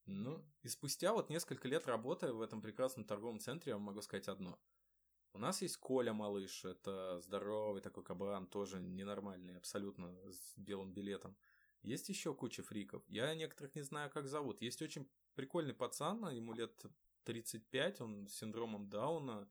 Ну, 0.05 0.43
и 0.63 0.67
спустя 0.67 1.13
вот 1.13 1.29
несколько 1.29 1.67
лет 1.67 1.85
работы 1.85 2.33
в 2.33 2.41
этом 2.41 2.61
прекрасном 2.63 3.05
торговом 3.05 3.39
центре, 3.39 3.69
я 3.69 3.75
вам 3.75 3.83
могу 3.83 4.01
сказать 4.01 4.27
одно. 4.27 4.59
У 5.33 5.37
нас 5.37 5.61
есть 5.61 5.77
Коля 5.77 6.13
Малыш, 6.13 6.65
это 6.65 7.19
здоровый 7.21 7.81
такой 7.81 8.03
кабан, 8.03 8.47
тоже 8.47 8.79
ненормальный, 8.79 9.55
абсолютно 9.55 10.11
с 10.31 10.57
белым 10.57 10.91
билетом. 10.91 11.37
Есть 11.83 12.09
еще 12.09 12.33
куча 12.33 12.63
фриков. 12.63 13.03
Я 13.07 13.35
некоторых 13.35 13.75
не 13.75 13.83
знаю, 13.83 14.09
как 14.09 14.27
зовут. 14.27 14.61
Есть 14.63 14.81
очень 14.81 15.07
прикольный 15.39 15.73
пацан, 15.73 16.27
ему 16.31 16.51
лет 16.51 16.85
35, 17.23 18.01
он 18.01 18.27
с 18.27 18.33
синдромом 18.33 18.89
Дауна, 18.89 19.49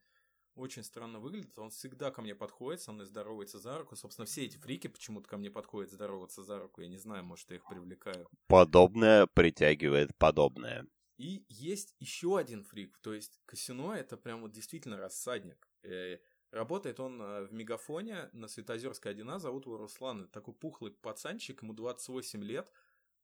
очень 0.55 0.85
странно 0.85 1.19
выглядит. 1.19 1.59
Он 1.59 1.71
всегда 1.71 2.11
ко 2.11 2.21
мне 2.21 2.35
подходит, 2.35 2.83
со 2.83 2.93
мной 2.93 3.07
здоровается 3.07 3.59
за 3.59 3.79
руку. 3.79 3.97
Собственно, 3.97 4.27
все 4.27 4.45
эти 4.45 4.59
фрики 4.59 4.89
почему-то 4.89 5.27
ко 5.31 5.39
мне 5.39 5.51
подходят 5.51 5.91
здороваться 5.91 6.43
за 6.43 6.59
руку. 6.59 6.83
Я 6.83 6.89
не 6.89 6.99
знаю, 6.99 7.25
может, 7.25 7.49
я 7.49 7.57
их 7.57 7.65
привлекаю. 7.67 8.29
Подобное 8.49 9.27
притягивает 9.33 10.15
подобное. 10.19 10.87
И 11.17 11.47
есть 11.49 11.95
еще 12.01 12.37
один 12.37 12.65
фрик, 12.65 12.99
то 12.99 13.15
есть 13.15 13.41
Касино 13.47 13.93
это 13.93 14.19
прям 14.19 14.43
вот 14.43 14.53
действительно 14.53 14.99
рассадник. 14.99 15.69
Э, 15.85 16.19
Работает 16.51 16.99
он 16.99 17.21
э, 17.21 17.45
в 17.45 17.53
Мегафоне 17.53 18.31
на 18.33 18.49
Светозерской 18.49 19.15
1А, 19.15 19.39
зовут 19.39 19.67
его 19.67 19.77
Руслан. 19.77 20.23
Это 20.23 20.33
такой 20.33 20.55
пухлый 20.55 20.93
пацанчик, 20.93 21.63
ему 21.63 21.75
28 21.75 22.43
лет, 22.43 22.73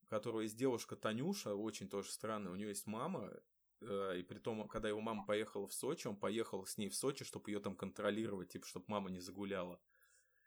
которого 0.09 0.41
есть 0.41 0.57
девушка 0.57 0.97
Танюша, 0.97 1.55
очень 1.55 1.89
тоже 1.89 2.11
странная, 2.11 2.53
у 2.53 2.57
нее 2.57 2.69
есть 2.69 2.87
мама, 2.87 3.33
э, 3.81 4.19
и 4.19 4.23
при 4.23 4.39
том, 4.39 4.67
когда 4.69 4.89
его 4.89 5.01
мама 5.01 5.25
поехала 5.25 5.67
в 5.67 5.75
Сочи, 5.75 6.07
он 6.07 6.17
поехал 6.17 6.67
с 6.67 6.79
ней 6.79 6.89
в 6.89 6.97
Сочи, 6.97 7.25
чтобы 7.25 7.51
ее 7.51 7.61
там 7.61 7.77
контролировать, 7.77 8.51
типа, 8.51 8.67
чтобы 8.67 8.87
мама 8.89 9.11
не 9.11 9.21
загуляла. 9.21 9.81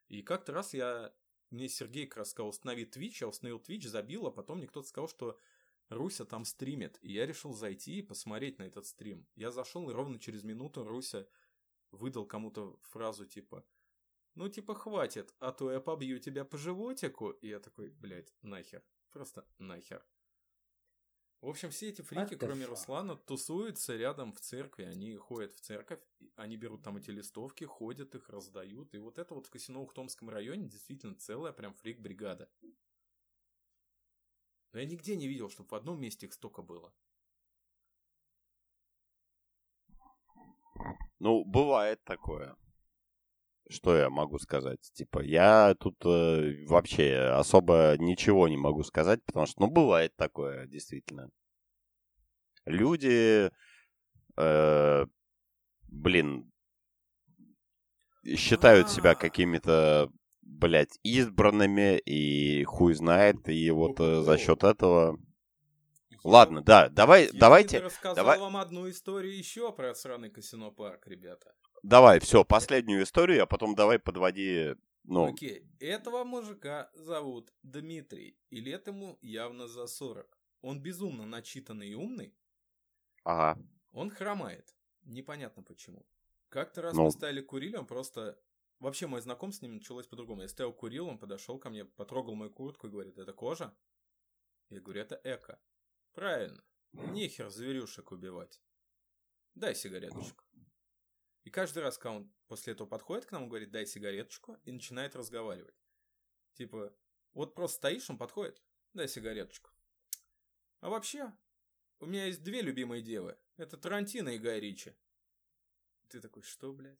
И 0.07 0.21
как-то 0.21 0.53
раз 0.53 0.73
я, 0.73 1.13
мне 1.49 1.67
Сергей 1.69 2.07
как 2.07 2.17
раз 2.17 2.31
сказал, 2.31 2.49
установи 2.49 2.85
Twitch, 2.85 3.17
я 3.21 3.27
установил 3.27 3.59
Twitch, 3.59 3.87
забил, 3.87 4.27
а 4.27 4.31
потом 4.31 4.59
мне 4.59 4.67
кто-то 4.67 4.87
сказал, 4.87 5.07
что 5.07 5.37
Руся 5.89 6.25
там 6.25 6.45
стримит. 6.45 6.97
И 7.01 7.13
я 7.13 7.25
решил 7.25 7.53
зайти 7.53 7.99
и 7.99 8.01
посмотреть 8.01 8.59
на 8.59 8.63
этот 8.63 8.85
стрим. 8.85 9.27
Я 9.35 9.51
зашел, 9.51 9.89
и 9.89 9.93
ровно 9.93 10.19
через 10.19 10.43
минуту 10.43 10.83
Руся 10.83 11.27
выдал 11.91 12.25
кому-то 12.25 12.77
фразу 12.83 13.25
типа 13.25 13.65
«Ну, 14.35 14.49
типа, 14.49 14.75
хватит, 14.75 15.33
а 15.39 15.51
то 15.51 15.71
я 15.71 15.79
побью 15.79 16.19
тебя 16.19 16.45
по 16.45 16.57
животику». 16.57 17.31
И 17.31 17.47
я 17.47 17.59
такой, 17.59 17.89
блядь, 17.89 18.35
нахер. 18.41 18.83
Просто 19.17 19.43
нахер. 19.57 20.05
В 21.41 21.49
общем, 21.49 21.71
все 21.71 21.89
эти 21.89 22.03
фрики, 22.03 22.35
the 22.35 22.37
кроме? 22.37 22.65
Руслана, 22.65 23.15
тусуются 23.15 23.95
рядом 23.95 24.31
в 24.31 24.39
церкви. 24.39 24.83
Они 24.83 25.15
ходят 25.15 25.55
в 25.55 25.59
церковь, 25.59 25.99
они 26.35 26.55
берут 26.55 26.83
там 26.83 26.97
эти 26.97 27.09
листовки, 27.09 27.63
ходят 27.63 28.13
их, 28.13 28.29
раздают. 28.29 28.93
И 28.93 28.99
вот 28.99 29.17
это 29.17 29.33
вот 29.33 29.47
в 29.47 29.49
Косино 29.49 29.83
в 29.87 29.91
Томском 29.91 30.29
районе 30.29 30.67
действительно 30.67 31.15
целая 31.15 31.51
прям 31.51 31.73
фрик-бригада. 31.73 32.47
Но 34.73 34.79
я 34.79 34.85
нигде 34.85 35.15
не 35.15 35.27
видел, 35.27 35.49
чтобы 35.49 35.69
в 35.69 35.73
одном 35.73 35.99
месте 35.99 36.27
их 36.27 36.33
столько 36.33 36.61
было. 36.61 36.93
Ну, 41.17 41.43
бывает 41.43 42.03
такое. 42.03 42.55
Что 43.69 43.97
я 43.97 44.09
могу 44.09 44.39
сказать? 44.39 44.79
Типа, 44.93 45.21
я 45.21 45.75
тут 45.79 45.95
э, 46.05 46.65
вообще 46.67 47.33
особо 47.33 47.95
ничего 47.99 48.47
не 48.47 48.57
могу 48.57 48.83
сказать, 48.83 49.23
потому 49.25 49.45
что, 49.45 49.61
ну, 49.61 49.67
бывает 49.67 50.15
такое, 50.15 50.67
действительно. 50.67 51.29
Люди, 52.65 53.51
э, 54.37 55.05
блин, 55.89 56.51
считают 58.35 58.89
себя 58.89 59.11
А. 59.11 59.15
какими-то, 59.15 60.09
блядь, 60.41 60.97
избранными, 61.03 61.97
и 61.97 62.63
хуй 62.63 62.93
знает, 62.93 63.49
и 63.49 63.69
вот 63.71 63.99
э, 63.99 64.21
за 64.21 64.37
счет 64.37 64.63
этого... 64.63 65.17
Ладно, 66.27 66.61
да, 66.61 66.89
давай, 66.89 67.25
Я 67.25 67.31
давайте, 67.39 67.79
бы 67.79 67.85
рассказал 67.85 68.15
давай- 68.15 68.39
вам 68.39 68.57
одну 68.57 68.89
историю 68.89 69.37
еще 69.37 69.71
про 69.71 69.95
сраный 69.95 70.29
казино 70.29 70.71
парк, 70.71 71.07
ребята. 71.07 71.55
давай, 71.83 72.19
все, 72.19 72.43
последнюю 72.43 73.03
историю, 73.03 73.43
а 73.43 73.45
потом 73.45 73.75
давай 73.75 73.97
подводи, 73.97 74.75
ну, 75.03 75.27
Окей, 75.33 75.63
этого 75.79 76.23
мужика 76.25 76.89
зовут 76.95 77.53
Дмитрий, 77.63 78.37
и 78.49 78.59
лет 78.59 78.87
ему 78.87 79.17
явно 79.21 79.67
за 79.67 79.87
40. 79.87 80.37
Он 80.61 80.81
безумно 80.81 81.25
начитанный 81.25 81.89
и 81.89 81.95
умный, 81.95 82.35
ага, 83.23 83.57
он 83.93 84.09
хромает. 84.09 84.75
Непонятно 85.03 85.63
почему. 85.63 86.05
Как-то 86.49 86.81
раз 86.81 86.93
Ну. 86.93 87.05
мы 87.05 87.11
стояли 87.11 87.41
курили, 87.41 87.77
он 87.77 87.85
просто... 87.85 88.37
Вообще, 88.79 89.07
мой 89.07 89.21
знаком 89.21 89.51
с 89.51 89.61
ним 89.61 89.75
началось 89.75 90.05
по-другому. 90.07 90.41
Я 90.41 90.47
стоял 90.49 90.73
курил, 90.73 91.07
он 91.07 91.17
подошел 91.17 91.57
ко 91.57 91.69
мне, 91.69 91.85
потрогал 91.85 92.35
мою 92.35 92.51
куртку 92.51 92.87
и 92.87 92.89
говорит, 92.89 93.17
это 93.17 93.31
кожа? 93.33 93.73
Я 94.69 94.81
говорю, 94.81 95.01
это 95.01 95.19
эко. 95.23 95.59
Правильно. 96.17 96.63
Нехер 96.93 97.47
зверюшек 97.51 98.11
убивать. 98.11 98.59
Дай 99.53 99.75
сигареточку. 99.75 100.43
И 101.43 101.51
каждый 101.51 101.83
раз, 101.83 101.99
когда 101.99 102.15
он 102.17 102.33
после 102.47 102.73
этого 102.73 102.87
подходит 102.87 103.27
к 103.27 103.31
нам, 103.31 103.43
он 103.43 103.49
говорит, 103.49 103.69
дай 103.69 103.85
сигареточку, 103.85 104.57
и 104.63 104.71
начинает 104.71 105.15
разговаривать. 105.15 105.75
Типа, 106.55 106.91
вот 107.33 107.53
просто 107.53 107.77
стоишь, 107.77 108.09
он 108.09 108.17
подходит, 108.17 108.63
дай 108.93 109.07
сигареточку. 109.07 109.69
А 110.79 110.89
вообще, 110.89 111.31
у 111.99 112.07
меня 112.07 112.25
есть 112.25 112.41
две 112.41 112.61
любимые 112.63 113.03
девы. 113.03 113.37
Это 113.57 113.77
Тарантино 113.77 114.29
и 114.29 114.39
Гай 114.39 114.59
Ричи. 114.59 114.97
Ты 116.07 116.19
такой, 116.19 116.41
что, 116.41 116.73
блядь? 116.73 116.99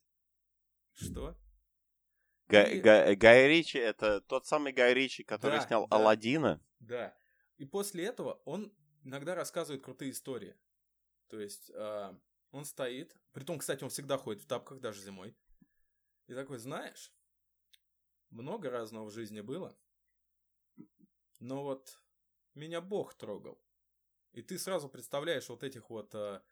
Что? 0.93 1.35
Га- 2.49 2.69
И- 2.69 2.81
Га- 2.81 3.15
Гай 3.15 3.47
Ричи, 3.47 3.79
это 3.79 4.21
тот 4.21 4.45
самый 4.45 4.73
Гай 4.73 4.93
Ричи, 4.93 5.23
который 5.23 5.57
Да, 5.57 5.65
снял 5.65 5.87
да. 5.87 5.95
Алладина. 5.95 6.63
Да. 6.77 7.17
И 7.57 7.65
после 7.65 8.05
этого 8.05 8.43
он 8.45 8.71
иногда 9.07 9.35
рассказывает 9.35 9.83
крутые 9.83 10.11
истории. 10.11 10.55
То 11.29 11.39
есть 11.39 11.71
а, 11.73 12.19
он 12.51 12.65
стоит, 12.65 13.15
притом, 13.31 13.57
кстати, 13.57 13.83
он 13.83 13.89
всегда 13.89 14.17
ходит 14.17 14.43
в 14.43 14.47
тапках, 14.47 14.79
даже 14.81 15.01
зимой. 15.01 15.35
И 16.27 16.33
такой, 16.33 16.57
знаешь, 16.57 17.13
много 18.29 18.69
разного 18.69 19.05
в 19.05 19.11
жизни 19.11 19.39
было, 19.39 19.77
но 21.39 21.63
вот 21.63 22.01
меня 22.53 22.81
Бог 22.81 23.13
трогал. 23.13 23.63
И 24.33 24.41
ты 24.41 24.59
сразу 24.59 24.89
представляешь 24.89 25.47
вот 25.47 25.63
этих 25.63 25.89
вот 25.89 26.11
к- 26.11 26.43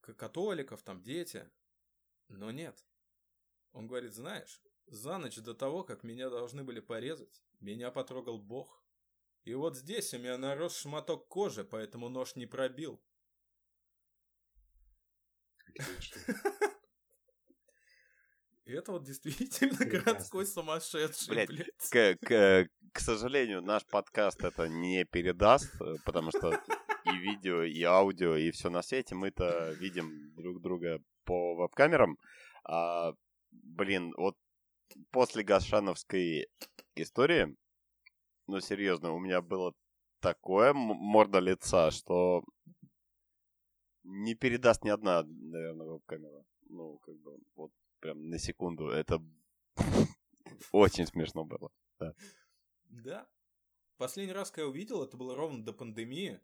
католиков, 0.00 0.82
там 0.82 1.02
дети, 1.02 1.50
но 2.28 2.50
нет. 2.50 2.82
Он 3.72 3.86
говорит, 3.86 4.14
знаешь, 4.14 4.62
за 4.86 5.18
ночь 5.18 5.36
до 5.36 5.52
того, 5.52 5.84
как 5.84 6.02
меня 6.02 6.30
должны 6.30 6.64
были 6.64 6.80
порезать, 6.80 7.42
меня 7.60 7.90
потрогал 7.90 8.38
Бог. 8.38 8.83
И 9.44 9.54
вот 9.54 9.76
здесь 9.76 10.14
у 10.14 10.18
меня 10.18 10.38
нарос 10.38 10.78
шматок 10.78 11.28
кожи, 11.28 11.64
поэтому 11.64 12.08
нож 12.08 12.34
не 12.34 12.46
пробил. 12.46 13.00
И 18.64 18.72
это 18.72 18.92
вот 18.92 19.04
действительно 19.04 19.76
Прекрасно. 19.76 20.12
городской 20.12 20.46
сумасшедший, 20.46 21.28
Блядь, 21.28 21.48
блядь. 21.48 21.68
К, 21.90 22.16
к- 22.26 22.68
к 22.92 23.00
сожалению, 23.00 23.60
наш 23.60 23.84
подкаст 23.84 24.42
это 24.44 24.68
не 24.68 25.04
передаст, 25.04 25.74
э, 25.80 25.96
потому 26.04 26.30
что 26.30 26.52
и 27.04 27.16
видео, 27.16 27.62
и 27.64 27.82
аудио, 27.82 28.36
и 28.36 28.50
все 28.50 28.70
на 28.70 28.82
свете 28.82 29.14
мы-то 29.14 29.72
видим 29.72 30.32
друг 30.36 30.62
друга 30.62 31.02
по 31.24 31.54
веб-камерам. 31.56 32.16
А, 32.64 33.12
блин, 33.50 34.14
вот 34.16 34.36
после 35.10 35.42
Гашановской 35.42 36.48
истории, 36.94 37.56
ну 38.46 38.60
серьезно, 38.60 39.12
у 39.12 39.18
меня 39.18 39.40
было 39.42 39.74
такое 40.20 40.72
морда 40.72 41.38
лица, 41.38 41.90
что 41.90 42.44
не 44.04 44.34
передаст 44.34 44.84
ни 44.84 44.90
одна, 44.90 45.22
наверное, 45.22 45.86
веб-камера. 45.86 46.44
Ну, 46.68 46.98
как 46.98 47.16
бы, 47.16 47.38
вот 47.56 47.72
прям 48.00 48.28
на 48.28 48.38
секунду. 48.38 48.88
Это 48.88 49.22
очень 50.72 51.06
смешно 51.06 51.44
было. 51.44 51.70
Да. 52.88 53.28
Последний 53.96 54.32
раз, 54.32 54.50
когда 54.50 54.62
я 54.62 54.68
увидел, 54.68 55.02
это 55.02 55.16
было 55.16 55.34
ровно 55.34 55.64
до 55.64 55.72
пандемии. 55.72 56.40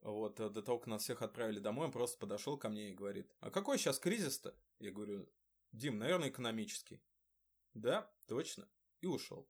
Вот, 0.00 0.40
э, 0.40 0.50
до 0.50 0.62
того, 0.62 0.78
как 0.78 0.88
нас 0.88 1.02
всех 1.02 1.22
отправили 1.22 1.60
домой, 1.60 1.86
он 1.86 1.92
просто 1.92 2.18
подошел 2.18 2.58
ко 2.58 2.68
мне 2.68 2.90
и 2.90 2.94
говорит, 2.94 3.32
а 3.40 3.50
какой 3.50 3.78
сейчас 3.78 4.00
кризис-то? 4.00 4.54
Я 4.80 4.90
говорю, 4.90 5.28
Дим, 5.70 5.98
наверное, 5.98 6.28
экономический. 6.28 7.00
Да, 7.72 8.10
точно. 8.26 8.68
И 9.00 9.06
ушел. 9.06 9.48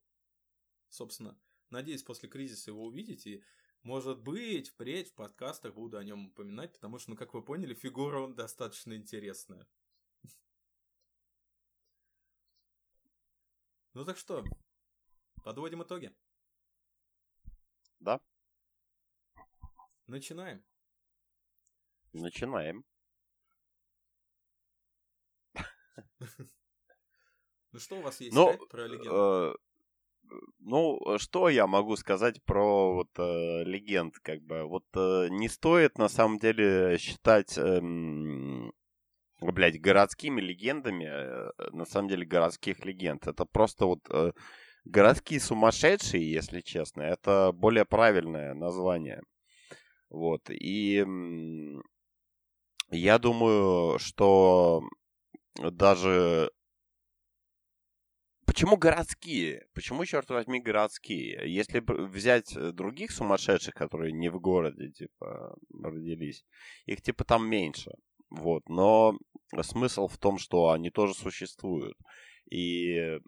Собственно, 0.89 1.37
надеюсь, 1.73 2.03
после 2.03 2.29
кризиса 2.29 2.71
его 2.71 2.85
увидеть, 2.85 3.27
и, 3.27 3.43
может 3.81 4.19
быть, 4.19 4.69
впредь 4.69 5.09
в 5.09 5.15
подкастах 5.15 5.73
буду 5.73 5.97
о 5.97 6.03
нем 6.03 6.27
упоминать, 6.27 6.71
потому 6.73 6.99
что, 6.99 7.11
ну, 7.11 7.17
как 7.17 7.33
вы 7.33 7.43
поняли, 7.43 7.73
фигура 7.73 8.19
он 8.19 8.35
достаточно 8.35 8.95
интересная. 8.95 9.67
Ну 13.93 14.05
так 14.05 14.17
что, 14.17 14.43
подводим 15.43 15.83
итоги. 15.83 16.11
Да, 17.99 18.19
Начинаем. 20.07 20.63
начинаем. 22.13 22.85
Ну 27.71 27.79
что 27.79 27.97
у 27.97 28.01
вас 28.01 28.19
есть 28.21 28.35
Ну, 28.35 28.55
про 28.67 28.85
легенду? 28.87 29.59
Э, 30.29 30.35
Ну, 30.59 30.99
что 31.17 31.49
я 31.49 31.67
могу 31.67 31.95
сказать 31.95 32.41
про 32.43 32.93
вот 32.93 33.09
э, 33.17 33.63
легенд, 33.65 34.15
как 34.19 34.41
бы. 34.43 34.63
Вот 34.63 34.85
э, 34.95 35.27
не 35.29 35.49
стоит 35.49 35.97
на 35.97 36.09
самом 36.09 36.39
деле 36.39 36.97
считать, 36.97 37.57
эм, 37.57 38.73
блядь, 39.41 39.81
городскими 39.81 40.41
легендами, 40.41 41.05
э, 41.05 41.51
на 41.73 41.85
самом 41.85 42.09
деле 42.09 42.25
городских 42.25 42.85
легенд. 42.85 43.27
Это 43.27 43.45
просто 43.45 43.85
вот 43.85 44.01
э, 44.11 44.31
городские 44.85 45.39
сумасшедшие, 45.39 46.31
если 46.31 46.61
честно. 46.61 47.01
Это 47.03 47.51
более 47.53 47.85
правильное 47.85 48.53
название. 48.53 49.21
Вот. 50.09 50.49
И 50.49 50.99
м, 50.99 51.83
я 52.91 53.17
думаю, 53.19 53.99
что 53.99 54.83
даже 55.59 56.51
Почему 58.45 58.77
городские? 58.77 59.65
Почему, 59.73 60.05
черт 60.05 60.29
возьми, 60.29 60.59
городские? 60.59 61.41
Если 61.45 61.83
взять 61.85 62.55
э, 62.55 62.71
других 62.71 63.11
сумасшедших, 63.11 63.73
которые 63.73 64.11
не 64.11 64.29
в 64.29 64.39
городе, 64.39 64.91
типа, 64.91 65.55
родились, 65.81 66.45
их, 66.85 67.01
типа, 67.01 67.23
там 67.23 67.47
меньше. 67.47 67.91
Вот. 68.29 68.67
Но 68.69 69.17
смысл 69.61 70.07
в 70.07 70.17
том, 70.17 70.37
что 70.37 70.69
они 70.69 70.89
тоже 70.89 71.13
существуют. 71.13 71.97
И 72.51 73.19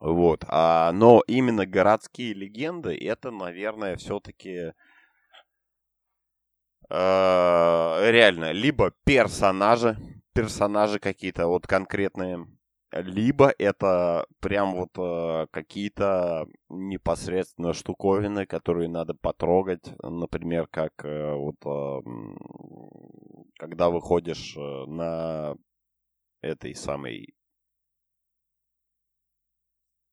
вот. 0.00 0.44
А, 0.48 0.92
но 0.92 1.22
именно 1.26 1.66
городские 1.66 2.34
легенды, 2.34 2.96
это, 2.96 3.30
наверное, 3.30 3.96
все-таки 3.96 4.72
реально 6.90 8.52
либо 8.52 8.92
персонажи, 9.04 9.98
персонажи 10.32 10.98
какие-то 10.98 11.46
вот 11.46 11.66
конкретные, 11.66 12.46
либо 12.92 13.52
это 13.58 14.26
прям 14.40 14.74
вот 14.74 14.96
э, 14.98 15.46
какие-то 15.50 16.46
непосредственно 16.68 17.74
штуковины, 17.74 18.46
которые 18.46 18.88
надо 18.88 19.14
потрогать, 19.14 19.92
например, 20.02 20.66
как 20.68 20.92
э, 21.04 21.34
вот 21.34 21.56
э, 21.66 22.00
когда 23.58 23.90
выходишь 23.90 24.56
э, 24.56 24.84
на 24.86 25.56
этой 26.40 26.74
самой, 26.74 27.34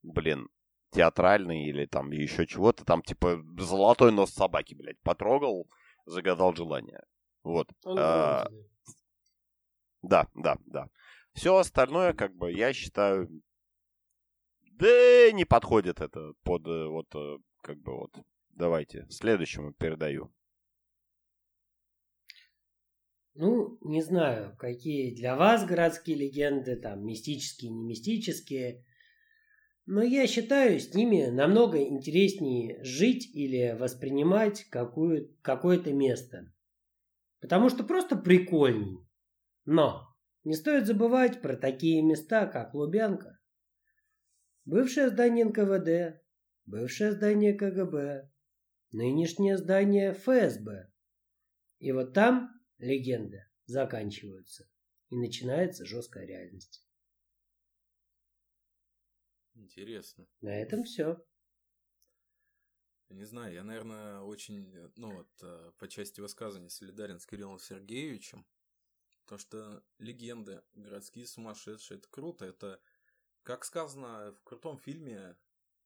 блин, 0.04 0.50
театральный 0.92 1.66
или 1.66 1.86
там 1.86 2.12
еще 2.12 2.46
чего-то, 2.46 2.84
там 2.84 3.02
типа 3.02 3.42
золотой 3.58 4.12
нос 4.12 4.32
собаки, 4.32 4.76
блядь, 4.76 5.00
потрогал, 5.02 5.68
загадал 6.06 6.54
желание. 6.56 7.04
Вот. 7.44 7.70
А, 7.86 8.48
да, 10.02 10.28
да, 10.36 10.58
да. 10.66 10.88
Все 11.36 11.58
остальное, 11.58 12.14
как 12.14 12.34
бы, 12.34 12.52
я 12.52 12.72
считаю, 12.72 13.30
да 14.72 15.32
не 15.34 15.44
подходит 15.44 16.00
это 16.00 16.32
под 16.44 16.66
э, 16.66 16.88
вот, 16.88 17.14
э, 17.14 17.38
как 17.62 17.78
бы 17.82 17.94
вот. 17.94 18.12
Давайте, 18.52 19.06
следующему 19.10 19.74
передаю. 19.74 20.34
Ну, 23.34 23.78
не 23.82 24.02
знаю, 24.02 24.56
какие 24.58 25.14
для 25.14 25.36
вас 25.36 25.66
городские 25.66 26.16
легенды, 26.16 26.78
там, 26.78 27.06
мистические, 27.06 27.70
не 27.70 27.84
мистические. 27.84 28.86
Но 29.86 30.02
я 30.02 30.28
считаю, 30.28 30.80
с 30.80 30.94
ними 30.94 31.26
намного 31.26 31.84
интереснее 31.84 32.82
жить 32.82 33.30
или 33.36 33.76
воспринимать 33.78 34.64
какую, 34.70 35.36
какое-то 35.42 35.92
место. 35.92 36.54
Потому 37.42 37.68
что 37.68 37.84
просто 37.84 38.16
прикольней. 38.16 39.06
Но 39.66 40.15
Не 40.46 40.54
стоит 40.54 40.86
забывать 40.86 41.42
про 41.42 41.58
такие 41.58 42.04
места, 42.04 42.46
как 42.46 42.76
Лубянка. 42.76 43.40
Бывшее 44.64 45.10
здание 45.10 45.46
НКВД, 45.46 46.24
бывшее 46.66 47.14
здание 47.14 47.56
КГБ, 47.56 48.32
нынешнее 48.92 49.58
здание 49.58 50.14
ФСБ. 50.14 50.92
И 51.80 51.92
вот 51.92 52.14
там 52.14 52.52
легенды 52.78 53.48
заканчиваются, 53.66 54.70
и 55.10 55.18
начинается 55.18 55.84
жесткая 55.84 56.28
реальность. 56.28 56.88
Интересно. 59.56 60.28
На 60.42 60.56
этом 60.56 60.84
все. 60.84 61.26
Не 63.10 63.24
знаю, 63.26 63.54
я, 63.54 63.64
наверное, 63.64 64.20
очень, 64.22 64.72
ну 64.96 65.16
вот, 65.16 65.30
э, 65.42 65.72
по 65.80 65.88
части 65.88 66.22
высказывания 66.22 66.70
солидарен 66.70 67.20
с 67.20 67.26
Кириллом 67.26 67.58
Сергеевичем. 67.58 68.46
Потому 69.26 69.40
что 69.40 69.84
легенды, 69.98 70.64
городские 70.74 71.26
сумасшедшие, 71.26 71.98
это 71.98 72.08
круто. 72.10 72.46
Это, 72.46 72.80
как 73.44 73.66
сказано 73.66 74.32
в 74.32 74.44
крутом 74.44 74.78
фильме 74.78 75.36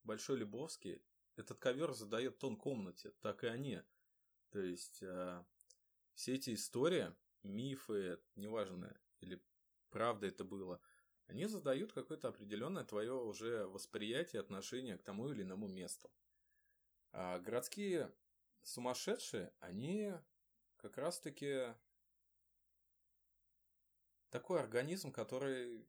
«Большой 0.03 0.37
Лебовский», 0.37 1.01
этот 1.35 1.57
ковер 1.57 1.93
задает 1.93 2.37
тон 2.37 2.57
комнате, 2.57 3.11
так 3.21 3.45
и 3.45 3.47
они. 3.47 3.81
То 4.49 4.59
есть, 4.59 5.01
э, 5.01 5.43
все 6.13 6.35
эти 6.35 6.53
истории, 6.53 7.15
мифы, 7.43 8.19
неважно, 8.35 8.99
или 9.21 9.41
правда 9.89 10.27
это 10.27 10.43
было, 10.43 10.81
они 11.27 11.45
задают 11.45 11.93
какое-то 11.93 12.27
определенное 12.27 12.83
твое 12.83 13.13
уже 13.13 13.65
восприятие, 13.67 14.41
отношение 14.41 14.97
к 14.97 15.03
тому 15.03 15.29
или 15.29 15.43
иному 15.43 15.67
месту. 15.67 16.11
А 17.11 17.39
городские 17.39 18.13
сумасшедшие, 18.63 19.53
они 19.59 20.13
как 20.77 20.97
раз-таки 20.97 21.75
такой 24.29 24.59
организм, 24.59 25.11
который 25.11 25.87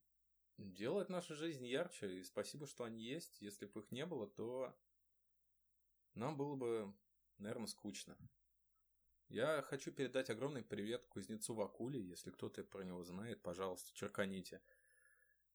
делает 0.58 1.08
нашу 1.08 1.34
жизнь 1.34 1.66
ярче. 1.66 2.18
И 2.18 2.24
спасибо, 2.24 2.66
что 2.66 2.84
они 2.84 3.02
есть. 3.02 3.40
Если 3.40 3.66
бы 3.66 3.80
их 3.80 3.90
не 3.90 4.06
было, 4.06 4.26
то 4.26 4.76
нам 6.14 6.36
было 6.36 6.56
бы, 6.56 6.94
наверное, 7.38 7.66
скучно. 7.66 8.16
Я 9.28 9.62
хочу 9.62 9.92
передать 9.92 10.28
огромный 10.30 10.62
привет 10.62 11.06
кузнецу 11.06 11.54
Вакуле. 11.54 12.00
Если 12.00 12.30
кто-то 12.30 12.64
про 12.64 12.82
него 12.82 13.04
знает, 13.04 13.42
пожалуйста, 13.42 13.94
черканите. 13.94 14.60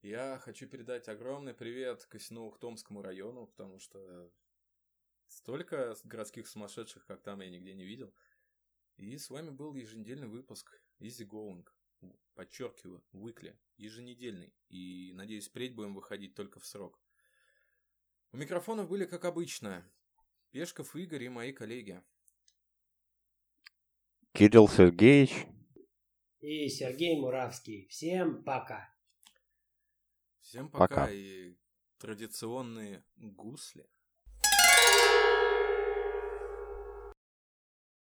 Я 0.02 0.40
хочу 0.40 0.68
передать 0.68 1.10
огромный 1.10 1.54
привет 1.54 2.08
Косиново-Томскому 2.10 3.02
району, 3.02 3.48
потому 3.48 3.80
что 3.80 4.32
Столько 5.28 5.96
городских 6.04 6.48
сумасшедших, 6.48 7.06
как 7.06 7.22
там, 7.22 7.42
я 7.42 7.50
нигде 7.50 7.74
не 7.74 7.84
видел. 7.84 8.14
И 8.98 9.18
с 9.18 9.30
вами 9.30 9.50
был 9.50 9.74
еженедельный 9.76 10.28
выпуск 10.28 10.82
Easy 11.00 11.28
Going. 11.28 11.68
Подчеркиваю, 12.34 13.04
weekly, 13.14 13.56
еженедельный. 13.78 14.54
И, 14.70 15.12
надеюсь, 15.14 15.48
впредь 15.48 15.74
будем 15.74 15.96
выходить 15.96 16.36
только 16.36 16.60
в 16.60 16.66
срок. 16.66 17.00
У 18.32 18.38
микрофонов 18.38 18.90
были, 18.90 19.06
как 19.06 19.24
обычно, 19.24 19.90
Пешков 20.52 20.96
Игорь 20.96 21.24
и 21.24 21.30
мои 21.30 21.54
коллеги. 21.54 22.04
Кирилл 24.34 24.68
Сергеевич. 24.68 25.46
И 26.42 26.68
Сергей 26.68 27.20
Муравский. 27.20 27.88
Всем 27.88 28.44
пока. 28.44 28.94
Всем 30.42 30.70
пока. 30.70 30.88
пока. 30.88 31.12
И 31.12 31.56
традиционные 31.98 33.06
гусли. 33.16 33.90